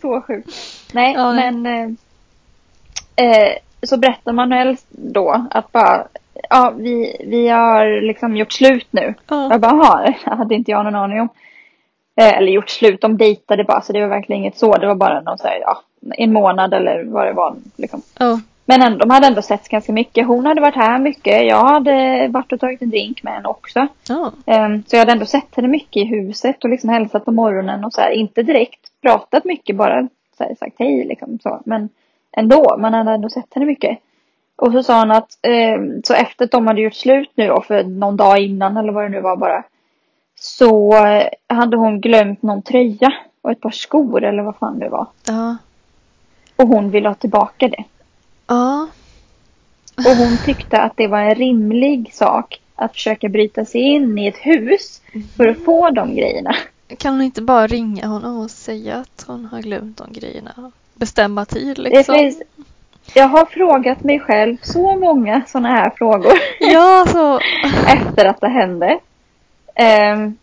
Så 0.00 0.20
sjukt. 0.20 0.48
Nej, 0.92 1.14
Ja, 1.14 1.32
men 1.32 1.66
eh, 1.66 1.88
eh, 3.26 3.52
så 3.82 3.96
berättar 3.96 4.32
Manuel 4.32 4.76
då 4.90 5.46
att 5.50 5.72
bara, 5.72 6.06
ja, 6.50 6.72
vi, 6.76 7.16
vi 7.26 7.48
har 7.48 8.06
liksom 8.06 8.36
gjort 8.36 8.52
slut 8.52 8.86
nu. 8.90 9.14
Ja. 9.28 9.50
Jag 9.50 9.60
bara, 9.60 9.72
jaha, 9.72 10.14
det 10.24 10.30
hade 10.36 10.54
inte 10.54 10.70
jag 10.70 10.84
någon 10.84 10.94
aning 10.94 11.20
om. 11.20 11.28
Eh, 12.20 12.38
eller 12.38 12.52
gjort 12.52 12.70
slut, 12.70 13.00
de 13.00 13.16
dejtade 13.16 13.64
bara 13.64 13.80
så 13.80 13.92
det 13.92 14.00
var 14.00 14.08
verkligen 14.08 14.42
inget 14.42 14.58
så. 14.58 14.76
Det 14.76 14.86
var 14.86 14.94
bara 14.94 15.20
någon 15.20 15.38
så 15.38 15.46
här, 15.48 15.58
ja, 15.60 15.82
en 16.16 16.32
månad 16.32 16.74
eller 16.74 17.04
vad 17.04 17.26
det 17.26 17.32
var. 17.32 17.54
Liksom. 17.76 18.02
Ja. 18.18 18.40
Men 18.64 18.82
ändå, 18.82 18.98
de 18.98 19.10
hade 19.10 19.26
ändå 19.26 19.42
sett 19.42 19.68
ganska 19.68 19.92
mycket. 19.92 20.26
Hon 20.26 20.46
hade 20.46 20.60
varit 20.60 20.74
här 20.74 20.98
mycket. 20.98 21.46
Jag 21.46 21.64
hade 21.64 22.28
varit 22.28 22.52
och 22.52 22.60
tagit 22.60 22.82
en 22.82 22.90
drink 22.90 23.22
med 23.22 23.32
henne 23.32 23.48
också. 23.48 23.86
Ehm, 24.46 24.82
Så 24.86 24.96
jag 24.96 25.00
hade 25.00 25.12
ändå 25.12 25.26
sett 25.26 25.56
henne 25.56 25.68
mycket 25.68 25.96
i 25.96 26.04
huset 26.04 26.64
och 26.64 26.70
liksom 26.70 26.90
hälsat 26.90 27.24
på 27.24 27.32
morgonen 27.32 27.84
och 27.84 27.92
så 27.92 28.00
här. 28.00 28.10
Inte 28.10 28.42
direkt 28.42 28.80
pratat 29.02 29.44
mycket, 29.44 29.76
bara 29.76 30.08
så 30.38 30.44
här, 30.44 30.54
sagt 30.54 30.74
hej 30.78 31.04
liksom 31.04 31.38
så. 31.42 31.60
Men 31.64 31.88
ändå, 32.36 32.76
man 32.78 32.94
hade 32.94 33.10
ändå 33.12 33.28
sett 33.28 33.54
henne 33.54 33.66
mycket. 33.66 33.98
Och 34.56 34.72
så 34.72 34.82
sa 34.82 34.94
han 34.94 35.10
att 35.10 35.28
ehm, 35.42 36.02
så 36.04 36.14
efter 36.14 36.44
att 36.44 36.50
de 36.50 36.66
hade 36.66 36.80
gjort 36.80 36.94
slut 36.94 37.30
nu 37.34 37.46
då, 37.46 37.60
för 37.60 37.84
någon 37.84 38.16
dag 38.16 38.38
innan 38.38 38.76
eller 38.76 38.92
vad 38.92 39.04
det 39.04 39.08
nu 39.08 39.20
var 39.20 39.36
bara. 39.36 39.62
Så 40.42 40.94
eh, 41.06 41.28
hade 41.56 41.76
hon 41.76 42.00
glömt 42.00 42.42
någon 42.42 42.62
tröja 42.62 43.12
och 43.42 43.50
ett 43.50 43.60
par 43.60 43.70
skor 43.70 44.24
eller 44.24 44.42
vad 44.42 44.56
fan 44.56 44.78
det 44.78 44.88
var. 44.88 45.06
Ja. 45.26 45.56
Och 46.56 46.68
hon 46.68 46.90
ville 46.90 47.08
ha 47.08 47.14
tillbaka 47.14 47.68
det. 47.68 47.84
Ja. 48.46 48.88
Och 49.96 50.16
hon 50.16 50.36
tyckte 50.44 50.80
att 50.80 50.96
det 50.96 51.06
var 51.06 51.18
en 51.18 51.34
rimlig 51.34 52.10
sak 52.14 52.60
att 52.74 52.92
försöka 52.92 53.28
bryta 53.28 53.64
sig 53.64 53.80
in 53.80 54.18
i 54.18 54.26
ett 54.26 54.38
hus 54.38 55.00
för 55.36 55.48
att 55.48 55.64
få 55.64 55.90
de 55.90 56.14
grejerna. 56.16 56.56
Kan 56.98 57.14
hon 57.14 57.22
inte 57.22 57.42
bara 57.42 57.66
ringa 57.66 58.06
honom 58.06 58.38
och 58.40 58.50
säga 58.50 58.96
att 58.96 59.24
hon 59.26 59.44
har 59.44 59.60
glömt 59.60 59.98
de 59.98 60.12
grejerna? 60.12 60.72
Bestämma 60.94 61.44
tid 61.44 61.78
liksom. 61.78 62.14
finns, 62.14 62.42
jag 63.14 63.28
har 63.28 63.44
frågat 63.44 64.04
mig 64.04 64.20
själv 64.20 64.56
så 64.62 64.96
många 64.96 65.42
sådana 65.46 65.68
här 65.68 65.90
frågor 65.96 66.32
Ja, 66.60 67.06
så. 67.08 67.40
efter 67.86 68.24
att 68.26 68.40
det 68.40 68.48
hände. 68.48 68.98
Ehm, 69.80 70.36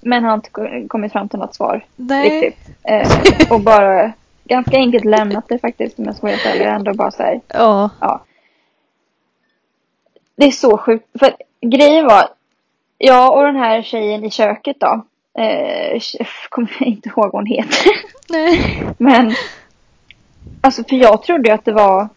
men 0.00 0.24
har 0.24 0.34
inte 0.34 0.50
ko- 0.50 0.88
kommit 0.88 1.12
fram 1.12 1.28
till 1.28 1.38
något 1.38 1.54
svar 1.54 1.84
Nej. 1.96 2.30
riktigt. 2.40 2.76
Ehm, 2.84 3.06
och 3.50 3.60
bara 3.60 4.12
ganska 4.44 4.76
enkelt 4.76 5.04
lämnat 5.04 5.44
det 5.48 5.58
faktiskt 5.58 5.98
om 5.98 6.04
jag 6.04 6.16
ska 6.16 6.26
vara 6.26 6.36
helt 6.36 6.46
ärlig. 6.54 6.66
Ändå 6.66 6.94
bara 6.94 7.10
så 7.10 7.22
här, 7.22 7.40
Ja. 7.48 7.90
ja. 8.00 8.24
Det 10.36 10.44
är 10.46 10.50
så 10.50 10.78
sjukt. 10.78 11.06
För 11.18 11.36
grejen 11.60 12.06
var, 12.06 12.28
jag 12.98 13.36
och 13.36 13.42
den 13.44 13.56
här 13.56 13.82
tjejen 13.82 14.24
i 14.24 14.30
köket 14.30 14.76
då. 14.80 15.04
Eh, 15.42 16.00
kommer 16.48 16.76
jag 16.78 16.88
inte 16.88 17.08
ihåg 17.08 17.24
vad 17.24 17.32
hon 17.32 17.46
heter. 17.46 17.86
Nej. 18.28 18.82
Men 18.98 19.32
alltså 20.60 20.84
för 20.84 20.96
jag 20.96 21.22
trodde 21.22 21.48
ju 21.48 21.54
att 21.54 21.64
det 21.64 21.72
var 21.72 22.08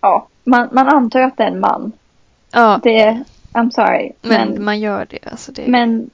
ja, 0.00 0.26
man, 0.44 0.68
man 0.72 0.88
antar 0.88 1.20
att 1.20 1.36
det 1.36 1.42
är 1.42 1.48
en 1.48 1.60
man. 1.60 1.92
Ja. 2.52 2.80
Det, 2.82 3.22
I'm 3.58 3.70
sorry. 3.70 4.12
Men, 4.22 4.48
Men, 4.50 4.64
man 4.64 4.80
gör 4.80 5.06
det. 5.10 5.18
Alltså 5.30 5.52
det. 5.52 5.66
men 5.66 6.10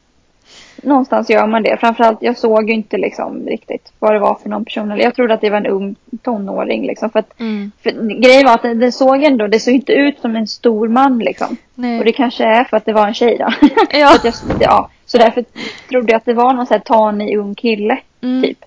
någonstans 0.82 1.30
gör 1.30 1.46
man 1.46 1.62
det. 1.62 1.76
Framförallt 1.80 2.22
jag 2.22 2.38
såg 2.38 2.68
ju 2.68 2.74
inte 2.74 2.96
liksom 2.98 3.46
riktigt 3.46 3.92
vad 3.98 4.12
det 4.14 4.18
var 4.18 4.34
för 4.42 4.48
någon 4.48 4.64
person. 4.64 4.90
Eller 4.90 5.04
jag 5.04 5.14
trodde 5.14 5.34
att 5.34 5.40
det 5.40 5.50
var 5.50 5.56
en 5.56 5.66
ung 5.66 5.96
tonåring 6.22 6.86
liksom. 6.86 7.10
För 7.10 7.18
att 7.18 7.40
Mm. 7.40 7.72
för 7.82 8.20
grejen 8.20 8.44
var 8.46 8.54
att 8.54 8.62
det, 8.62 8.74
det 8.74 8.92
såg 8.92 9.22
ändå, 9.22 9.46
det 9.46 9.60
såg 9.60 9.74
inte 9.74 9.92
ut 9.92 10.20
som 10.20 10.36
en 10.36 10.46
stor 10.46 10.88
man 10.88 11.18
liksom. 11.18 11.56
Nej. 11.74 11.98
Och 11.98 12.04
det 12.04 12.12
kanske 12.12 12.44
är 12.44 12.64
för 12.64 12.76
att 12.76 12.84
det 12.84 12.92
var 12.92 13.06
en 13.06 13.14
tjej 13.14 13.36
då. 13.38 13.48
Ja. 13.98 14.14
Att 14.14 14.24
jag, 14.24 14.34
ja, 14.60 14.90
så 15.06 15.18
därför 15.18 15.44
trodde 15.88 16.12
jag 16.12 16.16
att 16.18 16.24
det 16.24 16.34
var 16.34 16.52
någon 16.54 16.66
sån 16.66 16.74
här 16.74 16.82
tanig 16.84 17.36
ung 17.38 17.54
kille. 17.54 17.98
Mm. 18.20 18.42
Typ. 18.42 18.58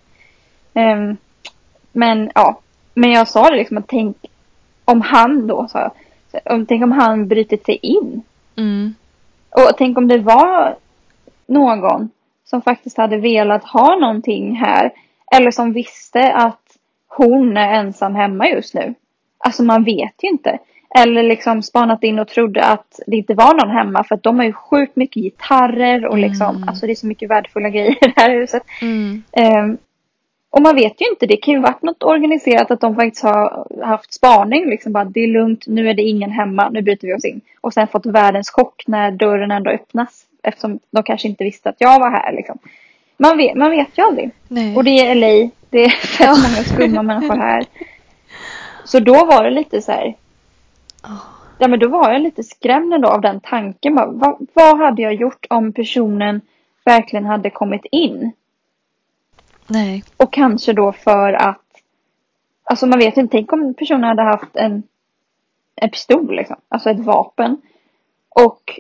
Ehm, 0.74 1.18
men 1.92 2.32
ja, 2.36 2.60
men 2.94 3.12
jag 3.12 3.28
sa 3.28 3.50
det 3.50 3.56
liksom 3.58 3.78
att 3.78 3.88
tänk 3.88 4.18
om 4.86 5.02
han 5.02 5.48
då, 5.48 5.68
sa 5.68 5.80
jag. 5.80 5.92
Så, 6.32 6.54
Om, 6.54 6.66
tänk 6.66 6.84
om 6.84 6.92
han 6.92 7.28
brutit 7.28 7.66
sig 7.66 7.76
in. 7.82 8.22
Mm. 8.58 8.96
Och 9.50 9.78
tänk 9.78 9.98
om 9.98 10.08
det 10.08 10.17
var 10.17 10.76
någon 11.48 12.10
som 12.46 12.62
faktiskt 12.62 12.98
hade 12.98 13.17
velat 13.17 13.63
ha 13.63 13.96
någonting 13.96 14.56
här. 14.56 14.91
Eller 15.36 15.52
som 15.52 15.74
visste 15.74 16.34
att 16.34 16.62
hon 17.08 17.58
är 17.58 17.74
ensam 17.74 18.15
hemma 18.15 18.50
just 18.50 18.74
nu. 18.74 18.93
Alltså 19.38 19.63
man 19.63 19.84
vet 19.84 20.24
ju 20.24 20.30
inte. 20.30 20.60
Eller 21.00 21.24
liksom 21.24 21.62
spanat 21.62 22.04
in 22.04 22.20
och 22.20 22.28
trodde 22.28 22.63
att 22.63 23.00
det 23.08 23.17
inte 23.17 23.34
var 23.34 23.54
någon 23.54 23.76
hemma. 23.78 24.04
För 24.04 24.15
att 24.15 24.24
de 24.24 24.38
har 24.39 24.46
ju 24.46 24.54
sjukt 24.54 24.96
mycket 24.96 25.24
gitarrer 25.24 26.06
och 26.06 26.17
liksom, 26.17 26.56
Mm. 26.56 26.70
alltså 26.70 26.86
det 26.86 26.93
är 26.93 26.96
så 26.96 27.08
mycket 27.08 27.30
värdefulla 27.30 27.70
grejer 27.76 27.91
i 27.91 27.98
det 28.02 28.13
här 28.15 28.30
huset. 28.39 28.63
Mm. 28.82 29.24
Ehm, 29.32 29.78
och 30.50 30.62
man 30.62 30.76
vet 30.76 31.02
ju 31.02 31.10
inte, 31.10 31.26
det 31.26 31.38
kan 31.38 31.54
ju 31.54 31.60
varit 31.60 31.82
något 31.82 32.04
organiserat 32.04 32.72
att 32.72 32.82
de 32.82 32.96
faktiskt 32.96 33.24
har 33.24 33.68
haft 33.86 34.14
spaning. 34.14 34.70
Liksom 34.70 34.94
bara, 34.94 35.06
det 35.06 35.20
är 35.20 35.28
lugnt, 35.28 35.68
nu 35.68 35.90
är 35.90 35.94
det 35.94 36.02
ingen 36.02 36.32
hemma, 36.32 36.70
nu 36.70 36.82
bryter 36.82 37.08
vi 37.08 37.14
oss 37.14 37.26
in. 37.26 37.42
Och 37.62 37.74
sen 37.74 37.88
fått 37.88 38.06
världens 38.06 38.50
chock 38.50 38.84
när 38.88 39.12
dörren 39.12 39.52
ändå 39.52 39.72
öppnas. 39.72 40.26
Eftersom 40.44 40.80
de 40.92 41.04
kanske 41.04 41.28
inte 41.28 41.44
visste 41.44 41.70
att 41.70 41.76
jag 41.80 42.00
var 42.00 42.12
här. 42.12 42.34
Liksom. 42.34 42.58
Man, 43.18 43.38
vet, 43.38 43.56
man 43.56 43.72
vet 43.72 43.98
ju 43.98 44.04
aldrig. 44.04 44.32
Nej. 44.48 44.76
Och 44.76 44.84
det 44.84 45.00
är 45.00 45.16
LA, 45.16 45.50
det 45.70 45.86
är 45.86 45.90
fett 45.90 46.30
många 46.30 46.64
skumma 46.64 47.04
människor 47.04 47.36
här. 47.36 47.66
Så 48.86 49.00
då 49.00 49.26
var 49.26 49.44
det 49.44 49.50
lite 49.50 49.82
så 49.82 49.92
här, 49.92 50.16
Åh. 51.04 51.24
ja 51.60 51.68
men 51.68 51.80
då 51.80 51.88
var 51.88 52.12
jag 52.12 52.22
lite 52.22 52.44
skrämd 52.44 52.94
ändå 52.94 53.08
av 53.08 53.22
den 53.22 53.40
tanken. 53.40 53.96
Bara, 53.96 54.12
vad, 54.12 54.48
vad 54.54 54.78
hade 54.78 55.02
jag 55.02 55.14
gjort 55.14 55.46
om 55.50 55.74
personen 55.74 56.42
verkligen 56.86 57.26
hade 57.26 57.50
kommit 57.50 57.86
in? 57.92 58.32
Nej. 59.68 60.04
Och 60.18 60.34
kanske 60.34 60.74
då 60.74 60.92
för 60.92 61.34
att 61.34 61.62
Alltså 62.70 62.86
man 62.86 63.00
vet 63.00 63.18
inte, 63.18 63.32
tänk 63.32 63.54
om 63.54 63.74
personen 63.74 64.04
hade 64.04 64.22
haft 64.22 64.56
en 64.56 64.84
En 65.76 65.90
pistol 65.90 66.36
liksom, 66.36 66.56
alltså 66.70 66.90
ett 66.90 67.00
vapen 67.00 67.62
Och 68.30 68.80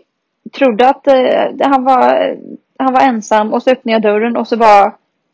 trodde 0.53 0.89
att 0.89 1.07
eh, 1.07 1.67
han 1.67 1.83
var 1.83 2.37
Han 2.79 2.93
var 2.93 3.01
ensam 3.01 3.53
och 3.53 3.63
så 3.63 3.69
öppnar 3.71 3.93
jag 3.93 4.01
dörren 4.01 4.37
och 4.37 4.47
så 4.47 4.57
bara 4.57 4.93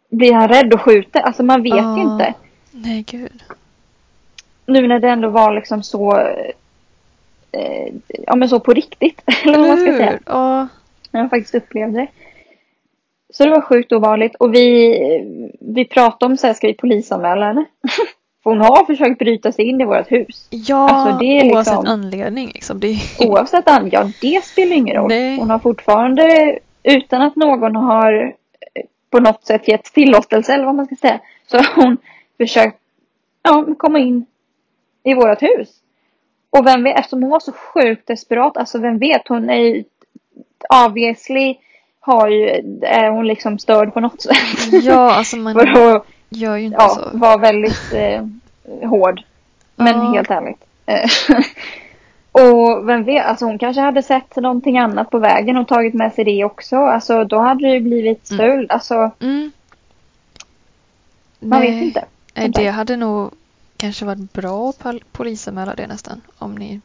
Blir 0.09 0.33
han 0.33 0.47
rädd 0.47 0.73
och 0.73 0.81
skjuter, 0.81 1.19
alltså 1.19 1.43
man 1.43 1.63
vet 1.63 1.73
ju 1.73 2.01
inte 2.01 2.33
Nej, 2.71 3.03
gud. 3.07 3.43
Nu 4.65 4.87
när 4.87 4.99
det 4.99 5.09
ändå 5.09 5.29
var 5.29 5.53
liksom 5.53 5.83
så 5.83 6.17
eh, 7.51 7.93
Ja 8.07 8.35
men 8.35 8.49
så 8.49 8.59
på 8.59 8.73
riktigt, 8.73 9.21
eller 9.43 9.57
vad 9.59 9.67
man 9.67 9.77
ska 9.77 9.91
säga 9.91 10.19
Ja. 10.25 10.67
när 11.11 11.21
jag 11.21 11.29
faktiskt 11.29 11.55
upplevde 11.55 11.99
det. 11.99 12.07
Så 13.33 13.43
det 13.43 13.49
var 13.49 13.61
sjukt 13.61 13.91
ovanligt 13.91 14.35
och 14.35 14.53
vi, 14.53 14.99
vi 15.59 15.85
pratade 15.85 16.31
om 16.31 16.37
så 16.37 16.47
här, 16.47 16.53
ska 16.53 16.67
vi 16.67 16.73
polisanmäla 16.73 17.45
henne? 17.45 17.65
För 18.43 18.49
hon 18.49 18.61
har 18.61 18.85
försökt 18.85 19.19
bryta 19.19 19.51
sig 19.51 19.65
in 19.65 19.81
i 19.81 19.85
vårt 19.85 20.11
hus. 20.11 20.47
Ja, 20.49 20.89
Alltså, 20.89 21.17
det 21.19 21.25
är 21.25 21.53
oavsett 21.53 21.73
liksom- 21.73 21.85
anledning. 21.87 22.47
Liksom. 22.47 22.79
Det 22.79 22.87
är... 22.87 23.27
Oavsett 23.29 23.69
an, 23.69 23.89
ja 23.91 24.09
det 24.21 24.43
spelar 24.43 24.75
ingen 24.75 24.95
roll. 24.95 25.09
Nej. 25.09 25.37
Hon 25.37 25.49
har 25.49 25.59
fortfarande, 25.59 26.59
utan 26.83 27.21
att 27.21 27.35
någon 27.35 27.75
har 27.75 28.13
eh, 28.23 28.83
på 29.09 29.19
något 29.19 29.45
sätt 29.45 29.67
gett 29.67 29.83
tillåtelse 29.83 30.53
eller 30.53 30.65
vad 30.65 30.75
man 30.75 30.85
ska 30.85 30.95
säga, 30.95 31.19
så 31.47 31.57
har 31.57 31.83
hon 31.83 31.97
försökt 32.37 32.77
ja, 33.43 33.65
komma 33.77 33.99
in 33.99 34.25
i 35.03 35.13
vårt 35.13 35.41
hus. 35.41 35.69
Och 36.49 36.67
vem 36.67 36.83
vet, 36.83 36.99
eftersom 36.99 37.21
hon 37.21 37.31
var 37.31 37.39
så 37.39 37.51
sjukt 37.51 38.07
desperat, 38.07 38.57
alltså 38.57 38.79
vem 38.79 38.99
vet, 38.99 39.27
hon 39.27 39.49
är 39.49 39.57
ju 39.57 39.83
obviously 40.87 41.55
har 42.05 42.27
ju, 42.29 42.47
är 42.81 43.09
hon 43.09 43.27
liksom 43.27 43.59
störd 43.59 43.93
på 43.93 43.99
något 43.99 44.21
sätt. 44.21 44.37
Ja, 44.83 45.13
alltså 45.15 45.37
man 45.37 45.53
För 45.75 45.95
att 45.95 46.05
gör 46.29 46.55
ju 46.57 46.65
inte 46.65 46.77
ja, 46.79 46.89
så. 46.89 47.17
vara 47.17 47.37
väldigt 47.37 47.93
eh, 47.93 48.25
hård. 48.89 49.21
Men 49.75 49.95
Ja. 49.97 50.11
helt 50.13 50.31
ärligt. 50.31 50.63
Eh, 50.85 51.09
Och 52.31 52.89
vem 52.89 53.03
vet, 53.03 53.25
alltså 53.25 53.45
hon 53.45 53.57
kanske 53.59 53.81
hade 53.81 54.03
sett 54.03 54.35
någonting 54.35 54.77
annat 54.77 55.09
på 55.09 55.19
vägen 55.19 55.57
och 55.57 55.67
tagit 55.67 55.93
med 55.93 56.13
sig 56.13 56.23
det 56.25 56.43
också. 56.43 56.75
Alltså 56.75 57.23
då 57.23 57.39
hade 57.39 57.67
det 57.67 57.73
ju 57.73 57.79
blivit 57.79 58.31
Mm. 58.31 58.37
stöld. 58.39 58.71
Alltså 58.71 59.11
Mm. 59.19 59.51
man 61.39 61.59
Nej. 61.59 61.71
vet 61.71 61.83
inte. 61.83 62.05
Nej, 62.35 62.49
det 62.49 62.67
hade 62.69 62.97
nog 62.97 63.31
kanske 63.77 64.05
varit 64.05 64.33
bra 64.33 64.69
att 64.69 64.79
pol- 64.79 65.03
polisanmäla 65.11 65.75
det 65.75 65.87
nästan. 65.87 66.21
Om 66.37 66.55
ni, 66.55 66.81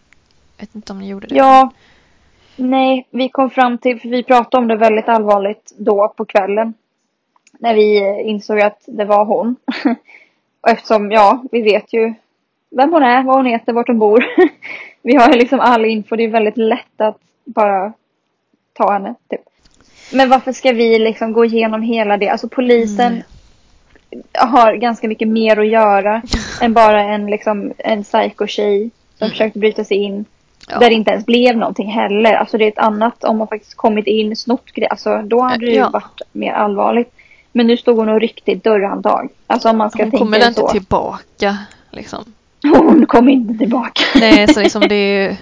vet 0.59 0.75
inte 0.75 0.93
om 0.93 0.99
ni 0.99 1.09
gjorde 1.09 1.27
det. 1.27 1.35
Ja. 1.35 1.71
Nej, 2.59 3.07
vi 3.11 3.29
kom 3.29 3.51
fram 3.51 3.79
till, 3.79 4.01
för 4.01 4.09
vi 4.09 4.23
pratade 4.23 4.63
om 4.63 4.69
det 4.69 4.77
väldigt 4.77 5.09
allvarligt 5.09 5.73
då 5.79 6.15
på 6.17 6.25
kvällen. 6.25 6.75
När 7.59 7.75
vi 7.75 7.99
eh, 7.99 8.29
insåg 8.29 8.61
att 8.61 8.83
det 8.87 9.05
var 9.05 9.25
hon. 9.25 9.57
och 10.61 10.69
eftersom, 10.69 11.11
ja, 11.11 11.45
vi 11.53 11.63
vet 11.63 11.93
ju 11.93 12.15
vem 12.71 12.93
hon 12.93 13.03
är, 13.03 13.23
vad 13.23 13.37
hon 13.37 13.47
heter, 13.47 13.73
vart 13.73 13.89
hon 13.89 13.99
bor. 13.99 14.25
vi 15.03 15.17
har 15.17 15.29
ju 15.33 15.39
liksom 15.39 15.61
all 15.61 15.85
info, 15.85 16.17
det 16.17 16.25
är 16.25 16.29
väldigt 16.29 16.57
lätt 16.57 17.01
att 17.01 17.19
bara 17.45 17.93
ta 18.73 18.93
henne. 18.93 19.15
Typ. 19.31 19.41
Men 20.13 20.29
varför 20.29 20.53
ska 20.53 20.73
vi 20.73 20.99
liksom 20.99 21.33
gå 21.33 21.45
igenom 21.45 21.83
hela 21.83 22.17
det? 22.17 22.29
Alltså 22.29 22.49
polisen 22.49 23.23
Nej. 24.11 24.23
har 24.33 24.75
ganska 24.75 25.09
mycket 25.09 25.29
mer 25.29 25.59
att 25.59 25.69
göra 25.69 26.23
än 26.63 26.75
bara 26.75 27.03
en, 27.03 27.27
liksom, 27.27 27.73
en 27.79 28.03
psycho-tjej 28.03 28.91
som 29.19 29.25
Mm. 29.25 29.31
försökte 29.31 29.59
bryta 29.59 29.85
sig 29.85 29.97
in. 29.97 30.25
Ja. 30.71 30.79
Där 30.79 30.89
det 30.89 30.95
inte 30.95 31.11
ens 31.11 31.27
blev 31.27 31.57
någonting 31.57 31.89
heller. 31.91 32.33
Alltså 32.35 32.59
det 32.59 32.65
är 32.65 32.69
ett 32.69 32.79
annat 32.79 33.25
om 33.25 33.39
man 33.39 33.49
faktiskt 33.49 33.75
kommit 33.75 34.07
in, 34.07 34.37
snott 34.37 34.73
grejer. 34.73 34.91
Alltså 34.91 35.23
då 35.23 35.41
hade 35.43 35.67
det 35.67 35.73
ju 35.73 35.79
Ja. 35.79 35.91
varit 35.93 36.21
mer 36.33 36.53
allvarligt. 36.53 37.13
Men 37.53 37.67
nu 37.67 37.77
stod 37.77 37.97
hon 37.97 38.09
och 38.09 38.21
ryckte 38.21 38.51
i 38.51 38.55
dörrhandtag. 38.55 39.29
Alltså 39.47 39.69
om 39.71 39.79
man 39.79 39.91
ska 39.91 40.03
Hon 40.03 40.11
tänka 40.11 40.25
kommer 40.25 40.39
det 40.39 40.47
inte 40.47 40.61
så. 40.61 40.69
tillbaka 40.69 41.57
liksom. 41.91 42.25
Hon 42.77 43.07
kom 43.07 43.29
inte 43.29 43.59
tillbaka. 43.59 44.03
Nej, 44.21 44.49
så 44.55 44.61
liksom 44.61 44.83
det 44.89 44.95
är, 44.95 45.37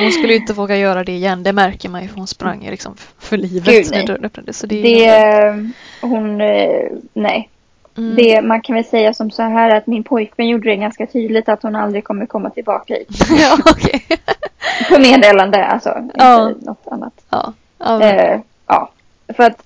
hon 0.00 0.12
skulle 0.12 0.32
ju 0.32 0.38
inte 0.38 0.52
våga 0.52 0.76
göra 0.76 1.04
det 1.04 1.12
igen. 1.12 1.42
Det 1.42 1.52
märker 1.52 1.88
man 1.88 2.02
ju 2.02 2.08
för 2.08 2.16
hon 2.16 2.26
sprang 2.26 2.64
ju 2.64 2.70
liksom 2.70 2.94
för 3.18 3.36
livet 3.36 3.64
Gud, 3.68 3.86
när 3.90 4.06
dörren 4.06 4.24
öppnades. 4.24 4.58
Så 4.58 4.66
det, 4.66 4.82
Det, 4.82 5.04
är 5.06 5.70
hon, 6.00 6.40
eh, 6.40 6.86
nej. 7.12 7.48
Mm. 7.96 8.16
Det, 8.16 8.42
man 8.42 8.60
kan 8.60 8.74
väl 8.74 8.84
säga 8.84 9.14
som 9.14 9.30
så 9.30 9.42
här 9.42 9.76
att 9.76 9.86
min 9.86 10.04
pojkvän 10.04 10.48
gjorde 10.48 10.70
det 10.70 10.76
ganska 10.76 11.06
tydligt 11.06 11.48
att 11.48 11.62
hon 11.62 11.76
aldrig 11.76 12.04
kommer 12.04 12.26
komma 12.26 12.50
tillbaka 12.50 12.94
hit. 12.94 13.08
ja, 13.38 13.58
okej. 13.66 14.06
På 14.88 14.98
meddelande 14.98 15.66
alltså. 15.66 15.98
Inte 15.98 16.14
Ja. 16.18 16.52
något 16.60 16.86
annat. 16.86 17.24
Ja. 17.30 17.52
Ja, 17.78 18.02
Eh, 18.02 18.40
ja. 18.66 18.90
För 19.36 19.42
att 19.42 19.62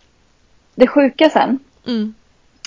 det 0.74 0.86
sjuka 0.86 1.30
sen 1.30 1.58
mm. 1.86 2.14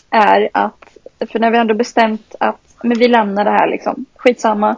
är 0.09 0.49
att, 0.53 0.97
för 1.31 1.39
när 1.39 1.51
vi 1.51 1.57
ändå 1.57 1.73
bestämt 1.73 2.35
att 2.39 2.71
men 2.83 2.99
vi 2.99 3.07
lämnar 3.07 3.45
det 3.45 3.51
här 3.51 3.67
liksom, 3.67 4.05
skitsamma. 4.15 4.75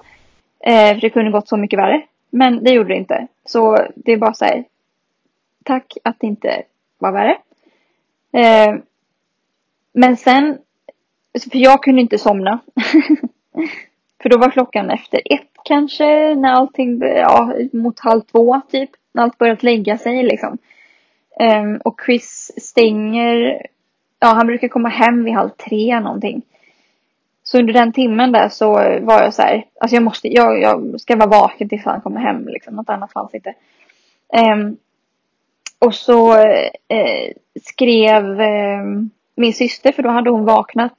Eh, 0.60 0.94
för 0.94 1.02
det 1.02 1.10
kunde 1.10 1.32
gått 1.32 1.48
så 1.48 1.58
mycket 1.58 1.80
värre. 1.80 2.02
Men 2.30 2.64
det 2.64 2.72
gjorde 2.72 2.90
det 2.90 2.98
inte. 2.98 3.28
Så 3.46 3.88
det 3.96 4.12
är 4.12 4.18
bara 4.18 4.34
så 4.34 4.46
här, 4.46 4.64
tack 5.64 5.98
att 6.04 6.20
det 6.20 6.28
inte 6.28 6.64
var 6.98 7.12
värre. 7.12 7.38
Eh, 8.32 8.76
men 9.94 10.18
sen, 10.18 10.58
Alltså, 11.34 11.50
för 11.50 11.58
jag 11.58 11.84
kunde 11.84 12.02
inte 12.02 12.18
somna. 12.18 12.60
för 14.22 14.30
då 14.30 14.38
var 14.38 14.50
klockan 14.50 14.90
efter 14.92 15.22
ett 15.26 15.50
kanske, 15.66 16.36
när 16.36 16.52
allting, 16.52 17.02
ja, 17.02 17.54
mot 17.74 18.00
halv 18.00 18.22
två 18.22 18.62
typ. 18.72 18.90
När 19.14 19.24
allt 19.24 19.38
börjat 19.38 19.64
lägga 19.64 19.98
sig 19.98 20.24
liksom. 20.24 20.58
Um, 21.40 21.78
och 21.78 22.02
Chris 22.06 22.52
stänger, 22.58 23.68
ja 24.20 24.28
han 24.28 24.48
brukar 24.48 24.68
komma 24.68 24.90
hem 24.90 25.24
vid 25.24 25.34
halv 25.34 25.50
tre 25.50 26.00
någonting. 26.00 26.42
Så 27.44 27.60
under 27.60 27.74
den 27.74 27.94
timmen 27.94 28.32
där 28.32 28.50
så 28.50 28.72
var 29.02 29.24
jag 29.24 29.34
så 29.34 29.42
här, 29.42 29.66
alltså 29.80 29.96
jag 29.96 30.04
måste, 30.04 30.28
jag, 30.28 30.62
jag 30.62 31.02
ska 31.02 31.16
vara 31.16 31.30
vaken 31.30 31.70
tills 31.70 31.86
han 31.86 32.02
kommer 32.02 32.20
hem 32.20 32.48
liksom, 32.48 32.76
något 32.76 32.90
annat 32.90 33.12
fanns 33.12 33.34
inte. 33.34 33.54
Um, 34.54 34.78
och 35.80 35.96
så 35.96 36.38
eh, 36.88 37.32
skrev 37.64 38.42
eh, 38.42 38.84
min 39.36 39.54
syster, 39.54 39.92
för 39.92 40.04
då 40.04 40.10
hade 40.10 40.30
hon 40.30 40.46
vaknat. 40.46 40.94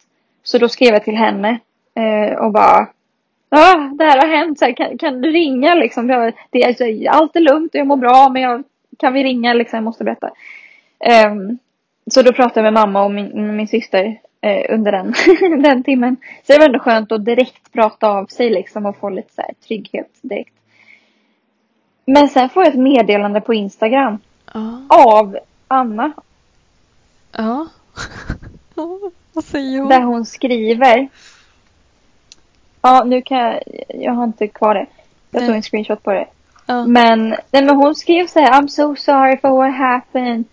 Så 0.45 0.59
då 0.59 0.69
skrev 0.69 0.93
jag 0.95 1.05
till 1.05 1.17
henne 1.17 1.59
eh, 1.95 2.39
och 2.39 2.53
bara 2.53 2.89
ah, 3.49 3.75
det 3.77 4.05
här 4.05 4.21
har 4.21 4.37
hänt, 4.37 4.59
så 4.59 4.65
här, 4.65 4.73
kan, 4.73 4.99
kan 4.99 5.21
du 5.21 5.31
ringa 5.31 5.75
liksom? 5.75 6.09
Jag, 6.11 6.33
det, 6.51 6.63
är- 6.63 6.69
alltså, 6.69 6.85
allt 7.11 7.37
är 7.37 7.41
lugnt 7.41 7.75
och 7.75 7.81
jag 7.81 7.87
mår 7.87 7.97
bra 7.97 8.29
men 8.29 8.43
jag, 8.43 8.65
kan 8.99 9.13
vi 9.13 9.25
ringa 9.25 9.53
liksom? 9.55 9.77
Jag 9.77 9.85
måste 9.85 10.05
berätta. 10.05 10.31
Ehm, 11.01 11.59
så 12.11 12.23
då 12.23 12.33
pratade 12.33 12.67
jag 12.67 12.73
med 12.73 12.81
mamma 12.87 13.05
och 13.05 13.11
min, 13.11 13.57
min 13.57 13.69
syster 13.69 14.21
eh, 14.41 14.75
under 14.75 14.93
den, 14.93 15.15
den 15.63 15.83
timmen. 15.83 16.17
Så 16.47 16.53
det 16.53 16.59
var 16.59 16.67
ändå 16.67 16.79
skönt 16.79 17.13
att 17.13 17.25
direkt 17.25 17.73
prata 17.73 18.09
av 18.09 18.27
sig 18.27 18.51
liksom 18.51 18.87
och 18.87 18.97
få 18.97 19.09
lite 19.11 19.35
så 19.35 19.43
här, 19.43 19.55
trygghet 19.69 20.11
direkt. 20.23 20.55
Men 22.07 22.29
sen 22.29 22.49
får 22.49 22.63
jag 22.65 22.73
ett 22.73 22.79
meddelande 22.81 23.41
på 23.41 23.55
Instagram 23.55 24.19
Ja. 24.55 24.83
av 24.89 25.39
Anna 25.69 26.13
Ja. 27.37 27.67
Vad 29.35 29.45
säger 29.45 29.79
hon? 29.79 29.89
där 29.89 30.01
hon 30.01 30.25
skriver. 30.25 31.09
Ja, 32.83 33.05
nu 33.05 33.23
kan 33.23 33.39
jag, 33.39 33.61
jag 33.89 34.13
har 34.13 34.25
inte 34.25 34.49
kvar 34.49 34.75
det. 34.75 34.87
Jag 35.31 35.41
tog 35.41 35.49
Nej. 35.49 35.57
en 35.57 35.63
screenshot 35.63 36.03
på 36.03 36.13
det. 36.13 36.27
Ja. 36.67 36.87
Men, 36.87 37.29
nej, 37.29 37.65
men 37.65 37.77
hon 37.77 37.95
skrev 37.95 38.27
så 38.27 38.41
här, 38.41 38.61
I'm 38.61 38.67
so 38.67 38.97
sorry 38.97 39.37
for 39.37 39.51
what 39.51 39.75
happened. 39.75 40.45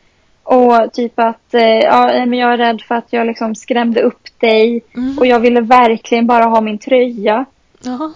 Och 0.43 0.93
typ 0.93 1.19
att, 1.19 1.53
eh, 1.53 1.61
ja, 1.63 2.25
men 2.25 2.33
jag 2.33 2.53
är 2.53 2.57
rädd 2.57 2.81
för 2.81 2.95
att 2.95 3.07
jag 3.09 3.27
liksom 3.27 3.55
skrämde 3.55 4.01
upp 4.01 4.39
dig. 4.39 4.81
Mm. 4.95 5.17
Och 5.17 5.25
jag 5.25 5.39
ville 5.39 5.61
verkligen 5.61 6.27
bara 6.27 6.45
ha 6.45 6.61
min 6.61 6.77
tröja. 6.77 7.45
Ja. 7.83 8.11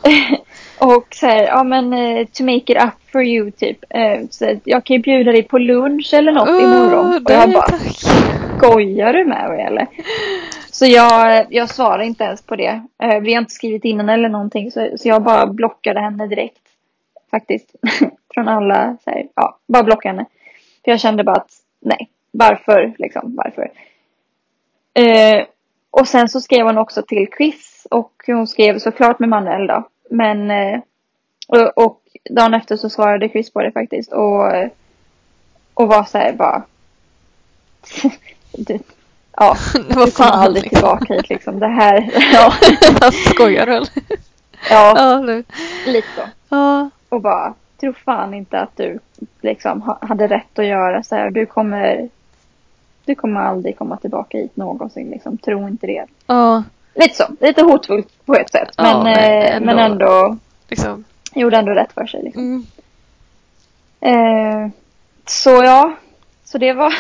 Och 0.88 1.08
så 1.12 1.26
här, 1.26 1.44
ja 1.44 1.64
men 1.64 1.94
eh, 1.94 2.26
to 2.34 2.44
make 2.44 2.74
it 2.74 2.84
up 2.84 3.12
for 3.12 3.24
you 3.24 3.52
typ. 3.52 3.78
Eh, 3.90 4.28
så 4.30 4.60
jag 4.64 4.84
kan 4.84 4.96
ju 4.96 5.02
bjuda 5.02 5.32
dig 5.32 5.44
på 5.44 5.58
lunch 5.58 6.14
eller 6.14 6.32
något 6.32 6.50
imorgon. 6.50 7.06
Åh, 7.06 7.16
Och 7.16 7.32
jag 7.32 7.52
bara, 7.52 7.68
tack 7.68 8.25
skojar 8.58 9.14
du 9.14 9.26
med 9.26 9.50
mig 9.50 9.62
eller? 9.62 9.88
Så 10.72 10.86
jag, 10.86 11.46
jag 11.50 11.70
svarar 11.70 12.04
inte 12.04 12.24
ens 12.24 12.42
på 12.42 12.56
det. 12.56 12.84
Eh, 13.04 13.20
vi 13.20 13.34
har 13.34 13.42
inte 13.42 13.54
skrivit 13.54 13.86
innan 13.86 14.10
eller 14.10 14.30
någonting 14.30 14.72
så, 14.72 14.90
så 14.98 15.08
jag 15.08 15.24
bara 15.24 15.48
blockade 15.48 16.00
henne 16.00 16.28
direkt. 16.28 16.62
Faktiskt. 17.32 17.76
Från 18.34 18.48
alla, 18.48 18.98
så 19.04 19.12
här, 19.12 19.28
ja, 19.36 19.58
bara 19.68 19.84
blockade 19.84 20.16
henne. 20.16 20.26
För 20.84 20.92
jag 20.92 21.00
kände 21.00 21.24
bara 21.24 21.36
att, 21.36 21.52
nej, 21.80 22.10
varför 22.32 22.94
liksom, 22.98 23.36
varför? 23.36 23.72
Eh, 24.94 25.46
och 25.92 26.08
sen 26.08 26.30
så 26.30 26.42
skrev 26.42 26.66
hon 26.66 26.78
också 26.78 27.02
till 27.02 27.28
Chris 27.38 27.88
och 27.92 28.14
hon 28.28 28.48
skrev 28.48 28.80
såklart 28.80 29.20
med 29.20 29.30
Manuel 29.30 29.68
då. 29.68 29.88
Men, 30.10 30.52
eh, 30.52 30.80
och, 31.48 31.86
och 31.86 32.02
dagen 32.30 32.54
efter 32.54 32.78
så 32.78 32.90
svarade 32.90 33.30
Chris 33.30 33.54
på 33.54 33.62
det 33.62 33.72
faktiskt 33.72 34.14
och, 34.14 34.54
och 35.74 35.88
var 35.88 36.04
så 36.04 36.18
här 36.18 36.34
bara, 36.34 36.64
du, 38.58 38.80
ja, 39.38 39.56
Vad 39.96 40.08
du 40.08 40.12
kommer 40.12 40.32
aldrig 40.32 40.64
liksom. 40.64 40.80
tillbaka 40.80 41.14
hit 41.14 41.30
liksom. 41.30 41.60
Det 41.60 41.68
här, 41.68 42.10
ja, 42.34 42.54
skojar 43.34 43.66
väl? 43.68 43.86
ja, 44.70 44.94
Ja, 44.98 45.20
lite 45.86 46.08
så. 46.16 46.22
Ja. 46.50 46.90
Och 47.10 47.22
bara, 47.22 47.54
tro 47.82 47.94
fan 47.94 48.34
inte 48.34 48.60
att 48.60 48.78
du 48.78 49.00
liksom 49.42 49.82
ha- 49.82 50.00
hade 50.02 50.28
rätt 50.28 50.60
att 50.60 50.66
göra 50.66 51.04
så 51.04 51.16
här. 51.16 51.32
Du 51.32 51.46
kommer, 51.46 52.10
du 53.06 53.16
kommer 53.16 53.42
aldrig 53.42 53.78
komma 53.78 53.98
tillbaka 53.98 54.38
hit 54.38 54.56
någonsin 54.56 55.10
liksom. 55.10 55.38
Tro 55.38 55.68
inte 55.68 55.88
det. 55.88 56.06
Ja. 56.28 56.64
Lite 56.96 57.16
så, 57.16 57.24
lite 57.40 57.62
hotfullt 57.64 58.26
på 58.26 58.36
ett 58.36 58.52
sätt. 58.52 58.70
Ja, 58.78 58.84
Men, 58.84 59.04
men 59.04 59.42
eh, 59.54 59.60
men 59.62 59.80
ändå- 59.80 60.06
ändå, 60.06 60.38
Liksom. 60.68 61.04
gjorde 61.34 61.58
ändå 61.58 61.72
rätt 61.72 61.94
för 61.94 62.06
sig. 62.06 62.24
Liksom. 62.24 62.44
Mm. 62.44 62.66
Eh, 64.66 64.70
så 65.26 65.50
ja, 65.50 65.94
så 66.44 66.58
det 66.58 66.74
var, 66.74 66.94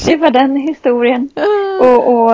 det 0.06 0.16
var 0.16 0.30
den 0.30 0.56
historien. 0.56 1.30
Och, 1.80 2.08
och, 2.12 2.32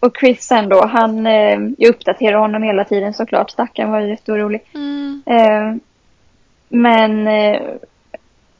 och 0.00 0.16
Chris 0.20 0.42
sen 0.42 0.68
då, 0.68 0.86
han, 0.86 1.26
eh, 1.26 1.58
jag 1.78 1.90
uppdaterar 1.90 2.38
honom 2.38 2.62
hela 2.62 2.84
tiden 2.84 3.14
såklart. 3.14 3.50
Stackaren 3.50 3.90
var 3.90 4.00
ju 4.00 4.08
jätteorolig. 4.08 4.60
Mm. 4.74 5.22
Eh, 5.26 5.74
men 6.68 7.26
eh, 7.28 7.60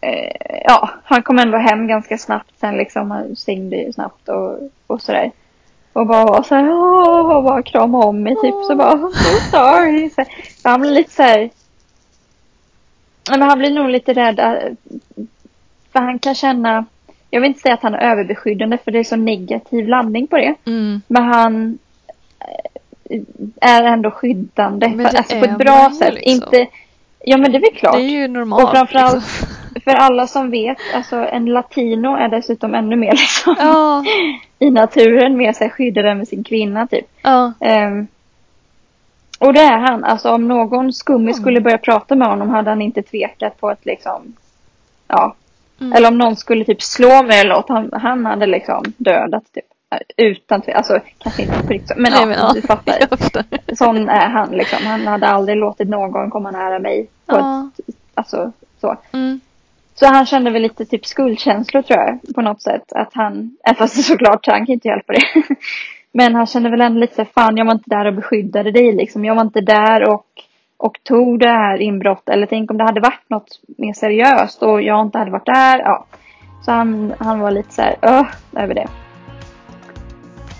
eh, 0.01 0.61
ja, 0.65 0.91
han 1.05 1.23
kom 1.23 1.39
ändå 1.39 1.59
hem 1.59 1.87
ganska 1.89 2.19
snabbt 2.19 2.53
sen 2.61 2.77
liksom. 2.77 3.11
Han 3.11 3.37
stängde 3.37 3.77
ju 3.77 3.93
snabbt 3.93 4.29
och, 4.29 4.59
och 4.87 5.03
sådär. 5.03 5.31
Och 5.93 6.07
bara 6.07 6.25
var 6.25 6.43
såhär, 6.43 6.71
åh, 6.73 7.37
och 7.37 7.43
bara 7.45 7.63
krama 7.63 7.99
om 7.99 8.23
mig 8.23 8.37
typ. 8.43 8.55
Så 8.67 8.75
bara, 8.77 8.93
I'm 8.93 9.11
so 9.13 9.51
sorry. 9.51 10.11
Så, 10.17 10.25
så 10.63 10.69
han 10.69 10.81
blev 10.81 10.93
lite 10.93 11.11
såhär, 11.11 11.51
men 13.31 13.43
han 13.43 13.59
blir 13.59 13.71
nog 13.71 13.89
lite 13.91 14.13
rädd. 14.13 14.39
eh, 14.39 14.73
För 15.93 15.99
han 16.01 16.19
kan 16.19 16.35
känna, 16.35 16.85
jag 17.31 17.41
vill 17.41 17.49
inte 17.49 17.61
säga 17.61 17.75
att 17.75 17.83
han 17.83 17.95
är 17.95 18.11
överbeskyddande 18.13 18.79
för 18.85 18.91
det 18.91 18.99
är 18.99 19.05
så 19.05 19.17
negativ 19.17 19.89
laddning 19.89 20.27
på 20.27 20.37
det. 20.37 20.55
Mm. 20.67 21.01
Men 21.07 21.23
han 21.25 21.79
eh, 22.41 23.21
är 23.61 23.83
ändå 23.83 24.11
skyddande. 24.11 24.91
För, 24.91 25.17
alltså 25.17 25.39
på 25.39 25.45
ett 25.45 25.59
bra 25.59 25.91
sätt. 25.99 26.15
liksom. 26.15 26.33
Inte, 26.33 26.67
ja 27.25 27.37
men 27.37 27.53
det 27.53 27.59
är 27.59 27.61
väl 27.61 27.75
klart. 27.75 27.95
Det 27.97 28.03
är 28.03 28.09
ju 28.21 28.29
normalt. 28.29 28.65
Och 28.65 28.71
framförallt 28.71 29.15
liksom. 29.15 29.49
för 29.85 29.91
alla 29.91 30.27
som 30.27 30.51
vet, 30.51 30.79
alltså 30.95 31.17
en 31.17 31.45
latino 31.47 32.17
är 32.17 32.29
dessutom 32.29 32.75
ännu 32.75 32.97
mer 32.97 33.13
liksom 33.13 33.55
Ja. 33.59 34.05
i 34.59 34.71
naturen 34.71 35.37
mer 35.37 35.55
här 35.61 35.69
skyddad 35.69 36.07
än 36.07 36.19
med 36.19 36.29
sin 36.29 36.45
kvinna 36.45 36.87
typ. 36.87 37.07
Ja. 37.23 37.53
Ehm, 37.61 38.07
Och 39.39 39.53
det 39.53 39.61
är 39.61 39.79
han. 39.79 40.05
Alltså 40.05 40.31
om 40.31 40.49
någon 40.49 40.93
skummis 40.93 41.37
Mm. 41.37 41.43
skulle 41.43 41.61
börja 41.61 41.79
prata 41.79 42.15
med 42.15 42.29
honom 42.29 42.49
hade 42.51 42.71
han 42.71 42.83
inte 42.83 43.03
tvekat 43.03 43.61
på 43.61 43.69
att 43.69 43.87
liksom, 43.87 44.37
ja. 45.09 45.35
Mm. 45.81 45.93
Eller 45.93 46.09
om 46.09 46.19
någon 46.19 46.37
skulle 46.37 46.65
typ 46.65 46.83
slå 46.83 47.23
mig 47.23 47.41
eller 47.41 47.55
något, 47.55 47.69
han, 47.69 47.91
han 47.93 48.27
hade 48.27 48.47
liksom 48.47 48.83
dödat 48.97 49.53
typ. 49.55 49.65
Utan 50.17 50.63
alltså 50.75 51.01
kanske 51.19 51.43
inte 51.43 51.63
på 51.63 51.73
riktigt, 51.73 51.97
men, 51.97 52.13
Nej, 52.13 52.21
ja, 52.21 52.27
men 52.27 52.39
ja, 52.39 52.53
du 52.55 52.63
fattar. 52.63 53.75
Sån 53.75 54.09
är 54.09 54.29
han 54.29 54.51
liksom. 54.51 54.79
Han 54.87 55.07
hade 55.07 55.27
aldrig 55.27 55.57
låtit 55.57 55.89
någon 55.89 56.31
komma 56.31 56.51
nära 56.51 56.79
mig. 56.79 57.09
På 57.27 57.37
ett, 57.37 57.43
Ja. 57.43 57.71
alltså, 58.15 58.53
så. 58.81 58.97
Mm. 59.13 59.41
så 59.95 60.07
han 60.07 60.27
kände 60.27 60.51
väl 60.51 60.63
lite 60.63 60.85
typ 60.85 61.07
skuldkänslor 61.07 61.83
tror 61.83 61.99
jag 61.99 62.35
på 62.35 62.43
något 62.43 62.63
sätt. 62.63 62.93
Att 62.93 63.15
han, 63.15 63.57
även 63.65 63.77
fast 63.77 64.05
såklart 64.05 64.47
han 64.47 64.67
kan 64.67 64.73
inte 64.73 64.89
hjälpa 64.89 65.13
det. 65.13 65.23
Men 66.13 66.35
han 66.35 66.47
kände 66.47 66.71
väl 66.71 66.81
ändå 66.81 67.01
lite 67.01 67.25
fan 67.25 67.57
jag 67.57 67.65
var 67.65 67.73
inte 67.73 67.91
där 67.91 68.05
och 68.07 68.15
beskyddade 68.15 68.71
dig 68.71 68.93
liksom. 68.93 69.25
Jag 69.25 69.35
var 69.35 69.43
inte 69.43 69.61
där 69.61 70.09
och, 70.09 70.27
och 70.79 70.99
tog 71.03 71.39
det 71.39 71.49
här 71.49 71.79
inbrott. 71.83 72.29
Eller 72.29 72.47
tänk 72.47 72.71
om 72.71 72.79
det 72.79 72.85
hade 72.85 73.01
varit 73.01 73.31
något 73.31 73.61
mer 73.79 73.93
seriöst 73.93 74.63
och 74.63 74.83
jag 74.83 75.07
inte 75.07 75.19
hade 75.19 75.31
varit 75.31 75.47
där. 75.47 75.79
Ja. 75.79 76.05
Så 76.65 76.73
han, 76.73 77.15
han 77.19 77.41
var 77.41 77.51
lite 77.51 77.75
så 77.75 77.83
här, 77.83 77.97
öh, 78.03 78.27
över 78.57 78.75
det. 78.75 78.89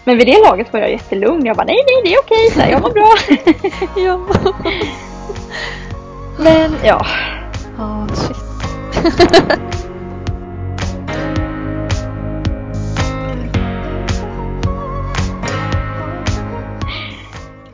Men 0.05 0.19
vid 0.19 0.27
det 0.27 0.43
laget 0.47 0.73
var 0.73 0.81
jag 0.81 0.91
jättelugn. 0.91 1.47
Jag 1.47 1.57
bara 1.57 1.67
nej, 1.67 1.85
nej, 1.87 2.03
det 2.05 2.15
är 2.15 2.19
okej. 2.21 2.51
Så 2.51 2.61
här, 2.61 2.71
jag 2.71 2.83
mår 2.83 2.91
bra. 2.91 3.15
Ja. 4.03 4.21
Men 6.39 6.73
ja, 6.85 7.07
Ja, 7.79 8.07
shit. 8.15 8.37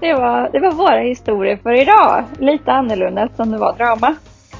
det 0.05 0.15
var, 0.15 0.51
det 0.53 0.61
var 0.61 0.73
våra 0.73 1.01
historier 1.01 1.57
för 1.63 1.73
idag. 1.73 2.25
Lite 2.39 2.73
annorlunda 2.73 3.23
eftersom 3.23 3.51
det 3.51 3.59
var 3.59 3.77
drama. 3.77 4.17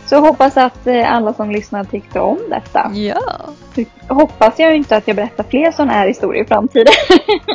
Så 0.07 0.21
hoppas 0.21 0.57
att 0.57 0.87
eh, 0.87 1.15
alla 1.15 1.35
som 1.35 1.51
lyssnar 1.51 1.85
tyckte 1.85 2.21
om 2.21 2.39
detta. 2.51 2.91
Ja. 2.95 3.21
Hoppas 4.09 4.59
jag 4.59 4.77
inte 4.77 4.97
att 4.97 5.09
jag 5.09 5.17
berättar 5.17 5.45
fler 5.45 5.73
sådana 5.73 5.93
här 5.93 6.07
historier 6.07 6.45
i 6.45 6.47
framtiden. 6.47 6.93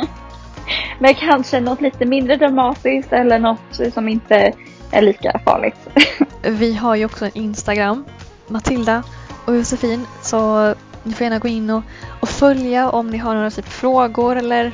Men 0.98 1.14
kanske 1.14 1.60
något 1.60 1.80
lite 1.80 2.06
mindre 2.06 2.36
dramatiskt 2.36 3.12
eller 3.12 3.38
något 3.38 3.94
som 3.94 4.08
inte 4.08 4.52
är 4.92 5.02
lika 5.02 5.40
farligt. 5.44 5.88
Vi 6.42 6.74
har 6.74 6.94
ju 6.94 7.04
också 7.04 7.24
en 7.24 7.30
Instagram, 7.34 8.04
Matilda 8.48 9.02
och 9.44 9.56
Josefin, 9.56 10.06
så 10.22 10.68
ni 11.02 11.12
får 11.12 11.24
gärna 11.24 11.38
gå 11.38 11.48
in 11.48 11.70
och, 11.70 11.82
och 12.20 12.28
följa 12.28 12.90
om 12.90 13.10
ni 13.10 13.18
har 13.18 13.34
några 13.34 13.50
typ 13.50 13.68
frågor 13.68 14.36
eller 14.36 14.72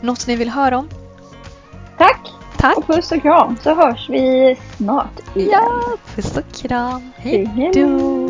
något 0.00 0.26
ni 0.26 0.36
vill 0.36 0.50
höra 0.50 0.78
om. 0.78 0.88
Tack 1.98 2.30
Tack! 2.56 2.76
och 2.76 2.86
puss 2.86 3.12
och 3.12 3.22
kram 3.22 3.56
så 3.62 3.74
hörs 3.74 4.08
vi 4.10 4.56
snart 4.76 5.20
igen. 5.34 5.50
Ja, 5.52 5.96
puss 6.14 6.36
och 6.36 6.52
kram. 6.62 7.12
Hej 7.16 7.70
då! 7.74 8.21